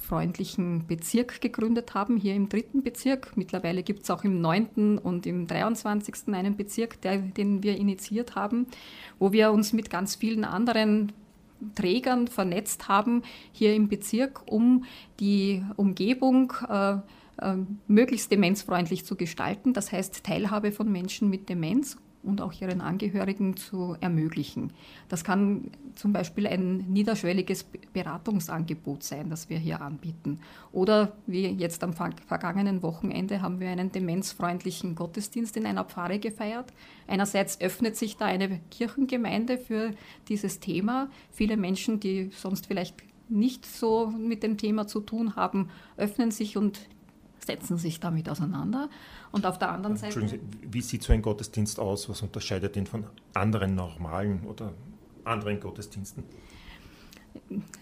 demenzfreundlichen 0.08 0.88
Bezirk 0.88 1.42
gegründet 1.42 1.94
haben, 1.94 2.18
hier 2.18 2.36
im 2.36 2.50
dritten 2.50 2.82
Bezirk. 2.82 3.36
Mittlerweile 3.36 3.84
gibt 3.84 4.04
es 4.04 4.10
auch 4.10 4.24
im 4.24 4.42
neunten 4.42 4.98
und 4.98 5.26
im 5.26 5.48
23. 5.48 6.34
einen 6.34 6.56
Bezirk, 6.56 7.02
der, 7.02 7.18
den 7.18 7.64
wir 7.64 7.78
initiiert 7.78 8.36
haben, 8.36 8.68
wo 9.20 9.32
wir 9.32 9.52
uns 9.52 9.74
mit 9.74 9.90
ganz 9.90 10.16
vielen 10.16 10.46
anderen 10.46 11.12
Trägern 11.76 12.28
vernetzt 12.28 12.88
haben 12.88 13.24
hier 13.52 13.74
im 13.74 13.90
Bezirk, 13.90 14.44
um 14.46 14.86
die 15.20 15.64
Umgebung 15.76 16.54
äh, 16.70 16.94
äh, 16.94 17.56
möglichst 17.88 18.32
demenzfreundlich 18.32 19.06
zu 19.06 19.16
gestalten. 19.16 19.74
Das 19.74 19.92
heißt 19.92 20.24
Teilhabe 20.24 20.72
von 20.72 20.92
Menschen 20.92 21.30
mit 21.30 21.50
Demenz 21.50 21.98
und 22.28 22.42
auch 22.42 22.54
ihren 22.54 22.82
Angehörigen 22.82 23.56
zu 23.56 23.96
ermöglichen. 24.02 24.74
Das 25.10 25.24
kann 25.24 25.72
zum 25.96 26.14
Beispiel 26.14 26.46
ein 26.46 26.78
niederschwelliges 26.90 27.66
Beratungsangebot 27.94 29.02
sein, 29.02 29.30
das 29.30 29.50
wir 29.50 29.58
hier 29.58 29.82
anbieten. 29.82 30.40
Oder 30.72 31.14
wie 31.26 31.48
jetzt 31.48 31.84
am 31.84 31.94
vergangenen 31.94 32.84
Wochenende 32.84 33.42
haben 33.42 33.60
wir 33.60 33.70
einen 33.70 33.92
demenzfreundlichen 33.92 34.94
Gottesdienst 34.94 35.56
in 35.58 35.66
einer 35.66 35.86
Pfarre 35.86 36.20
gefeiert. 36.20 36.74
Einerseits 37.08 37.62
öffnet 37.62 37.96
sich 37.96 38.18
da 38.18 38.26
eine 38.26 38.60
Kirchengemeinde 38.70 39.58
für 39.58 39.92
dieses 40.28 40.60
Thema. 40.60 41.10
Viele 41.32 41.58
Menschen, 41.58 42.00
die 42.00 42.30
sonst 42.34 42.68
vielleicht 42.68 42.96
nicht 43.30 43.66
so 43.66 44.08
mit 44.08 44.44
dem 44.44 44.58
Thema 44.58 44.88
zu 44.88 45.00
tun 45.00 45.36
haben, 45.36 45.70
öffnen 45.98 46.32
sich 46.32 46.58
und 46.58 46.80
setzen 47.48 47.78
sich 47.78 48.00
damit 48.00 48.30
auseinander. 48.30 48.90
Und 49.32 49.46
auf 49.46 49.58
der 49.58 49.72
anderen 49.72 49.98
Seite. 49.98 50.40
Wie 50.62 50.82
sieht 50.82 51.02
so 51.04 51.14
ein 51.14 51.22
Gottesdienst 51.22 51.80
aus? 51.80 52.08
Was 52.10 52.22
unterscheidet 52.22 52.76
ihn 52.78 52.86
von 52.86 53.06
anderen 53.34 53.74
normalen 53.74 54.44
oder 54.46 54.74
anderen 55.24 55.60
Gottesdiensten? 55.60 56.24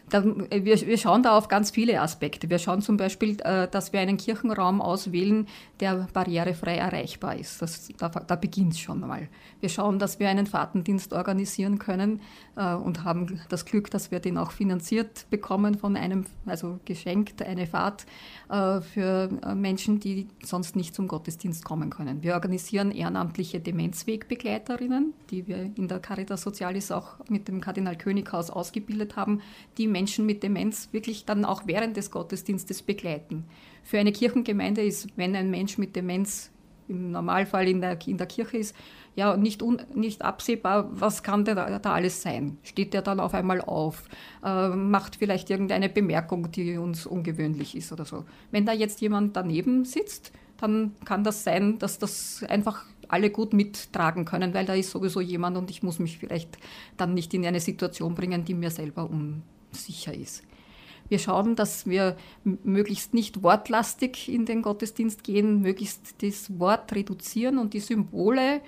Da, 0.10 0.24
wir, 0.24 0.82
wir, 0.82 0.98
schauen 0.98 1.24
da 1.24 1.36
auf 1.36 1.48
ganz 1.48 1.72
viele 1.72 2.00
Aspekte. 2.00 2.50
Wir 2.50 2.60
schauen 2.60 2.82
zum 2.82 2.96
Beispiel, 2.96 3.38
äh, 3.42 3.68
dass 3.68 3.92
wir 3.92 4.00
einen 4.00 4.18
Kirchenraum 4.18 4.80
auswählen, 4.80 5.48
der 5.80 6.08
barrierefrei 6.14 6.78
erreichbar 6.78 7.36
ist. 7.38 7.62
Das, 7.62 7.90
da, 7.98 8.10
da 8.10 8.36
beginnt 8.36 8.74
es 8.74 8.80
schon 8.80 9.00
mal. 9.00 9.28
Wir 9.62 9.70
schauen, 9.70 9.98
dass 9.98 10.20
wir 10.20 10.30
einen 10.30 10.46
Fahrtendienst 10.46 11.12
organisieren 11.14 11.80
können 11.80 12.22
äh, 12.56 12.76
und 12.76 13.04
haben 13.04 13.42
das 13.50 13.66
Glück, 13.66 13.90
dass 13.90 14.12
wir 14.12 14.20
den 14.20 14.38
auch 14.38 14.52
finanziert 14.52 15.26
bekommen 15.32 15.76
von 15.76 15.98
einem, 15.98 16.26
also 16.46 16.80
geschenkt, 16.86 17.42
eine 17.42 17.66
Fahrt 17.66 18.06
äh, 18.45 18.45
für 18.48 19.30
Menschen, 19.56 20.00
die 20.00 20.28
sonst 20.44 20.76
nicht 20.76 20.94
zum 20.94 21.08
Gottesdienst 21.08 21.66
kommen 21.66 21.90
können. 21.90 22.22
Wir 22.22 22.34
organisieren 22.34 22.92
ehrenamtliche 22.92 23.60
Demenzwegbegleiterinnen, 23.60 25.14
die 25.32 25.48
wir 25.48 25.72
in 25.76 25.88
der 25.88 26.00
Caritas 26.00 26.44
Socialis 26.44 26.92
auch 26.92 27.16
mit 27.28 27.48
dem 27.48 27.60
Kardinal 27.60 27.98
Könighaus 27.98 28.52
ausgebildet 28.52 29.16
haben, 29.16 29.42
die 29.78 29.88
Menschen 29.88 30.26
mit 30.26 30.44
Demenz 30.44 30.90
wirklich 30.92 31.26
dann 31.26 31.44
auch 31.44 31.64
während 31.66 31.98
des 31.98 32.12
Gottesdienstes 32.12 32.84
begleiten. 32.84 33.46
Für 33.84 34.00
eine 34.00 34.12
Kirchengemeinde 34.12 34.84
ist, 34.84 35.08
wenn 35.16 35.36
ein 35.36 35.50
Mensch 35.50 35.78
mit 35.78 35.96
Demenz 35.96 36.52
im 36.88 37.12
Normalfall 37.12 37.68
in 37.68 37.82
der, 37.82 37.98
in 38.08 38.18
der 38.18 38.28
Kirche 38.28 38.58
ist, 38.58 38.76
ja 39.16 39.38
nicht, 39.38 39.62
un, 39.62 39.82
nicht 39.94 40.22
absehbar, 40.22 40.90
was 40.92 41.24
kann 41.24 41.46
da, 41.46 41.80
da 41.80 41.94
alles 41.94 42.22
sein. 42.22 42.58
Steht 42.64 42.94
der 42.94 43.02
dann 43.02 43.20
auf 43.20 43.34
einmal 43.34 43.62
auf, 43.62 44.04
äh, 44.44 44.70
macht 44.70 45.16
vielleicht 45.16 45.50
irgendeine 45.50 45.90
Bemerkung, 45.90 46.52
die 46.52 46.78
uns 46.78 47.06
ungewöhnlich 47.06 47.76
ist 47.76 47.92
oder 47.92 48.06
so. 48.06 48.26
Wenn 48.52 48.66
da 48.66 48.74
jetzt 48.74 49.02
jemand 49.02 49.36
daneben 49.36 49.86
sitzt, 49.86 50.32
dann 50.58 50.94
kann 51.06 51.24
das 51.24 51.44
sein, 51.44 51.80
dass 51.80 52.00
das 52.00 52.44
einfach 52.48 52.86
alle 53.08 53.30
gut 53.30 53.54
mittragen 53.54 54.26
können, 54.26 54.54
weil 54.54 54.66
da 54.66 54.74
ist 54.74 54.92
sowieso 54.92 55.22
jemand 55.22 55.58
und 55.58 55.70
ich 55.70 55.84
muss 55.84 56.00
mich 56.00 56.18
vielleicht 56.18 56.58
dann 56.98 57.14
nicht 57.14 57.34
in 57.34 57.46
eine 57.46 57.60
Situation 57.60 58.16
bringen, 58.16 58.46
die 58.46 58.54
mir 58.54 58.72
selber 58.72 59.10
unsicher 59.10 60.14
ist. 60.14 60.44
Wir 61.08 61.20
schauen, 61.20 61.56
dass 61.56 61.86
wir 61.86 62.18
möglichst 62.44 63.14
nicht 63.14 63.44
wortlastig 63.44 64.28
in 64.28 64.46
den 64.46 64.64
Gottesdienst 64.64 65.24
gehen, 65.24 65.62
möglichst 65.62 66.24
das 66.24 66.60
Wort 66.60 66.94
reduzieren 66.94 67.60
und 67.60 67.76
die 67.76 67.80
Symbole, 67.80 68.62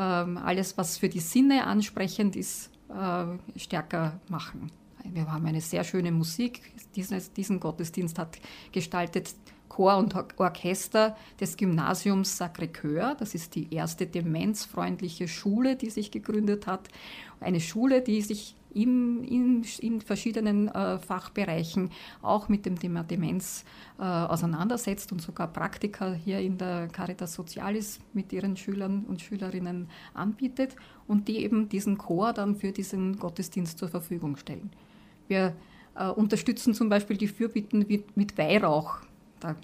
alles, 0.00 0.78
was 0.78 0.98
für 0.98 1.08
die 1.08 1.20
Sinne 1.20 1.66
ansprechend 1.66 2.36
ist, 2.36 2.70
äh, 2.88 3.58
stärker 3.58 4.20
machen. 4.28 4.70
Wir 5.04 5.30
haben 5.30 5.46
eine 5.46 5.60
sehr 5.60 5.84
schöne 5.84 6.12
Musik. 6.12 6.60
Diesen, 6.94 7.20
diesen 7.36 7.60
Gottesdienst 7.60 8.18
hat 8.18 8.38
gestaltet 8.72 9.34
Chor 9.68 9.96
und 9.96 10.14
Orchester 10.38 11.16
des 11.40 11.56
Gymnasiums 11.56 12.40
Sacré-Cœur. 12.40 13.14
Das 13.14 13.34
ist 13.34 13.54
die 13.54 13.72
erste 13.72 14.06
demenzfreundliche 14.06 15.28
Schule, 15.28 15.76
die 15.76 15.90
sich 15.90 16.10
gegründet 16.10 16.66
hat. 16.66 16.88
Eine 17.40 17.60
Schule, 17.60 18.02
die 18.02 18.22
sich 18.22 18.56
in, 18.74 19.24
in, 19.24 19.64
in 19.80 20.00
verschiedenen 20.00 20.68
äh, 20.68 20.98
Fachbereichen 20.98 21.90
auch 22.22 22.48
mit 22.48 22.66
dem 22.66 22.78
Thema 22.78 23.02
Demenz 23.02 23.64
äh, 23.98 24.02
auseinandersetzt 24.02 25.12
und 25.12 25.20
sogar 25.22 25.48
Praktika 25.48 26.12
hier 26.12 26.40
in 26.40 26.58
der 26.58 26.88
Caritas 26.88 27.34
Socialis 27.34 28.00
mit 28.12 28.32
ihren 28.32 28.56
Schülern 28.56 29.04
und 29.08 29.20
Schülerinnen 29.20 29.88
anbietet 30.14 30.76
und 31.06 31.28
die 31.28 31.38
eben 31.38 31.68
diesen 31.68 31.98
Chor 31.98 32.32
dann 32.32 32.56
für 32.56 32.72
diesen 32.72 33.18
Gottesdienst 33.18 33.78
zur 33.78 33.88
Verfügung 33.88 34.36
stellen. 34.36 34.70
Wir 35.28 35.54
äh, 35.94 36.08
unterstützen 36.08 36.74
zum 36.74 36.88
Beispiel 36.88 37.16
die 37.16 37.28
Fürbitten 37.28 37.86
mit, 37.88 38.16
mit 38.16 38.38
Weihrauch. 38.38 38.98
Da 39.40 39.56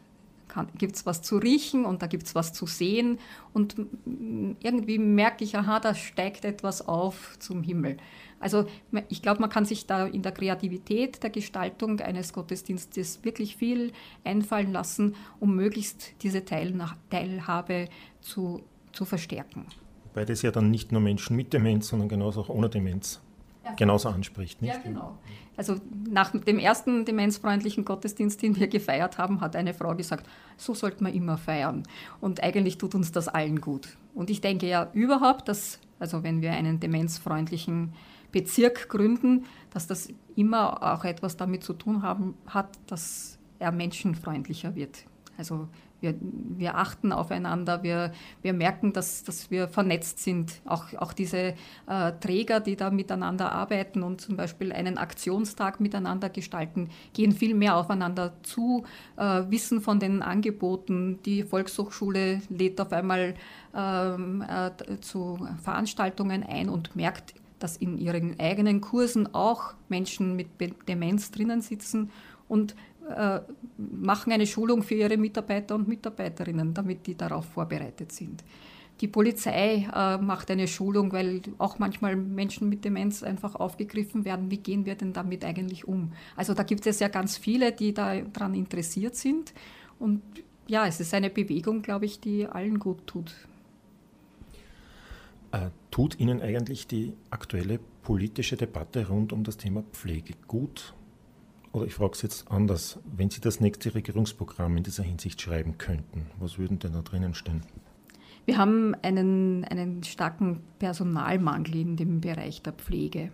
gibt 0.78 0.96
es 0.96 1.06
was 1.06 1.22
zu 1.22 1.38
riechen 1.38 1.84
und 1.84 2.02
da 2.02 2.06
gibt 2.06 2.26
es 2.26 2.34
was 2.34 2.52
zu 2.52 2.66
sehen 2.66 3.18
und 3.52 3.76
irgendwie 4.60 4.98
merke 4.98 5.44
ich, 5.44 5.56
aha, 5.56 5.80
da 5.80 5.94
steigt 5.94 6.44
etwas 6.44 6.86
auf 6.86 7.36
zum 7.38 7.62
Himmel. 7.62 7.96
Also 8.44 8.66
ich 9.08 9.22
glaube, 9.22 9.40
man 9.40 9.48
kann 9.48 9.64
sich 9.64 9.86
da 9.86 10.04
in 10.04 10.20
der 10.20 10.32
Kreativität 10.32 11.22
der 11.22 11.30
Gestaltung 11.30 11.98
eines 12.00 12.34
Gottesdienstes 12.34 13.24
wirklich 13.24 13.56
viel 13.56 13.90
einfallen 14.22 14.70
lassen, 14.70 15.16
um 15.40 15.56
möglichst 15.56 16.12
diese 16.22 16.44
Teilhabe 16.44 17.88
zu, 18.20 18.60
zu 18.92 19.06
verstärken. 19.06 19.64
Weil 20.12 20.26
das 20.26 20.42
ja 20.42 20.50
dann 20.50 20.70
nicht 20.70 20.92
nur 20.92 21.00
Menschen 21.00 21.36
mit 21.36 21.54
Demenz, 21.54 21.88
sondern 21.88 22.10
genauso 22.10 22.42
auch 22.42 22.50
ohne 22.50 22.68
Demenz 22.68 23.22
ja. 23.64 23.72
genauso 23.72 24.10
anspricht. 24.10 24.60
Nicht? 24.60 24.74
Ja, 24.74 24.80
genau. 24.80 25.16
Also 25.56 25.76
nach 26.06 26.32
dem 26.32 26.58
ersten 26.58 27.06
demenzfreundlichen 27.06 27.86
Gottesdienst, 27.86 28.42
den 28.42 28.56
wir 28.56 28.68
gefeiert 28.68 29.16
haben, 29.16 29.40
hat 29.40 29.56
eine 29.56 29.72
Frau 29.72 29.94
gesagt, 29.94 30.28
so 30.58 30.74
sollte 30.74 31.02
man 31.02 31.14
immer 31.14 31.38
feiern. 31.38 31.84
Und 32.20 32.42
eigentlich 32.42 32.76
tut 32.76 32.94
uns 32.94 33.10
das 33.10 33.26
allen 33.28 33.62
gut. 33.62 33.96
Und 34.14 34.28
ich 34.28 34.42
denke 34.42 34.68
ja 34.68 34.90
überhaupt, 34.92 35.48
dass, 35.48 35.78
also 35.98 36.22
wenn 36.22 36.42
wir 36.42 36.52
einen 36.52 36.78
demenzfreundlichen 36.78 37.94
Bezirk 38.34 38.88
gründen, 38.88 39.46
dass 39.70 39.86
das 39.86 40.08
immer 40.34 40.82
auch 40.82 41.04
etwas 41.04 41.36
damit 41.36 41.62
zu 41.62 41.72
tun 41.72 42.02
haben, 42.02 42.34
hat, 42.46 42.68
dass 42.88 43.38
er 43.60 43.70
menschenfreundlicher 43.70 44.74
wird. 44.74 45.04
Also 45.38 45.68
wir, 46.00 46.16
wir 46.20 46.76
achten 46.76 47.12
aufeinander, 47.12 47.84
wir, 47.84 48.12
wir 48.42 48.52
merken, 48.52 48.92
dass, 48.92 49.22
dass 49.22 49.52
wir 49.52 49.68
vernetzt 49.68 50.18
sind. 50.18 50.60
Auch, 50.64 50.92
auch 50.98 51.12
diese 51.12 51.54
äh, 51.86 52.12
Träger, 52.20 52.58
die 52.58 52.74
da 52.74 52.90
miteinander 52.90 53.52
arbeiten 53.52 54.02
und 54.02 54.20
zum 54.20 54.36
Beispiel 54.36 54.72
einen 54.72 54.98
Aktionstag 54.98 55.78
miteinander 55.78 56.28
gestalten, 56.28 56.90
gehen 57.12 57.30
viel 57.30 57.54
mehr 57.54 57.76
aufeinander 57.76 58.34
zu, 58.42 58.84
äh, 59.16 59.42
wissen 59.48 59.80
von 59.80 60.00
den 60.00 60.22
Angeboten. 60.22 61.20
Die 61.24 61.44
Volkshochschule 61.44 62.42
lädt 62.48 62.80
auf 62.80 62.92
einmal 62.92 63.34
ähm, 63.74 64.42
äh, 64.42 65.00
zu 65.00 65.38
Veranstaltungen 65.62 66.42
ein 66.42 66.68
und 66.68 66.96
merkt, 66.96 67.34
dass 67.64 67.78
in 67.78 67.96
ihren 67.96 68.38
eigenen 68.38 68.82
Kursen 68.82 69.34
auch 69.34 69.72
Menschen 69.88 70.36
mit 70.36 70.48
Demenz 70.86 71.30
drinnen 71.30 71.62
sitzen 71.62 72.10
und 72.46 72.76
äh, 73.08 73.40
machen 73.78 74.34
eine 74.34 74.46
Schulung 74.46 74.82
für 74.82 74.96
ihre 74.96 75.16
Mitarbeiter 75.16 75.74
und 75.74 75.88
Mitarbeiterinnen, 75.88 76.74
damit 76.74 77.06
die 77.06 77.16
darauf 77.16 77.46
vorbereitet 77.46 78.12
sind. 78.12 78.44
Die 79.00 79.08
Polizei 79.08 79.88
äh, 79.94 80.18
macht 80.18 80.50
eine 80.50 80.68
Schulung, 80.68 81.10
weil 81.12 81.40
auch 81.56 81.78
manchmal 81.78 82.16
Menschen 82.16 82.68
mit 82.68 82.84
Demenz 82.84 83.22
einfach 83.22 83.54
aufgegriffen 83.54 84.26
werden. 84.26 84.50
Wie 84.50 84.58
gehen 84.58 84.84
wir 84.84 84.96
denn 84.96 85.14
damit 85.14 85.42
eigentlich 85.42 85.88
um? 85.88 86.12
Also 86.36 86.52
da 86.52 86.64
gibt 86.64 86.86
es 86.86 87.00
ja 87.00 87.08
ganz 87.08 87.38
viele, 87.38 87.72
die 87.72 87.94
daran 87.94 88.52
interessiert 88.52 89.16
sind. 89.16 89.54
Und 89.98 90.20
ja, 90.66 90.86
es 90.86 91.00
ist 91.00 91.14
eine 91.14 91.30
Bewegung, 91.30 91.80
glaube 91.80 92.04
ich, 92.04 92.20
die 92.20 92.46
allen 92.46 92.78
gut 92.78 93.06
tut. 93.06 93.34
Äh, 95.54 95.70
tut 95.92 96.18
Ihnen 96.18 96.42
eigentlich 96.42 96.88
die 96.88 97.12
aktuelle 97.30 97.78
politische 98.02 98.56
Debatte 98.56 99.06
rund 99.06 99.32
um 99.32 99.44
das 99.44 99.56
Thema 99.56 99.84
Pflege 99.92 100.34
gut? 100.48 100.94
oder 101.74 101.86
ich 101.86 101.94
frage 101.94 102.12
es 102.12 102.22
jetzt 102.22 102.50
anders, 102.50 103.00
wenn 103.16 103.30
Sie 103.30 103.40
das 103.40 103.60
nächste 103.60 103.94
Regierungsprogramm 103.94 104.76
in 104.76 104.84
dieser 104.84 105.02
Hinsicht 105.02 105.42
schreiben 105.42 105.76
könnten, 105.76 106.26
was 106.38 106.56
würden 106.56 106.78
denn 106.78 106.92
da 106.92 107.02
drinnen 107.02 107.34
stehen? 107.34 107.62
Wir 108.46 108.58
haben 108.58 108.94
einen, 109.02 109.64
einen 109.64 110.04
starken 110.04 110.60
Personalmangel 110.78 111.76
in 111.76 111.96
dem 111.96 112.20
Bereich 112.20 112.62
der 112.62 112.74
Pflege. 112.74 113.32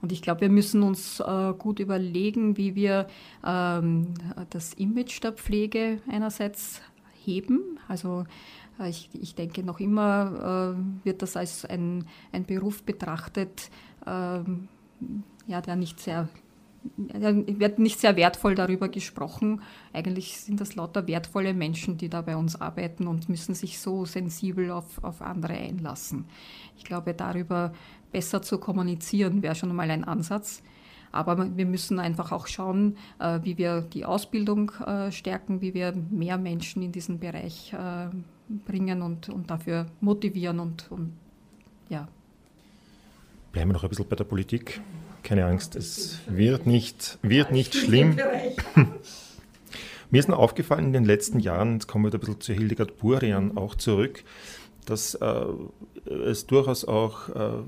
Und 0.00 0.10
ich 0.10 0.22
glaube, 0.22 0.42
wir 0.42 0.48
müssen 0.48 0.82
uns 0.82 1.20
äh, 1.20 1.52
gut 1.58 1.80
überlegen, 1.80 2.56
wie 2.56 2.74
wir 2.74 3.08
ähm, 3.44 4.14
das 4.50 4.72
Image 4.74 5.22
der 5.22 5.32
Pflege 5.32 6.00
einerseits 6.08 6.80
heben. 7.24 7.78
Also 7.88 8.24
ich, 8.88 9.10
ich, 9.12 9.34
denke, 9.34 9.62
noch 9.62 9.80
immer 9.80 10.74
äh, 10.76 11.04
wird 11.04 11.22
das 11.22 11.36
als 11.36 11.64
ein, 11.64 12.06
ein 12.32 12.44
Beruf 12.44 12.82
betrachtet, 12.82 13.70
ähm, 14.06 14.68
ja, 15.46 15.60
der 15.60 15.76
nicht 15.76 16.00
sehr 16.00 16.28
wird 16.96 17.78
nicht 17.78 18.00
sehr 18.00 18.16
wertvoll 18.16 18.54
darüber 18.54 18.88
gesprochen. 18.88 19.62
Eigentlich 19.92 20.40
sind 20.40 20.60
das 20.60 20.74
lauter 20.74 21.06
wertvolle 21.06 21.54
Menschen, 21.54 21.96
die 21.96 22.08
da 22.08 22.22
bei 22.22 22.36
uns 22.36 22.60
arbeiten 22.60 23.06
und 23.06 23.28
müssen 23.28 23.54
sich 23.54 23.78
so 23.78 24.04
sensibel 24.04 24.70
auf, 24.70 25.02
auf 25.04 25.22
andere 25.22 25.54
einlassen. 25.54 26.24
Ich 26.76 26.84
glaube, 26.84 27.14
darüber 27.14 27.72
besser 28.10 28.42
zu 28.42 28.58
kommunizieren 28.58 29.42
wäre 29.42 29.54
schon 29.54 29.74
mal 29.74 29.90
ein 29.90 30.04
Ansatz. 30.04 30.62
Aber 31.12 31.56
wir 31.56 31.66
müssen 31.66 31.98
einfach 31.98 32.32
auch 32.32 32.46
schauen, 32.46 32.96
äh, 33.18 33.40
wie 33.42 33.58
wir 33.58 33.82
die 33.82 34.06
Ausbildung 34.06 34.72
äh, 34.86 35.12
stärken, 35.12 35.60
wie 35.60 35.74
wir 35.74 35.92
mehr 35.92 36.38
Menschen 36.38 36.82
in 36.82 36.90
diesen 36.90 37.20
Bereich 37.20 37.74
äh, 37.74 38.08
bringen 38.66 39.02
und, 39.02 39.28
und 39.28 39.50
dafür 39.50 39.86
motivieren 40.00 40.60
und, 40.60 40.90
und 40.90 41.12
ja. 41.88 42.08
Bleiben 43.52 43.70
wir 43.70 43.74
noch 43.74 43.82
ein 43.82 43.88
bisschen 43.88 44.08
bei 44.08 44.16
der 44.16 44.24
Politik 44.24 44.80
keine 45.22 45.46
Angst, 45.46 45.76
es 45.76 46.18
wird 46.26 46.66
nicht, 46.66 47.18
wird 47.22 47.52
nicht 47.52 47.74
schlimm. 47.74 48.16
Mir 50.10 50.18
ist 50.18 50.28
noch 50.28 50.38
aufgefallen 50.38 50.86
in 50.86 50.92
den 50.92 51.04
letzten 51.04 51.38
Jahren, 51.38 51.74
jetzt 51.74 51.86
kommen 51.86 52.04
wir 52.04 52.08
wieder 52.08 52.18
ein 52.18 52.20
bisschen 52.20 52.40
zu 52.40 52.52
Hildegard 52.52 52.98
Burian 52.98 53.56
auch 53.56 53.74
zurück, 53.74 54.24
dass 54.84 55.14
äh, 55.14 55.44
es 56.04 56.46
durchaus 56.46 56.84
auch, 56.84 57.28
äh, 57.30 57.62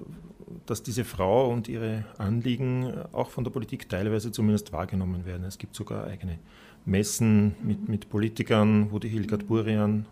dass 0.66 0.82
diese 0.82 1.04
Frau 1.04 1.50
und 1.50 1.68
ihre 1.68 2.04
Anliegen 2.18 2.92
auch 3.12 3.30
von 3.30 3.44
der 3.44 3.50
Politik 3.50 3.88
teilweise 3.88 4.30
zumindest 4.30 4.72
wahrgenommen 4.72 5.24
werden. 5.24 5.44
Es 5.44 5.56
gibt 5.56 5.74
sogar 5.74 6.04
eigene 6.04 6.38
Messen 6.84 7.54
mit, 7.62 7.88
mit 7.88 8.10
Politikern, 8.10 8.90
wo 8.90 8.98
die 8.98 9.08
Hildegard 9.08 9.46
Burian 9.46 10.04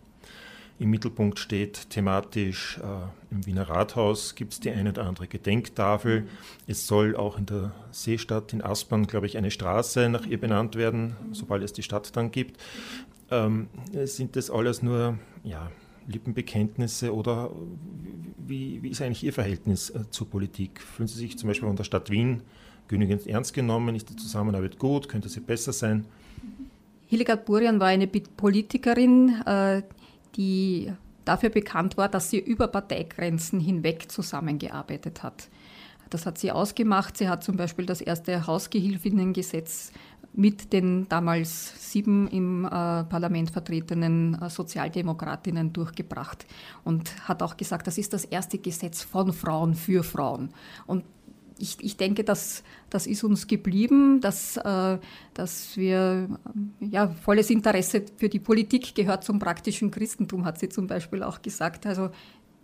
im 0.79 0.91
Mittelpunkt 0.91 1.39
steht. 1.39 1.91
Thematisch 1.91 2.79
äh, 2.79 3.35
im 3.35 3.47
Wiener 3.47 3.69
Rathaus 3.69 4.35
gibt 4.35 4.53
es 4.53 4.61
die 4.61 4.71
eine 4.71 4.91
oder 4.91 5.07
andere 5.07 5.27
Gedenktafel. 5.27 6.27
Es 6.67 6.87
soll 6.87 7.17
auch 7.17 7.39
in 7.39 7.47
der 7.47 7.73
Seestadt 7.91 8.53
in 8.53 8.63
Aspern, 8.63 9.07
glaube 9.07 9.27
ich, 9.27 9.37
eine 9.37 9.51
Straße 9.51 10.09
nach 10.09 10.27
ihr 10.27 10.41
benannt 10.41 10.77
werden, 10.77 11.17
sobald 11.33 11.63
es 11.63 11.73
die 11.73 11.83
Stadt 11.83 12.17
dann 12.17 12.31
gibt. 12.31 12.61
Ähm, 13.31 13.69
sind 14.05 14.37
das 14.37 14.51
alles 14.51 14.83
nur 14.83 15.19
ja, 15.45 15.71
Lippenbekenntnisse 16.07 17.15
oder 17.15 17.51
wie, 18.39 18.83
wie, 18.83 18.89
ist 18.89 19.03
eigentlich 19.03 19.25
Ihr 19.25 19.33
Verhältnis 19.33 19.91
äh, 19.91 20.01
zur 20.11 20.29
Politik? 20.29 20.81
Fühlen 20.81 21.09
Sie 21.09 21.19
sich 21.19 21.39
zum 21.39 21.49
Beispiel 21.49 21.69
von 21.69 21.77
der 21.77 21.85
Stadt 21.85 22.11
Wien 22.11 22.43
genügend 22.89 23.27
ernst 23.27 23.55
genommen? 23.55 23.95
Ist 23.95 24.11
die 24.11 24.17
Zusammenarbeit 24.17 24.79
gut? 24.79 25.09
Könnte 25.09 25.29
sie 25.29 25.41
besser 25.41 25.73
sein? 25.73 26.05
Hildegard 27.07 27.45
Burian 27.45 27.79
war 27.79 27.89
eine 27.89 28.07
Politikerin, 28.07 29.43
äh, 29.47 29.83
die 30.37 30.93
dafür 31.25 31.51
bekannt 31.51 31.97
war, 31.97 32.09
dass 32.09 32.31
sie 32.31 32.39
über 32.39 32.69
Parteigrenzen 32.69 33.61
hinweg 33.61 34.11
zusammengearbeitet 34.11 35.23
hat. 35.23 35.49
Das 36.11 36.27
hat 36.27 36.37
sie 36.39 36.53
ausgemacht. 36.53 37.17
Sie 37.17 37.29
hat 37.29 37.43
zum 37.43 37.57
Beispiel 37.57 37.87
das 37.87 38.01
erste 38.01 38.47
Hausgehilfinnengesetz 38.47 39.93
mit 40.35 40.73
den 40.73 41.09
damals 41.09 41.91
sieben 41.93 42.27
im 42.29 42.65
äh, 42.65 42.69
Parlament 42.69 43.51
vertretenen 43.51 44.41
äh, 44.41 44.49
Sozialdemokratinnen 44.49 45.73
durchgebracht 45.73 46.47
und 46.85 47.29
hat 47.29 47.43
auch 47.43 47.57
gesagt, 47.57 47.87
das 47.87 47.99
ist 47.99 48.13
das 48.13 48.25
erste 48.25 48.59
Gesetz 48.59 49.03
von 49.03 49.33
Frauen 49.33 49.75
für 49.75 50.03
Frauen. 50.03 50.51
Und 50.87 51.05
ich, 51.63 51.77
ich 51.81 51.97
denke, 51.97 52.25
dass, 52.25 52.65
das 52.91 53.07
ist 53.07 53.23
uns 53.23 53.47
geblieben, 53.47 54.21
dass, 54.21 54.57
äh, 54.57 54.99
dass 55.33 55.77
wir 55.77 56.29
ja, 56.81 57.09
volles 57.09 57.51
Interesse 57.51 58.05
für 58.17 58.29
die 58.29 58.41
Politik 58.41 58.97
gehört 58.97 59.23
zum 59.23 59.39
praktischen 59.39 59.93
Christentum, 59.93 60.45
hat 60.45 60.59
sie 60.59 60.69
zum 60.69 60.89
Beispiel 60.89 61.23
auch 61.23 61.41
gesagt. 61.41 61.87
Also 61.87 62.11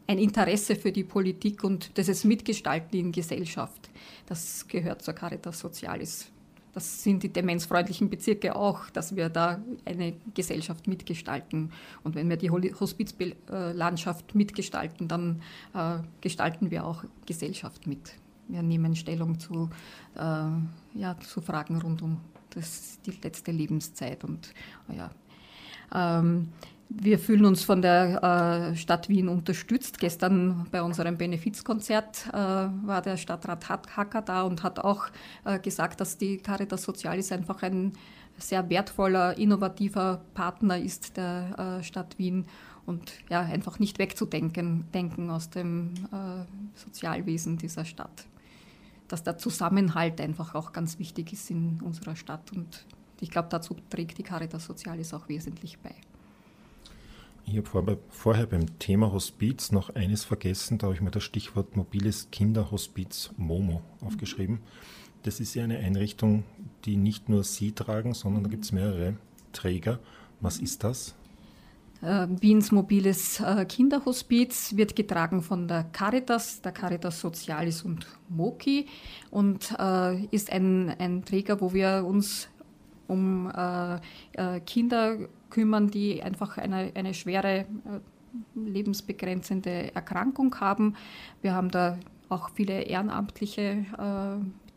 ein 0.08 0.18
Interesse 0.18 0.74
für 0.74 0.90
die 0.90 1.04
Politik 1.04 1.62
und 1.62 1.96
das 1.96 2.24
Mitgestalten 2.24 2.98
in 2.98 3.12
Gesellschaft, 3.12 3.88
das 4.26 4.66
gehört 4.66 5.02
zur 5.02 5.14
Caritas 5.14 5.60
Socialis. 5.60 6.32
Das 6.74 7.02
sind 7.02 7.22
die 7.22 7.32
demenzfreundlichen 7.32 8.10
Bezirke 8.10 8.56
auch, 8.56 8.90
dass 8.90 9.14
wir 9.14 9.28
da 9.28 9.62
eine 9.84 10.14
Gesellschaft 10.34 10.86
mitgestalten. 10.88 11.72
Und 12.02 12.14
wenn 12.14 12.28
wir 12.28 12.36
die 12.36 12.50
Hospizlandschaft 12.50 14.34
mitgestalten, 14.34 15.08
dann 15.08 15.42
äh, 15.74 15.98
gestalten 16.20 16.70
wir 16.70 16.84
auch 16.84 17.04
Gesellschaft 17.26 17.86
mit 17.86 18.12
wir 18.48 18.62
nehmen 18.62 18.96
Stellung 18.96 19.38
zu, 19.38 19.70
äh, 20.16 20.20
ja, 20.98 21.16
zu 21.20 21.40
Fragen 21.40 21.80
rund 21.80 22.02
um 22.02 22.20
das, 22.50 22.98
die 23.04 23.12
letzte 23.22 23.52
Lebenszeit. 23.52 24.24
Und 24.24 24.52
ja, 24.88 25.10
ähm, 25.94 26.48
wir 26.88 27.18
fühlen 27.18 27.44
uns 27.44 27.64
von 27.64 27.82
der 27.82 28.72
äh, 28.72 28.76
Stadt 28.76 29.08
Wien 29.08 29.28
unterstützt. 29.28 29.98
Gestern 29.98 30.66
bei 30.70 30.82
unserem 30.82 31.18
Benefizkonzert 31.18 32.28
äh, 32.28 32.32
war 32.32 33.02
der 33.02 33.16
Stadtrat 33.16 33.68
Hacker 33.68 34.22
da 34.22 34.42
und 34.42 34.62
hat 34.62 34.78
auch 34.78 35.06
äh, 35.44 35.58
gesagt, 35.58 36.00
dass 36.00 36.16
die 36.16 36.38
Caritas 36.38 36.82
Socialis 36.82 37.30
einfach 37.30 37.62
ein 37.62 37.92
sehr 38.38 38.70
wertvoller, 38.70 39.36
innovativer 39.36 40.22
Partner 40.32 40.78
ist 40.78 41.16
der 41.16 41.78
äh, 41.80 41.82
Stadt 41.82 42.18
Wien 42.18 42.46
und 42.86 43.12
ja, 43.28 43.40
einfach 43.40 43.78
nicht 43.78 43.98
wegzudenken 43.98 44.90
denken 44.94 45.28
aus 45.28 45.50
dem 45.50 45.92
äh, 46.10 46.78
Sozialwesen 46.78 47.58
dieser 47.58 47.84
Stadt 47.84 48.26
dass 49.08 49.22
der 49.22 49.38
Zusammenhalt 49.38 50.20
einfach 50.20 50.54
auch 50.54 50.72
ganz 50.72 50.98
wichtig 50.98 51.32
ist 51.32 51.50
in 51.50 51.80
unserer 51.82 52.14
Stadt. 52.14 52.52
Und 52.52 52.84
ich 53.20 53.30
glaube, 53.30 53.48
dazu 53.50 53.76
trägt 53.90 54.18
die 54.18 54.22
Caritas 54.22 54.66
Socialis 54.66 55.12
auch 55.14 55.28
wesentlich 55.28 55.78
bei. 55.78 55.94
Ich 57.46 57.56
habe 57.56 57.66
vor, 57.66 57.84
vorher 58.10 58.46
beim 58.46 58.78
Thema 58.78 59.10
Hospiz 59.10 59.72
noch 59.72 59.94
eines 59.94 60.22
vergessen, 60.22 60.76
da 60.76 60.88
habe 60.88 60.94
ich 60.94 61.00
mir 61.00 61.10
das 61.10 61.22
Stichwort 61.22 61.76
mobiles 61.76 62.30
Kinderhospiz 62.30 63.30
MOMO 63.38 63.80
aufgeschrieben. 64.02 64.60
Das 65.22 65.40
ist 65.40 65.54
ja 65.54 65.64
eine 65.64 65.78
Einrichtung, 65.78 66.44
die 66.84 66.96
nicht 66.96 67.30
nur 67.30 67.44
Sie 67.44 67.72
tragen, 67.72 68.12
sondern 68.12 68.42
da 68.42 68.50
gibt 68.50 68.64
es 68.64 68.72
mehrere 68.72 69.16
Träger. 69.52 69.98
Was 70.40 70.58
ist 70.58 70.84
das? 70.84 71.14
Äh, 72.00 72.28
Wiens 72.40 72.70
mobiles 72.70 73.40
äh, 73.40 73.64
Kinderhospiz 73.64 74.76
wird 74.76 74.94
getragen 74.94 75.42
von 75.42 75.66
der 75.66 75.84
Caritas, 75.84 76.62
der 76.62 76.72
Caritas 76.72 77.20
Socialis 77.20 77.82
und 77.82 78.06
Moki 78.28 78.86
und 79.30 79.74
äh, 79.78 80.24
ist 80.26 80.52
ein, 80.52 80.94
ein 80.98 81.24
Träger, 81.24 81.60
wo 81.60 81.72
wir 81.72 82.04
uns 82.06 82.48
um 83.08 83.50
Kinder 84.66 85.16
kümmern, 85.48 85.90
die 85.90 86.22
einfach 86.22 86.58
eine, 86.58 86.92
eine 86.94 87.14
schwere 87.14 87.64
lebensbegrenzende 88.54 89.94
Erkrankung 89.94 90.54
haben. 90.60 90.94
Wir 91.40 91.54
haben 91.54 91.70
da 91.70 91.98
auch 92.28 92.50
viele 92.50 92.82
ehrenamtliche 92.82 93.86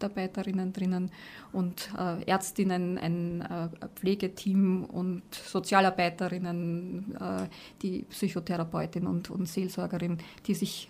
Mitarbeiterinnen 0.02 0.74
drinnen 0.74 1.12
und 1.52 1.91
äh, 1.97 2.24
Ärztinnen, 2.24 2.97
ein 2.97 3.41
äh, 3.41 3.70
Pflegeteam 3.95 4.86
und 4.86 5.24
Sozialarbeiterinnen, 5.32 7.16
äh, 7.20 7.47
die 7.82 8.04
Psychotherapeutin 8.10 9.06
und, 9.06 9.30
und 9.30 9.47
Seelsorgerin, 9.47 10.18
die 10.47 10.56
sich 10.56 10.89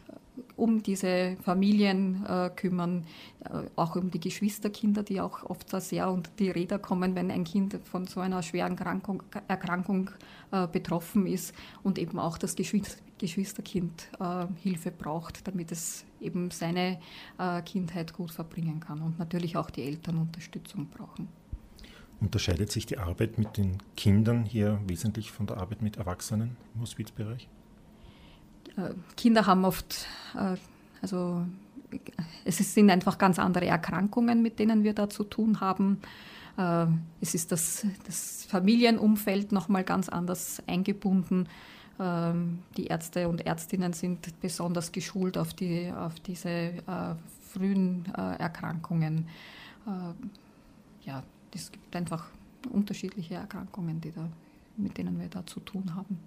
um 0.55 0.81
diese 0.81 1.35
Familien 1.43 2.25
äh, 2.25 2.49
kümmern, 2.55 3.05
äh, 3.43 3.63
auch 3.75 3.95
um 3.95 4.11
die 4.11 4.19
Geschwisterkinder, 4.19 5.03
die 5.03 5.19
auch 5.19 5.43
oft 5.43 5.69
sehr 5.81 6.09
unter 6.09 6.31
die 6.39 6.49
Räder 6.49 6.79
kommen, 6.79 7.15
wenn 7.15 7.29
ein 7.31 7.43
Kind 7.43 7.77
von 7.83 8.07
so 8.07 8.21
einer 8.21 8.41
schweren 8.41 8.71
Erkrankung, 8.71 9.23
Erkrankung 9.47 10.09
äh, 10.51 10.67
betroffen 10.67 11.27
ist 11.27 11.53
und 11.83 11.99
eben 11.99 12.17
auch 12.17 12.37
das 12.37 12.55
Geschwisterkind 13.21 14.09
äh, 14.19 14.47
Hilfe 14.63 14.89
braucht, 14.89 15.47
damit 15.47 15.71
es 15.71 16.05
eben 16.19 16.49
seine 16.49 16.99
äh, 17.37 17.61
Kindheit 17.61 18.13
gut 18.13 18.31
verbringen 18.31 18.79
kann 18.79 18.99
und 18.99 19.19
natürlich 19.19 19.55
auch 19.57 19.69
die 19.69 19.83
Eltern 19.83 20.17
Unterstützung 20.17 20.87
brauchen. 20.87 21.27
Unterscheidet 22.19 22.71
sich 22.71 22.87
die 22.87 22.97
Arbeit 22.97 23.37
mit 23.37 23.57
den 23.57 23.77
Kindern 23.95 24.43
hier 24.43 24.81
wesentlich 24.87 25.31
von 25.31 25.45
der 25.45 25.57
Arbeit 25.57 25.83
mit 25.83 25.97
Erwachsenen 25.97 26.57
im 26.73 26.81
Hospizbereich? 26.81 27.47
Äh, 28.75 28.93
Kinder 29.15 29.45
haben 29.45 29.65
oft, 29.65 30.07
äh, 30.35 30.55
also 31.03 31.45
es 32.43 32.73
sind 32.73 32.89
einfach 32.89 33.19
ganz 33.19 33.37
andere 33.37 33.67
Erkrankungen, 33.67 34.41
mit 34.41 34.57
denen 34.57 34.83
wir 34.83 34.93
da 34.93 35.09
zu 35.09 35.23
tun 35.23 35.59
haben. 35.59 35.99
Äh, 36.57 36.87
es 37.21 37.35
ist 37.35 37.51
das, 37.51 37.85
das 38.07 38.45
Familienumfeld 38.45 39.51
nochmal 39.51 39.83
ganz 39.83 40.09
anders 40.09 40.63
eingebunden. 40.65 41.47
Ähm, 41.99 42.59
die 42.77 42.87
Ärzte 42.87 43.27
und 43.27 43.45
Ärztinnen 43.45 43.93
sind 43.93 44.39
besonders 44.39 44.91
geschult 44.91 45.37
auf, 45.37 45.53
die, 45.53 45.91
auf 45.91 46.19
diese 46.19 46.73
frühen 47.51 48.05
Erkrankungen. 48.13 49.27
Ja, 51.03 51.23
es 51.53 51.71
gibt 51.71 51.95
einfach 51.95 52.29
unterschiedliche 52.69 53.35
Erkrankungen, 53.35 53.99
die 54.01 54.11
da, 54.11 54.27
mit 54.77 54.97
denen 54.97 55.19
wir 55.19 55.27
da 55.27 55.45
zu 55.45 55.59
tun 55.59 55.95
haben. 55.95 56.19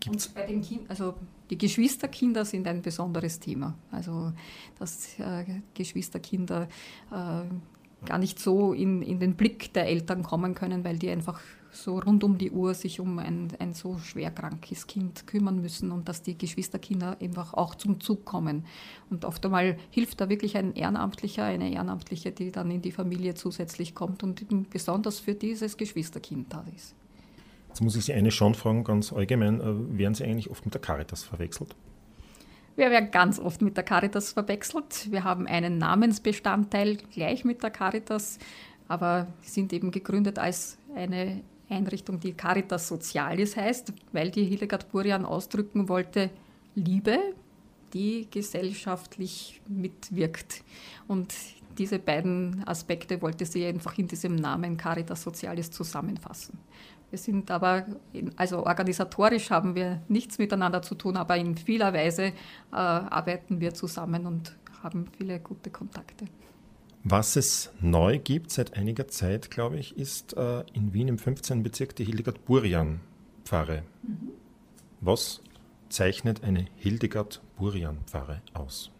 Gibt's? 0.00 0.26
Und 0.26 0.34
bei 0.34 0.46
den 0.46 0.62
kind, 0.62 0.88
also 0.90 1.14
die 1.50 1.58
Geschwisterkinder 1.58 2.44
sind 2.44 2.66
ein 2.66 2.82
besonderes 2.82 3.40
Thema. 3.40 3.74
Also 3.90 4.32
dass 4.78 5.18
äh, 5.18 5.44
Geschwisterkinder 5.74 6.68
äh, 7.10 8.06
gar 8.06 8.18
nicht 8.18 8.38
so 8.38 8.72
in, 8.72 9.02
in 9.02 9.18
den 9.18 9.34
Blick 9.34 9.72
der 9.72 9.86
Eltern 9.86 10.22
kommen 10.22 10.54
können, 10.54 10.84
weil 10.84 10.98
die 10.98 11.10
einfach 11.10 11.40
so 11.74 11.98
rund 11.98 12.24
um 12.24 12.38
die 12.38 12.50
Uhr 12.50 12.74
sich 12.74 13.00
um 13.00 13.18
ein, 13.18 13.48
ein 13.58 13.74
so 13.74 13.98
schwer 13.98 14.30
krankes 14.30 14.86
Kind 14.86 15.26
kümmern 15.26 15.60
müssen 15.60 15.92
und 15.92 16.08
dass 16.08 16.22
die 16.22 16.38
Geschwisterkinder 16.38 17.16
einfach 17.20 17.54
auch 17.54 17.74
zum 17.74 18.00
Zug 18.00 18.24
kommen. 18.24 18.64
Und 19.10 19.24
oft 19.24 19.44
einmal 19.44 19.76
hilft 19.90 20.20
da 20.20 20.28
wirklich 20.28 20.56
ein 20.56 20.74
Ehrenamtlicher, 20.74 21.44
eine 21.44 21.70
Ehrenamtliche, 21.70 22.32
die 22.32 22.50
dann 22.50 22.70
in 22.70 22.82
die 22.82 22.92
Familie 22.92 23.34
zusätzlich 23.34 23.94
kommt 23.94 24.22
und 24.22 24.70
besonders 24.70 25.20
für 25.20 25.34
dieses 25.34 25.76
Geschwisterkind 25.76 26.52
da 26.52 26.64
ist. 26.74 26.94
Jetzt 27.68 27.80
muss 27.80 27.96
ich 27.96 28.04
Sie 28.04 28.12
eine 28.12 28.30
schon 28.30 28.54
fragen, 28.54 28.84
ganz 28.84 29.12
allgemein. 29.12 29.60
Äh, 29.60 29.98
werden 29.98 30.14
Sie 30.14 30.24
eigentlich 30.24 30.50
oft 30.50 30.64
mit 30.64 30.74
der 30.74 30.80
Caritas 30.80 31.24
verwechselt? 31.24 31.74
Wir 32.76 32.90
werden 32.90 33.10
ganz 33.10 33.38
oft 33.38 33.62
mit 33.62 33.76
der 33.76 33.84
Caritas 33.84 34.32
verwechselt. 34.32 35.10
Wir 35.10 35.24
haben 35.24 35.46
einen 35.46 35.78
Namensbestandteil 35.78 36.98
gleich 37.12 37.44
mit 37.44 37.62
der 37.62 37.70
Caritas, 37.70 38.38
aber 38.88 39.28
sind 39.42 39.72
eben 39.72 39.90
gegründet 39.90 40.38
als 40.38 40.78
eine 40.94 41.42
Einrichtung, 41.74 42.20
die 42.20 42.32
Caritas 42.32 42.88
Socialis 42.88 43.56
heißt, 43.56 43.92
weil 44.12 44.30
die 44.30 44.44
Hildegard 44.44 44.90
Burian 44.90 45.24
ausdrücken 45.24 45.88
wollte, 45.88 46.30
Liebe, 46.74 47.18
die 47.92 48.28
gesellschaftlich 48.30 49.60
mitwirkt. 49.68 50.64
Und 51.06 51.34
diese 51.78 51.98
beiden 51.98 52.66
Aspekte 52.66 53.20
wollte 53.22 53.46
sie 53.46 53.64
einfach 53.66 53.98
in 53.98 54.08
diesem 54.08 54.36
Namen 54.36 54.76
Caritas 54.76 55.22
Socialis 55.22 55.70
zusammenfassen. 55.70 56.58
Wir 57.10 57.18
sind 57.18 57.50
aber, 57.50 57.86
also 58.36 58.66
organisatorisch 58.66 59.50
haben 59.50 59.74
wir 59.74 60.02
nichts 60.08 60.38
miteinander 60.38 60.82
zu 60.82 60.96
tun, 60.96 61.16
aber 61.16 61.36
in 61.36 61.56
vieler 61.56 61.92
Weise 61.92 62.24
äh, 62.24 62.32
arbeiten 62.72 63.60
wir 63.60 63.72
zusammen 63.72 64.26
und 64.26 64.56
haben 64.82 65.06
viele 65.16 65.38
gute 65.38 65.70
Kontakte. 65.70 66.24
Was 67.06 67.36
es 67.36 67.70
neu 67.82 68.18
gibt 68.18 68.50
seit 68.50 68.78
einiger 68.78 69.06
Zeit, 69.08 69.50
glaube 69.50 69.76
ich, 69.76 69.98
ist 69.98 70.34
äh, 70.38 70.64
in 70.72 70.94
Wien 70.94 71.08
im 71.08 71.18
15. 71.18 71.62
Bezirk 71.62 71.94
die 71.96 72.04
Hildegard-Burian-Pfarre. 72.04 73.82
Mhm. 74.02 74.30
Was 75.02 75.42
zeichnet 75.90 76.42
eine 76.42 76.64
Hildegard-Burian-Pfarre 76.76 78.40
aus? 78.54 78.90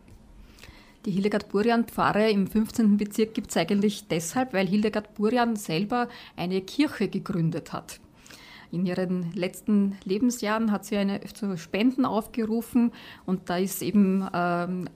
Die 1.07 1.13
Hildegard-Burian-Pfarre 1.13 2.29
im 2.29 2.47
15. 2.47 2.99
Bezirk 2.99 3.33
gibt 3.33 3.49
es 3.49 3.57
eigentlich 3.57 4.07
deshalb, 4.07 4.53
weil 4.53 4.67
Hildegard 4.67 5.15
Burian 5.15 5.57
selber 5.57 6.11
eine 6.37 6.61
Kirche 6.61 7.09
gegründet 7.09 7.73
hat. 7.73 8.01
In 8.71 8.85
ihren 8.85 9.33
letzten 9.33 9.97
Lebensjahren 10.05 10.73
hat 10.73 10.85
sie 10.85 10.99
eine, 10.99 11.21
zu 11.21 11.57
Spenden 11.57 12.05
aufgerufen 12.05 12.93
und 13.25 13.49
da 13.49 13.57
ist 13.57 13.81
eben 13.81 14.29
ähm, 14.35 14.91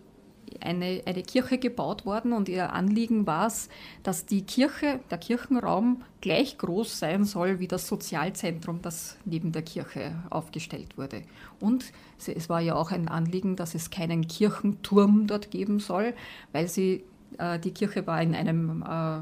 eine, 0.60 1.02
eine 1.06 1.22
Kirche 1.22 1.58
gebaut 1.58 2.06
worden 2.06 2.32
und 2.32 2.48
ihr 2.48 2.72
Anliegen 2.72 3.26
war 3.26 3.46
es, 3.46 3.68
dass 4.02 4.26
die 4.26 4.42
Kirche, 4.42 5.00
der 5.10 5.18
Kirchenraum 5.18 6.02
gleich 6.20 6.58
groß 6.58 6.98
sein 6.98 7.24
soll 7.24 7.58
wie 7.58 7.68
das 7.68 7.86
Sozialzentrum, 7.86 8.82
das 8.82 9.16
neben 9.24 9.52
der 9.52 9.62
Kirche 9.62 10.12
aufgestellt 10.30 10.98
wurde. 10.98 11.22
Und 11.60 11.92
es 12.26 12.48
war 12.48 12.60
ja 12.60 12.74
auch 12.74 12.90
ein 12.90 13.08
Anliegen, 13.08 13.56
dass 13.56 13.74
es 13.74 13.90
keinen 13.90 14.26
Kirchenturm 14.26 15.26
dort 15.26 15.50
geben 15.50 15.80
soll, 15.80 16.14
weil 16.52 16.68
sie, 16.68 17.04
äh, 17.38 17.58
die 17.58 17.72
Kirche 17.72 18.06
war 18.06 18.20
in 18.22 18.34
einem 18.34 18.82
äh, 18.82 19.20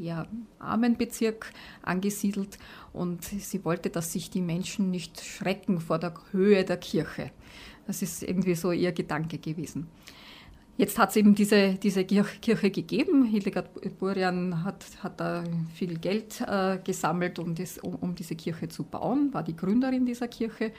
eher 0.00 0.26
armen 0.58 0.96
Bezirk 0.96 1.52
angesiedelt 1.82 2.58
und 2.92 3.24
sie 3.24 3.64
wollte, 3.64 3.90
dass 3.90 4.12
sich 4.12 4.30
die 4.30 4.40
Menschen 4.40 4.90
nicht 4.90 5.20
schrecken 5.20 5.80
vor 5.80 5.98
der 5.98 6.14
Höhe 6.32 6.64
der 6.64 6.76
Kirche. 6.76 7.30
Das 7.86 8.02
ist 8.02 8.22
irgendwie 8.22 8.54
so 8.54 8.70
ihr 8.70 8.92
Gedanke 8.92 9.38
gewesen. 9.38 9.88
Jetzt 10.78 10.96
hat 10.96 11.10
es 11.10 11.16
eben 11.16 11.34
diese, 11.34 11.74
diese 11.74 12.04
Kirche 12.04 12.70
gegeben. 12.70 13.24
Hildegard 13.24 13.98
Burian 13.98 14.62
hat, 14.62 14.84
hat 15.02 15.18
da 15.18 15.42
viel 15.74 15.98
Geld 15.98 16.40
äh, 16.40 16.78
gesammelt, 16.84 17.40
um, 17.40 17.56
das, 17.56 17.78
um, 17.78 17.96
um, 17.96 18.14
diese 18.14 18.36
Kirche 18.36 18.68
zu 18.68 18.84
bauen, 18.84 19.34
war 19.34 19.42
die 19.42 19.56
Gründerin 19.56 20.06
dieser 20.06 20.28
Kirche. 20.28 20.70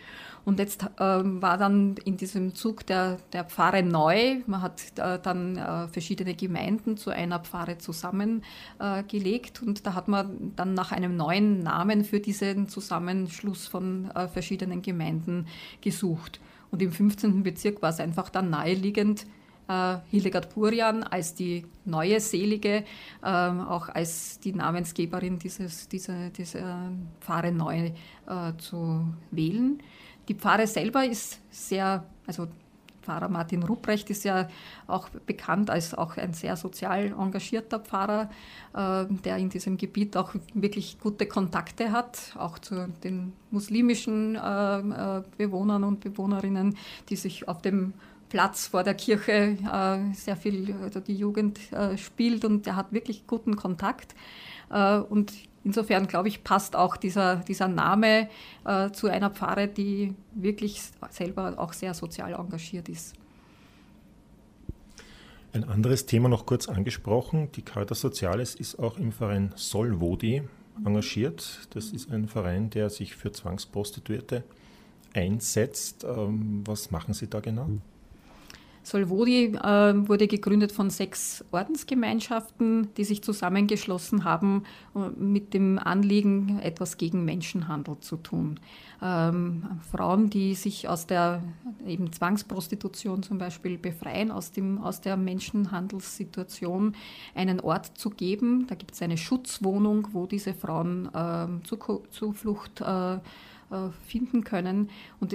Und 0.45 0.57
jetzt 0.57 0.83
äh, 0.83 0.89
war 0.99 1.57
dann 1.57 1.97
in 2.05 2.15
diesem 2.15 2.55
Zug 2.55 2.85
der, 2.85 3.17
der 3.33 3.43
Pfarre 3.43 3.83
neu. 3.83 4.37
Man 4.47 4.61
hat 4.61 4.81
äh, 4.95 5.19
dann 5.21 5.57
äh, 5.57 5.89
verschiedene 5.89 6.33
Gemeinden 6.33 6.95
zu 6.95 7.09
einer 7.09 7.39
Pfarre 7.39 7.77
zusammengelegt. 7.77 9.61
und 9.61 9.85
da 9.85 9.95
hat 9.95 10.07
man 10.07 10.53
dann 10.55 10.75
nach 10.75 10.93
einem 10.93 11.17
neuen 11.17 11.59
Namen 11.59 12.05
für 12.05 12.21
diesen 12.21 12.69
Zusammenschluss 12.69 13.67
von 13.67 14.09
äh, 14.11 14.29
verschiedenen 14.29 14.81
Gemeinden 14.81 15.47
gesucht. 15.81 16.39
Und 16.71 16.81
im 16.81 16.93
15. 16.93 17.43
Bezirk 17.43 17.81
war 17.81 17.89
es 17.89 17.99
einfach 17.99 18.29
dann 18.29 18.49
naheliegend, 18.49 19.25
äh, 19.69 19.97
Hildegard 20.09 20.49
Purian 20.49 21.03
als 21.03 21.35
die 21.35 21.65
neue 21.85 22.19
Selige, 22.19 22.83
ähm, 23.23 23.61
auch 23.61 23.87
als 23.89 24.39
die 24.39 24.53
Namensgeberin 24.53 25.37
dieses, 25.39 25.87
dieser, 25.87 26.29
dieser 26.31 26.91
Pfarre 27.21 27.51
neu 27.51 27.91
äh, 28.27 28.53
zu 28.57 29.07
wählen. 29.31 29.81
Die 30.27 30.33
Pfarre 30.33 30.67
selber 30.67 31.05
ist 31.05 31.39
sehr, 31.51 32.03
also 32.25 32.47
Pfarrer 33.01 33.29
Martin 33.29 33.63
Rupprecht 33.63 34.09
ist 34.09 34.23
ja 34.23 34.47
auch 34.85 35.09
bekannt 35.09 35.69
als 35.69 35.93
auch 35.93 36.17
ein 36.17 36.33
sehr 36.33 36.55
sozial 36.55 37.15
engagierter 37.17 37.79
Pfarrer, 37.79 38.29
äh, 38.73 39.05
der 39.23 39.37
in 39.37 39.49
diesem 39.49 39.77
Gebiet 39.77 40.17
auch 40.17 40.33
wirklich 40.53 40.99
gute 40.99 41.27
Kontakte 41.27 41.91
hat, 41.91 42.35
auch 42.37 42.59
zu 42.59 42.87
den 43.03 43.33
muslimischen 43.51 44.33
Bewohnern 45.37 45.83
und 45.83 46.01
Bewohnerinnen, 46.01 46.77
die 47.09 47.15
sich 47.15 47.47
auf 47.47 47.61
dem 47.61 47.93
Platz 48.29 48.67
vor 48.67 48.83
der 48.83 48.93
Kirche 48.93 49.57
äh, 49.71 50.13
sehr 50.13 50.35
viel 50.35 50.75
also 50.81 50.99
die 50.99 51.15
Jugend 51.15 51.59
äh, 51.73 51.97
spielt 51.97 52.45
und 52.45 52.65
er 52.67 52.75
hat 52.75 52.93
wirklich 52.93 53.27
guten 53.27 53.55
Kontakt. 53.55 54.15
Äh, 54.69 54.97
und 54.97 55.33
insofern, 55.63 56.07
glaube 56.07 56.27
ich, 56.27 56.43
passt 56.43 56.75
auch 56.75 56.95
dieser, 56.95 57.37
dieser 57.37 57.67
Name 57.67 58.29
äh, 58.65 58.91
zu 58.91 59.07
einer 59.07 59.29
Pfarre, 59.29 59.67
die 59.67 60.13
wirklich 60.33 60.81
selber 61.09 61.55
auch 61.57 61.73
sehr 61.73 61.93
sozial 61.93 62.33
engagiert 62.33 62.87
ist. 62.89 63.15
Ein 65.51 65.63
anderes 65.63 66.05
Thema 66.05 66.29
noch 66.29 66.45
kurz 66.45 66.69
angesprochen. 66.69 67.51
Die 67.53 67.63
Caritas 67.63 68.01
Soziales 68.01 68.53
ist 68.53 68.77
auch 68.77 68.99
im 68.99 69.11
Verein 69.11 69.51
Solvodi 69.55 70.43
engagiert. 70.85 71.67
Das 71.71 71.89
ist 71.89 72.11
ein 72.11 72.27
Verein, 72.27 72.69
der 72.69 72.91
sich 72.91 73.15
für 73.15 73.31
Zwangsprostituierte 73.31 74.43
einsetzt. 75.13 76.03
Ähm, 76.03 76.61
was 76.65 76.91
machen 76.91 77.15
Sie 77.15 77.27
da 77.27 77.39
genau? 77.39 77.67
Solvodi 78.83 79.55
äh, 79.55 80.07
wurde 80.07 80.27
gegründet 80.27 80.71
von 80.71 80.89
sechs 80.89 81.43
Ordensgemeinschaften, 81.51 82.93
die 82.95 83.03
sich 83.03 83.21
zusammengeschlossen 83.23 84.23
haben, 84.23 84.63
äh, 84.95 85.09
mit 85.19 85.53
dem 85.53 85.79
Anliegen, 85.79 86.59
etwas 86.59 86.97
gegen 86.97 87.25
Menschenhandel 87.25 87.99
zu 87.99 88.17
tun. 88.17 88.59
Ähm, 89.01 89.63
Frauen, 89.91 90.29
die 90.29 90.55
sich 90.55 90.87
aus 90.87 91.07
der 91.07 91.41
eben 91.85 92.11
Zwangsprostitution 92.11 93.23
zum 93.23 93.37
Beispiel 93.37 93.77
befreien, 93.77 94.31
aus, 94.31 94.51
dem, 94.51 94.79
aus 94.79 95.01
der 95.01 95.17
Menschenhandelssituation, 95.17 96.95
einen 97.35 97.59
Ort 97.59 97.97
zu 97.97 98.09
geben. 98.09 98.67
Da 98.67 98.75
gibt 98.75 98.93
es 98.93 99.01
eine 99.01 99.17
Schutzwohnung, 99.17 100.09
wo 100.11 100.25
diese 100.25 100.53
Frauen 100.53 101.09
äh, 101.13 101.47
Zuflucht 102.11 102.81
äh, 102.81 103.19
finden 104.07 104.43
können. 104.43 104.89
Und 105.19 105.31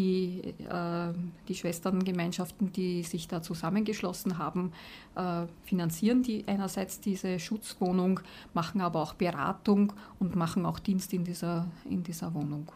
die, 0.00 0.54
äh, 0.64 1.12
die 1.48 1.54
Schwesterngemeinschaften, 1.54 2.72
die 2.72 3.02
sich 3.02 3.28
da 3.28 3.42
zusammengeschlossen 3.42 4.38
haben, 4.38 4.72
äh, 5.14 5.46
finanzieren 5.62 6.22
die 6.22 6.44
einerseits 6.46 7.00
diese 7.00 7.38
Schutzwohnung, 7.38 8.20
machen 8.54 8.80
aber 8.80 9.02
auch 9.02 9.14
Beratung 9.14 9.92
und 10.18 10.36
machen 10.36 10.64
auch 10.64 10.78
Dienst 10.78 11.12
in 11.12 11.24
dieser, 11.24 11.66
in 11.88 12.02
dieser 12.02 12.32
Wohnung. 12.32 12.72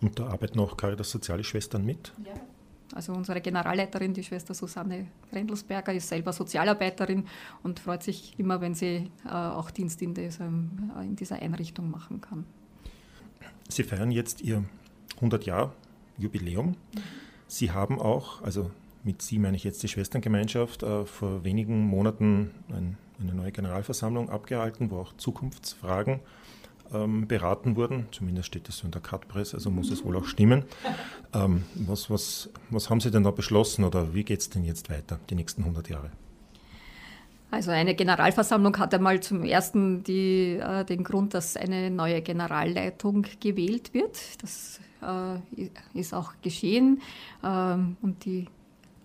Und 0.00 0.18
da 0.18 0.26
arbeiten 0.26 0.58
auch 0.58 0.76
Caritas 0.76 1.12
Soziale 1.12 1.44
Schwestern 1.44 1.84
mit? 1.84 2.12
Ja. 2.24 2.32
Also 2.94 3.12
unsere 3.12 3.40
Generalleiterin, 3.40 4.12
die 4.12 4.24
Schwester 4.24 4.52
Susanne 4.52 5.06
Grendelsberger, 5.30 5.94
ist 5.94 6.08
selber 6.08 6.32
Sozialarbeiterin 6.32 7.24
und 7.62 7.78
freut 7.78 8.02
sich 8.02 8.34
immer, 8.38 8.60
wenn 8.60 8.74
sie 8.74 9.10
äh, 9.24 9.28
auch 9.30 9.70
Dienst 9.70 10.02
in, 10.02 10.12
diesem, 10.12 10.90
äh, 10.98 11.04
in 11.04 11.16
dieser 11.16 11.40
Einrichtung 11.40 11.90
machen 11.90 12.20
kann. 12.20 12.44
Sie 13.68 13.84
feiern 13.84 14.10
jetzt 14.10 14.42
Ihr 14.42 14.64
100 15.16 15.46
Jahr 15.46 15.72
Jubiläum. 16.18 16.76
Sie 17.46 17.70
haben 17.70 18.00
auch, 18.00 18.42
also 18.42 18.70
mit 19.04 19.22
Sie 19.22 19.38
meine 19.38 19.56
ich 19.56 19.64
jetzt 19.64 19.82
die 19.82 19.88
Schwesterngemeinschaft, 19.88 20.82
äh, 20.82 21.04
vor 21.04 21.44
wenigen 21.44 21.84
Monaten 21.84 22.52
ein, 22.70 22.96
eine 23.20 23.34
neue 23.34 23.52
Generalversammlung 23.52 24.30
abgehalten, 24.30 24.90
wo 24.90 24.98
auch 24.98 25.12
Zukunftsfragen 25.16 26.20
ähm, 26.92 27.26
beraten 27.26 27.76
wurden. 27.76 28.06
Zumindest 28.12 28.48
steht 28.48 28.68
das 28.68 28.78
so 28.78 28.86
in 28.86 28.92
der 28.92 29.00
Cutpress, 29.00 29.54
also 29.54 29.70
muss 29.70 29.90
es 29.90 30.04
wohl 30.04 30.16
auch 30.16 30.26
stimmen. 30.26 30.64
Ähm, 31.34 31.64
was, 31.74 32.10
was, 32.10 32.50
was 32.70 32.90
haben 32.90 33.00
Sie 33.00 33.10
denn 33.10 33.24
da 33.24 33.30
beschlossen 33.30 33.84
oder 33.84 34.14
wie 34.14 34.24
geht 34.24 34.40
es 34.40 34.50
denn 34.50 34.64
jetzt 34.64 34.90
weiter, 34.90 35.18
die 35.30 35.34
nächsten 35.34 35.62
100 35.62 35.88
Jahre? 35.88 36.10
Also 37.52 37.70
eine 37.70 37.94
Generalversammlung 37.94 38.78
hat 38.78 38.94
einmal 38.94 39.20
zum 39.20 39.44
ersten 39.44 40.02
die, 40.02 40.54
äh, 40.56 40.86
den 40.86 41.04
Grund, 41.04 41.34
dass 41.34 41.54
eine 41.54 41.90
neue 41.90 42.22
Generalleitung 42.22 43.26
gewählt 43.40 43.92
wird. 43.92 44.16
Das 44.40 44.80
äh, 45.02 45.68
ist 45.92 46.14
auch 46.14 46.32
geschehen. 46.40 47.02
Ähm, 47.44 47.98
und 48.00 48.24
die 48.24 48.46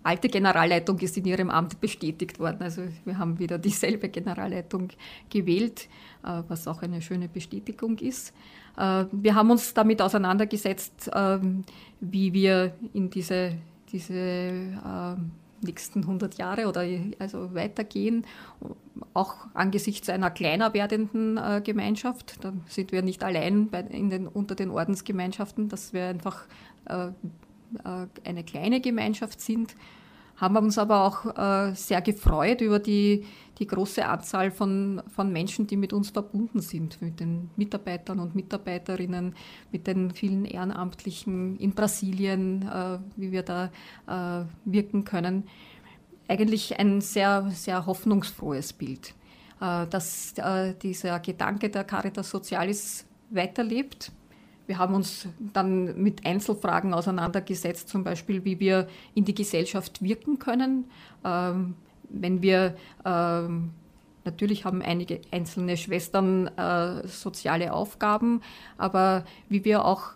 alte 0.02 0.30
Generalleitung 0.30 0.98
ist 1.00 1.18
in 1.18 1.26
ihrem 1.26 1.50
Amt 1.50 1.78
bestätigt 1.78 2.38
worden. 2.38 2.62
Also 2.62 2.84
wir 3.04 3.18
haben 3.18 3.38
wieder 3.38 3.58
dieselbe 3.58 4.08
Generalleitung 4.08 4.88
gewählt, 5.28 5.86
äh, 6.24 6.42
was 6.48 6.66
auch 6.66 6.80
eine 6.80 7.02
schöne 7.02 7.28
Bestätigung 7.28 7.98
ist. 7.98 8.32
Äh, 8.78 9.04
wir 9.12 9.34
haben 9.34 9.50
uns 9.50 9.74
damit 9.74 10.00
auseinandergesetzt, 10.00 11.10
ähm, 11.14 11.64
wie 12.00 12.32
wir 12.32 12.72
in 12.94 13.10
diese, 13.10 13.52
diese 13.92 14.14
ähm, 14.14 15.32
nächsten 15.62 16.00
100 16.00 16.38
Jahre 16.38 16.68
oder 16.68 16.86
also 17.18 17.54
weitergehen, 17.54 18.26
auch 19.14 19.34
angesichts 19.54 20.08
einer 20.08 20.30
kleiner 20.30 20.74
werdenden 20.74 21.36
äh, 21.36 21.60
Gemeinschaft. 21.62 22.44
Da 22.44 22.52
sind 22.66 22.92
wir 22.92 23.02
nicht 23.02 23.24
allein 23.24 23.68
bei, 23.68 23.80
in 23.80 24.10
den, 24.10 24.26
unter 24.26 24.54
den 24.54 24.70
Ordensgemeinschaften, 24.70 25.68
dass 25.68 25.92
wir 25.92 26.06
einfach 26.06 26.44
äh, 26.86 27.08
äh, 27.08 28.06
eine 28.24 28.44
kleine 28.44 28.80
Gemeinschaft 28.80 29.40
sind, 29.40 29.74
haben 30.38 30.56
uns 30.56 30.78
aber 30.78 31.04
auch 31.04 31.36
äh, 31.36 31.74
sehr 31.74 32.00
gefreut 32.00 32.60
über 32.60 32.78
die, 32.78 33.26
die 33.58 33.66
große 33.66 34.06
Anzahl 34.06 34.50
von, 34.50 35.02
von 35.08 35.32
Menschen, 35.32 35.66
die 35.66 35.76
mit 35.76 35.92
uns 35.92 36.10
verbunden 36.10 36.60
sind, 36.60 37.02
mit 37.02 37.18
den 37.20 37.50
Mitarbeitern 37.56 38.20
und 38.20 38.34
Mitarbeiterinnen, 38.36 39.34
mit 39.72 39.86
den 39.86 40.12
vielen 40.12 40.44
Ehrenamtlichen 40.44 41.56
in 41.58 41.72
Brasilien, 41.72 42.62
äh, 42.62 42.98
wie 43.16 43.32
wir 43.32 43.42
da 43.42 43.70
äh, 44.06 44.44
wirken 44.64 45.04
können. 45.04 45.44
Eigentlich 46.28 46.78
ein 46.78 47.00
sehr, 47.00 47.50
sehr 47.50 47.86
hoffnungsfrohes 47.86 48.72
Bild, 48.74 49.14
äh, 49.60 49.86
dass 49.88 50.34
äh, 50.36 50.74
dieser 50.74 51.18
Gedanke 51.18 51.68
der 51.68 51.82
Caritas 51.82 52.30
Socialis 52.30 53.06
weiterlebt 53.30 54.12
wir 54.68 54.78
haben 54.78 54.94
uns 54.94 55.26
dann 55.52 56.00
mit 56.00 56.24
Einzelfragen 56.24 56.94
auseinandergesetzt, 56.94 57.88
zum 57.88 58.04
Beispiel, 58.04 58.44
wie 58.44 58.60
wir 58.60 58.86
in 59.14 59.24
die 59.24 59.34
Gesellschaft 59.34 60.02
wirken 60.02 60.38
können. 60.38 60.84
Ähm, 61.24 61.74
wenn 62.10 62.42
wir 62.42 62.76
ähm, 63.04 63.70
Natürlich 64.24 64.66
haben 64.66 64.82
einige 64.82 65.22
einzelne 65.30 65.78
Schwestern 65.78 66.48
äh, 66.48 67.06
soziale 67.08 67.72
Aufgaben, 67.72 68.42
aber 68.76 69.24
wie 69.48 69.64
wir 69.64 69.86
auch 69.86 70.10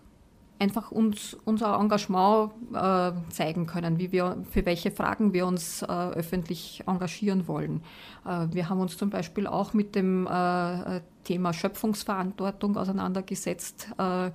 einfach 0.58 0.92
uns 0.92 1.34
unser 1.44 1.78
Engagement 1.80 2.52
äh, 2.74 3.12
zeigen 3.30 3.66
können, 3.66 3.98
wie 3.98 4.12
wir, 4.12 4.36
für 4.50 4.66
welche 4.66 4.90
Fragen 4.90 5.32
wir 5.32 5.46
uns 5.46 5.80
äh, 5.80 5.86
öffentlich 5.86 6.84
engagieren 6.86 7.48
wollen. 7.48 7.82
Äh, 8.26 8.48
wir 8.52 8.68
haben 8.68 8.80
uns 8.80 8.98
zum 8.98 9.08
Beispiel 9.08 9.46
auch 9.46 9.72
mit 9.72 9.94
dem 9.94 10.26
äh, 10.26 11.00
Thema 11.24 11.52
Schöpfungsverantwortung 11.52 12.76
auseinandergesetzt 12.76 13.88
äh, 13.98 14.30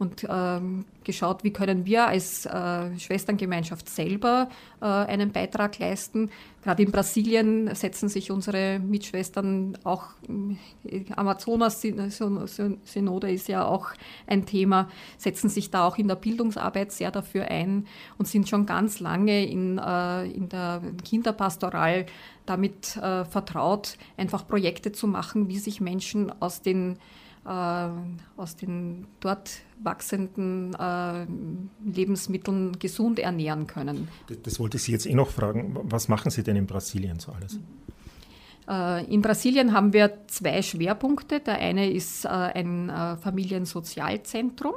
und 0.00 0.26
ähm, 0.30 0.86
geschaut, 1.04 1.44
wie 1.44 1.52
können 1.52 1.84
wir 1.84 2.06
als 2.06 2.46
äh, 2.46 2.98
Schwesterngemeinschaft 2.98 3.86
selber 3.86 4.48
äh, 4.80 4.86
einen 4.86 5.30
Beitrag 5.30 5.78
leisten. 5.78 6.30
Gerade 6.62 6.82
in 6.82 6.90
Brasilien 6.90 7.74
setzen 7.74 8.08
sich 8.08 8.30
unsere 8.30 8.78
Mitschwestern 8.78 9.76
auch, 9.84 10.04
äh, 10.84 11.04
Amazonas-Synode 11.14 13.30
ist 13.30 13.48
ja 13.48 13.66
auch 13.66 13.88
ein 14.26 14.46
Thema, 14.46 14.88
setzen 15.18 15.50
sich 15.50 15.70
da 15.70 15.86
auch 15.86 15.98
in 15.98 16.08
der 16.08 16.16
Bildungsarbeit 16.16 16.92
sehr 16.92 17.10
dafür 17.10 17.50
ein 17.50 17.86
und 18.16 18.26
sind 18.26 18.48
schon 18.48 18.64
ganz 18.64 19.00
lange 19.00 19.44
in, 19.44 19.76
äh, 19.76 20.24
in 20.30 20.48
der 20.48 20.80
Kinderpastoral 21.04 22.06
damit 22.50 22.96
äh, 22.96 23.24
vertraut, 23.24 23.96
einfach 24.16 24.46
Projekte 24.46 24.90
zu 24.92 25.06
machen, 25.06 25.48
wie 25.48 25.58
sich 25.58 25.80
Menschen 25.80 26.32
aus 26.42 26.60
den, 26.60 26.98
äh, 27.46 27.88
aus 28.36 28.56
den 28.56 29.06
dort 29.20 29.50
wachsenden 29.82 30.74
äh, 30.74 31.26
Lebensmitteln 31.84 32.78
gesund 32.78 33.20
ernähren 33.20 33.66
können. 33.66 34.08
Das, 34.26 34.42
das, 34.42 34.60
wollte 34.60 34.76
ich 34.78 34.82
Sie 34.82 34.92
jetzt 34.92 35.06
eh 35.06 35.14
noch 35.14 35.30
fragen. 35.30 35.78
Was 35.84 36.08
machen 36.08 36.30
Sie 36.30 36.42
denn 36.42 36.56
in 36.56 36.66
Brasilien 36.66 37.20
so 37.20 37.32
alles? 37.32 37.60
Äh, 38.68 39.04
in 39.12 39.22
Brasilien 39.22 39.72
haben 39.72 39.92
wir 39.92 40.26
zwei 40.26 40.60
Schwerpunkte. 40.60 41.40
Der 41.40 41.58
eine 41.58 41.90
ist 41.90 42.24
äh, 42.24 42.28
ein 42.28 42.88
äh, 42.88 43.16
Familiensozialzentrum. 43.16 44.74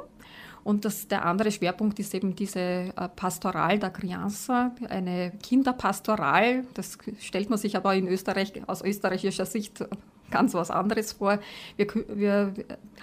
Und 0.64 0.84
das, 0.84 1.06
der 1.08 1.24
andere 1.24 1.52
Schwerpunkt 1.52 1.98
ist 1.98 2.14
eben 2.14 2.34
diese 2.34 2.58
äh, 2.58 3.08
Pastoral 3.14 3.78
der 3.78 3.90
Crianza, 3.90 4.74
eine 4.88 5.32
Kinderpastoral. 5.42 6.64
Das 6.74 6.98
stellt 7.20 7.50
man 7.50 7.58
sich 7.58 7.76
aber 7.76 7.94
in 7.94 8.08
Österreich 8.08 8.52
aus 8.66 8.82
österreichischer 8.82 9.46
Sicht 9.46 9.84
ganz 10.30 10.54
was 10.54 10.70
anderes 10.70 11.12
vor. 11.12 11.38
Wir, 11.76 11.86
wir 12.08 12.54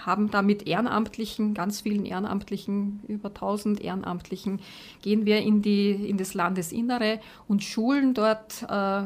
haben 0.05 0.31
da 0.31 0.41
mit 0.41 0.67
Ehrenamtlichen, 0.67 1.53
ganz 1.53 1.81
vielen 1.81 2.05
Ehrenamtlichen, 2.05 3.01
über 3.07 3.29
1000 3.29 3.79
Ehrenamtlichen, 3.79 4.59
gehen 5.01 5.25
wir 5.25 5.39
in, 5.39 5.61
die, 5.61 5.91
in 5.91 6.17
das 6.17 6.33
Landesinnere 6.33 7.19
und 7.47 7.63
schulen 7.63 8.13
dort 8.13 8.63
äh, 8.67 9.05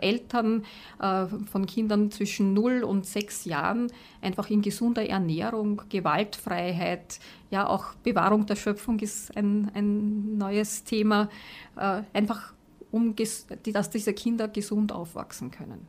Eltern 0.00 0.64
äh, 1.00 1.26
von 1.26 1.66
Kindern 1.66 2.10
zwischen 2.10 2.54
0 2.54 2.82
und 2.84 3.06
6 3.06 3.44
Jahren 3.44 3.92
einfach 4.20 4.50
in 4.50 4.62
gesunder 4.62 5.06
Ernährung, 5.06 5.82
Gewaltfreiheit, 5.88 7.20
ja 7.50 7.66
auch 7.66 7.94
Bewahrung 8.02 8.46
der 8.46 8.56
Schöpfung 8.56 8.98
ist 9.00 9.36
ein, 9.36 9.70
ein 9.74 10.38
neues 10.38 10.84
Thema, 10.84 11.28
äh, 11.76 12.02
einfach 12.12 12.54
um, 12.90 13.14
dass 13.16 13.90
diese 13.90 14.14
Kinder 14.14 14.48
gesund 14.48 14.92
aufwachsen 14.92 15.50
können. 15.50 15.86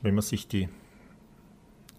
Wenn 0.00 0.14
man 0.14 0.22
sich 0.22 0.48
die 0.48 0.68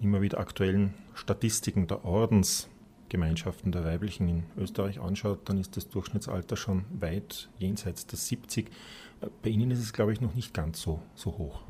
immer 0.01 0.22
wieder 0.22 0.39
aktuellen 0.39 0.93
Statistiken 1.14 1.88
der 1.88 2.03
Ordensgemeinschaften 2.03 3.72
der 3.72 3.86
Weiblichen 3.86 4.28
in 4.28 4.43
Österreich 4.57 4.99
anschaut, 4.99 5.47
dann 5.49 5.57
ist 5.57 5.78
das 5.78 5.89
Durchschnittsalter 5.89 6.57
schon 6.57 6.86
weit 6.99 7.49
jenseits 7.57 8.05
der 8.07 8.18
70. 8.18 8.70
Bei 9.41 9.49
Ihnen 9.49 9.71
ist 9.71 9.80
es, 9.80 9.93
glaube 9.93 10.13
ich, 10.13 10.21
noch 10.21 10.34
nicht 10.34 10.53
ganz 10.53 10.82
so, 10.82 10.99
so 11.15 11.38
hoch. 11.38 11.61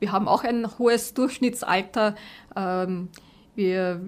Wir 0.00 0.12
haben 0.12 0.28
auch 0.28 0.44
ein 0.44 0.66
hohes 0.78 1.14
Durchschnittsalter. 1.14 2.16
Ähm, 2.56 3.08
wir, 3.54 4.00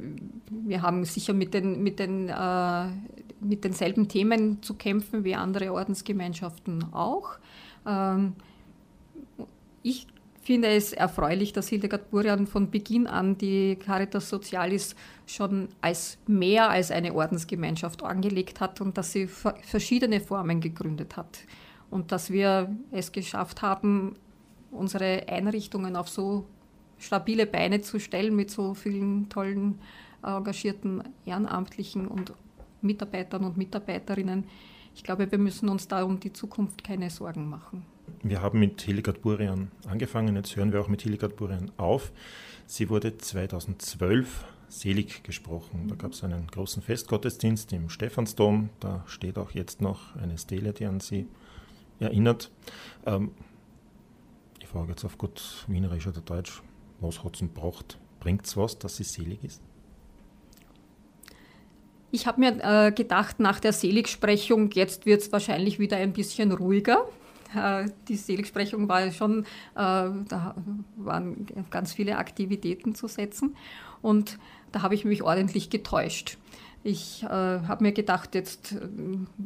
wir 0.50 0.82
haben 0.82 1.04
sicher 1.04 1.34
mit, 1.34 1.54
den, 1.54 1.82
mit, 1.82 1.98
den, 1.98 2.28
äh, 2.28 2.86
mit 3.40 3.64
denselben 3.64 4.08
Themen 4.08 4.62
zu 4.62 4.74
kämpfen 4.74 5.24
wie 5.24 5.34
andere 5.34 5.72
Ordensgemeinschaften 5.72 6.92
auch. 6.92 7.38
Ähm, 7.86 8.34
ich 9.82 10.06
finde 10.42 10.68
es 10.68 10.92
erfreulich, 10.92 11.52
dass 11.52 11.68
Hildegard 11.68 12.10
Burian 12.10 12.46
von 12.46 12.70
Beginn 12.70 13.06
an 13.06 13.38
die 13.38 13.76
Caritas 13.76 14.28
Socialis 14.28 14.94
schon 15.26 15.68
als 15.80 16.18
mehr 16.26 16.70
als 16.70 16.90
eine 16.90 17.14
Ordensgemeinschaft 17.14 18.02
angelegt 18.02 18.60
hat 18.60 18.80
und 18.80 18.98
dass 18.98 19.12
sie 19.12 19.26
verschiedene 19.26 20.20
Formen 20.20 20.60
gegründet 20.60 21.16
hat 21.16 21.38
und 21.94 22.10
dass 22.10 22.32
wir 22.32 22.76
es 22.90 23.12
geschafft 23.12 23.62
haben, 23.62 24.16
unsere 24.72 25.28
Einrichtungen 25.28 25.94
auf 25.94 26.08
so 26.08 26.44
stabile 26.98 27.46
Beine 27.46 27.82
zu 27.82 28.00
stellen 28.00 28.34
mit 28.34 28.50
so 28.50 28.74
vielen 28.74 29.28
tollen, 29.28 29.78
engagierten 30.20 31.04
Ehrenamtlichen 31.24 32.08
und 32.08 32.32
Mitarbeitern 32.82 33.44
und 33.44 33.56
Mitarbeiterinnen. 33.56 34.42
Ich 34.96 35.04
glaube, 35.04 35.30
wir 35.30 35.38
müssen 35.38 35.68
uns 35.68 35.86
da 35.86 36.02
um 36.02 36.18
die 36.18 36.32
Zukunft 36.32 36.82
keine 36.82 37.10
Sorgen 37.10 37.48
machen. 37.48 37.86
Wir 38.24 38.42
haben 38.42 38.58
mit 38.58 38.82
Hildegard 38.82 39.22
Burian 39.22 39.70
angefangen, 39.86 40.34
jetzt 40.34 40.56
hören 40.56 40.72
wir 40.72 40.80
auch 40.80 40.88
mit 40.88 41.02
Hildegard 41.02 41.36
Burian 41.36 41.70
auf. 41.76 42.10
Sie 42.66 42.90
wurde 42.90 43.18
2012 43.18 44.44
selig 44.68 45.22
gesprochen. 45.22 45.86
Da 45.86 45.94
gab 45.94 46.10
es 46.10 46.24
einen 46.24 46.48
großen 46.48 46.82
Festgottesdienst 46.82 47.72
im 47.72 47.88
Stephansdom. 47.88 48.70
Da 48.80 49.04
steht 49.06 49.38
auch 49.38 49.52
jetzt 49.52 49.80
noch 49.80 50.16
eine 50.16 50.38
Stele, 50.38 50.72
die 50.72 50.86
an 50.86 50.98
sie 50.98 51.28
erinnert. 52.00 52.50
Ähm, 53.06 53.30
ich 54.60 54.68
frage 54.68 54.90
jetzt 54.90 55.04
auf 55.04 55.18
gut 55.18 55.64
Wienerisch 55.68 56.06
oder 56.06 56.20
Deutsch, 56.20 56.62
was 57.00 57.22
hat 57.24 57.40
es 57.40 57.48
braucht? 57.48 57.98
Bringt 58.20 58.46
es 58.46 58.56
was, 58.56 58.78
dass 58.78 58.96
sie 58.96 59.04
selig 59.04 59.44
ist? 59.44 59.62
Ich 62.10 62.28
habe 62.28 62.40
mir 62.40 62.60
äh, 62.62 62.92
gedacht, 62.92 63.40
nach 63.40 63.58
der 63.58 63.72
Seligsprechung, 63.72 64.70
jetzt 64.70 65.04
wird 65.04 65.22
es 65.22 65.32
wahrscheinlich 65.32 65.80
wieder 65.80 65.96
ein 65.96 66.12
bisschen 66.12 66.52
ruhiger. 66.52 67.08
Äh, 67.54 67.88
die 68.08 68.16
Seligsprechung 68.16 68.88
war 68.88 69.10
schon, 69.10 69.40
äh, 69.40 69.44
da 69.74 70.54
waren 70.96 71.46
ganz 71.70 71.92
viele 71.92 72.16
Aktivitäten 72.16 72.94
zu 72.94 73.08
setzen 73.08 73.56
und 74.00 74.38
da 74.70 74.82
habe 74.82 74.94
ich 74.94 75.04
mich 75.04 75.22
ordentlich 75.22 75.70
getäuscht. 75.70 76.38
Ich 76.86 77.22
äh, 77.22 77.28
habe 77.28 77.82
mir 77.82 77.92
gedacht, 77.92 78.34
jetzt 78.34 78.72
äh, 78.72 78.78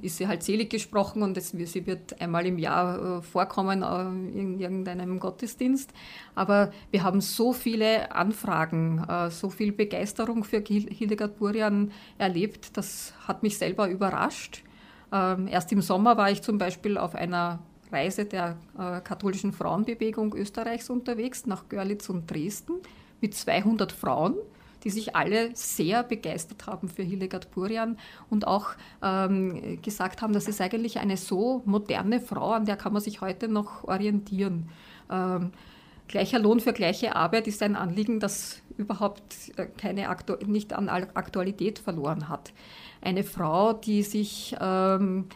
ist 0.02 0.16
sie 0.16 0.26
halt 0.26 0.42
selig 0.42 0.70
gesprochen 0.70 1.22
und 1.22 1.36
es, 1.36 1.50
sie 1.50 1.86
wird 1.86 2.20
einmal 2.20 2.44
im 2.46 2.58
Jahr 2.58 3.18
äh, 3.18 3.22
vorkommen 3.22 3.84
äh, 3.84 4.36
in 4.36 4.58
irgendeinem 4.58 5.20
Gottesdienst. 5.20 5.92
Aber 6.34 6.72
wir 6.90 7.04
haben 7.04 7.20
so 7.20 7.52
viele 7.52 8.10
Anfragen, 8.10 9.04
äh, 9.08 9.30
so 9.30 9.50
viel 9.50 9.70
Begeisterung 9.70 10.42
für 10.42 10.58
Hildegard 10.58 11.38
Burian 11.38 11.92
erlebt, 12.18 12.76
das 12.76 13.14
hat 13.28 13.44
mich 13.44 13.56
selber 13.56 13.88
überrascht. 13.88 14.64
Ähm, 15.12 15.46
erst 15.46 15.70
im 15.70 15.80
Sommer 15.80 16.16
war 16.16 16.32
ich 16.32 16.42
zum 16.42 16.58
Beispiel 16.58 16.98
auf 16.98 17.14
einer 17.14 17.60
Reise 17.92 18.24
der 18.24 18.56
äh, 18.76 19.00
katholischen 19.00 19.52
Frauenbewegung 19.52 20.34
Österreichs 20.34 20.90
unterwegs 20.90 21.46
nach 21.46 21.68
Görlitz 21.68 22.08
und 22.08 22.28
Dresden 22.28 22.74
mit 23.20 23.36
200 23.36 23.92
Frauen, 23.92 24.34
die 24.84 24.90
sich 24.90 25.16
alle 25.16 25.54
sehr 25.54 26.02
begeistert 26.02 26.66
haben 26.66 26.88
für 26.88 27.02
Hildegard 27.02 27.50
Burian 27.50 27.98
und 28.30 28.46
auch 28.46 28.70
ähm, 29.02 29.80
gesagt 29.82 30.22
haben, 30.22 30.32
das 30.32 30.48
ist 30.48 30.60
eigentlich 30.60 30.98
eine 30.98 31.16
so 31.16 31.62
moderne 31.64 32.20
Frau, 32.20 32.52
an 32.52 32.64
der 32.64 32.76
kann 32.76 32.92
man 32.92 33.02
sich 33.02 33.20
heute 33.20 33.48
noch 33.48 33.84
orientieren. 33.84 34.68
Ähm, 35.10 35.52
gleicher 36.06 36.38
Lohn 36.38 36.60
für 36.60 36.72
gleiche 36.72 37.16
Arbeit 37.16 37.46
ist 37.46 37.62
ein 37.62 37.76
Anliegen, 37.76 38.20
das 38.20 38.62
überhaupt 38.76 39.34
äh, 39.56 39.66
keine 39.66 40.08
Aktu 40.08 40.36
nicht 40.46 40.72
an 40.72 40.88
Aktualität 40.88 41.78
verloren 41.78 42.28
hat. 42.28 42.52
Eine 43.00 43.24
Frau, 43.24 43.72
die 43.72 44.02
sich 44.02 44.56
ähm, 44.60 45.26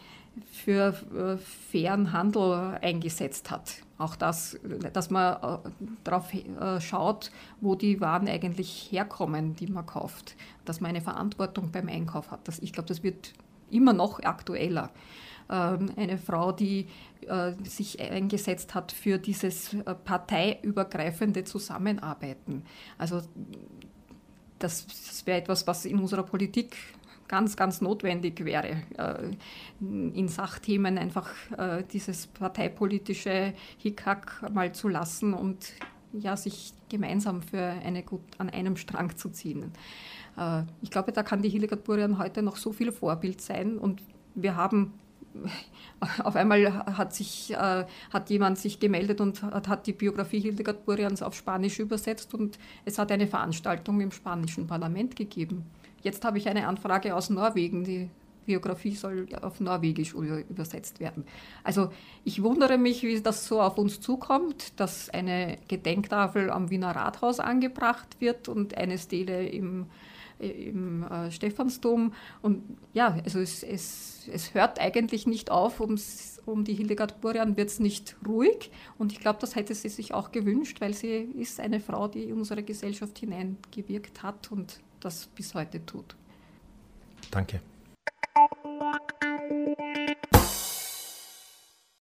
für 0.51 0.93
äh, 1.15 1.37
fairen 1.37 2.11
Handel 2.11 2.77
eingesetzt 2.81 3.51
hat. 3.51 3.82
Auch 3.97 4.15
das, 4.15 4.57
dass 4.91 5.09
man 5.09 5.35
äh, 5.41 5.69
darauf 6.03 6.33
äh, 6.33 6.81
schaut, 6.81 7.31
wo 7.61 7.75
die 7.75 8.01
Waren 8.01 8.27
eigentlich 8.27 8.91
herkommen, 8.91 9.55
die 9.55 9.67
man 9.67 9.85
kauft. 9.85 10.35
Dass 10.65 10.81
man 10.81 10.89
eine 10.89 11.01
Verantwortung 11.01 11.71
beim 11.71 11.87
Einkauf 11.89 12.31
hat. 12.31 12.47
Das, 12.47 12.59
ich 12.59 12.73
glaube, 12.73 12.87
das 12.87 13.03
wird 13.03 13.33
immer 13.69 13.93
noch 13.93 14.19
aktueller. 14.21 14.89
Ähm, 15.49 15.91
eine 15.95 16.17
Frau, 16.17 16.51
die 16.51 16.87
sich 17.63 18.01
eingesetzt 18.01 18.75
hat 18.75 18.91
für 18.91 19.17
dieses 19.17 19.77
parteiübergreifende 20.03 21.45
Zusammenarbeiten. 21.45 22.65
Also 22.97 23.21
das 24.59 24.85
wäre 25.25 25.39
etwas, 25.39 25.65
was 25.65 25.85
in 25.85 25.99
unserer 25.99 26.23
Politik 26.23 26.75
ganz, 27.27 27.55
ganz 27.55 27.81
notwendig 27.81 28.43
wäre, 28.45 28.83
äh, 28.97 29.31
in 29.79 30.27
Sachthemen 30.27 30.97
einfach 30.97 31.29
äh, 31.57 31.83
dieses 31.91 32.27
parteipolitische 32.27 33.53
Hickhack 33.77 34.49
mal 34.53 34.73
zu 34.73 34.87
lassen 34.87 35.33
und 35.33 35.73
ja, 36.13 36.37
sich 36.37 36.73
gemeinsam 36.89 37.41
für 37.41 37.61
eine 37.61 38.03
gut 38.03 38.21
an 38.37 38.49
einem 38.49 38.77
Strang 38.77 39.15
zu 39.15 39.29
ziehen. 39.29 39.71
Äh, 40.37 40.63
ich 40.81 40.91
glaube, 40.91 41.11
da 41.11 41.23
kann 41.23 41.41
die 41.41 41.49
Hildegard 41.49 41.83
Burian 41.83 42.17
heute 42.17 42.41
noch 42.41 42.57
so 42.57 42.71
viel 42.71 42.91
Vorbild 42.91 43.41
sein 43.41 43.77
und 43.77 44.01
wir 44.35 44.55
haben 44.55 44.93
auf 46.23 46.35
einmal 46.35 46.85
hat, 46.97 47.13
sich, 47.13 47.53
äh, 47.53 47.85
hat 48.11 48.29
jemand 48.29 48.57
sich 48.59 48.79
gemeldet 48.79 49.21
und 49.21 49.41
hat, 49.41 49.67
hat, 49.67 49.87
die 49.87 49.93
Biografie 49.93 50.39
Hildegard 50.39 50.85
Burians 50.85 51.21
auf 51.21 51.35
Spanisch 51.35 51.79
übersetzt 51.79 52.33
und 52.33 52.59
es 52.85 52.97
hat 52.99 53.11
eine 53.11 53.27
Veranstaltung 53.27 53.99
im 54.01 54.11
spanischen 54.11 54.67
Parlament 54.67 55.15
gegeben. 55.15 55.65
Jetzt 56.03 56.23
habe 56.25 56.37
ich 56.37 56.47
eine 56.47 56.67
Anfrage 56.67 57.15
aus 57.15 57.29
Norwegen. 57.29 57.83
Die 57.83 58.09
Biografie 58.45 58.95
soll 58.95 59.27
auf 59.41 59.59
Norwegisch 59.59 60.13
übersetzt 60.13 60.99
werden. 60.99 61.25
Also 61.63 61.89
ich 62.23 62.43
wundere 62.43 62.77
mich, 62.77 63.03
wie 63.03 63.19
das 63.21 63.47
so 63.47 63.61
auf 63.61 63.77
uns 63.77 64.01
zukommt, 64.01 64.79
dass 64.79 65.09
eine 65.09 65.57
Gedenktafel 65.67 66.49
am 66.49 66.69
Wiener 66.69 66.91
Rathaus 66.91 67.39
angebracht 67.39 68.17
wird 68.19 68.49
und 68.49 68.77
eine 68.77 68.97
Stele 68.97 69.47
im, 69.47 69.85
im 70.39 71.03
äh, 71.03 71.31
Stephansdom. 71.31 72.13
Und 72.41 72.63
ja, 72.93 73.17
also 73.23 73.39
es, 73.39 73.63
es, 73.63 74.27
es 74.31 74.53
hört 74.53 74.79
eigentlich 74.79 75.25
nicht 75.25 75.49
auf, 75.49 75.79
ums, 75.79 76.41
um 76.45 76.65
die 76.65 76.73
Hildegard 76.73 77.21
Burian 77.21 77.55
wird 77.55 77.69
es 77.69 77.79
nicht 77.79 78.17
ruhig. 78.27 78.71
Und 78.97 79.13
ich 79.13 79.19
glaube, 79.19 79.39
das 79.39 79.55
hätte 79.55 79.73
sie 79.73 79.89
sich 79.89 80.13
auch 80.13 80.31
gewünscht, 80.31 80.81
weil 80.81 80.93
sie 80.93 81.29
ist 81.37 81.61
eine 81.61 81.79
Frau, 81.79 82.09
die 82.09 82.23
in 82.23 82.33
unsere 82.33 82.63
Gesellschaft 82.63 83.17
hineingewirkt 83.19 84.21
hat 84.21 84.51
und 84.51 84.81
das 85.03 85.27
bis 85.27 85.53
heute 85.53 85.85
tut. 85.85 86.15
Danke. 87.31 87.61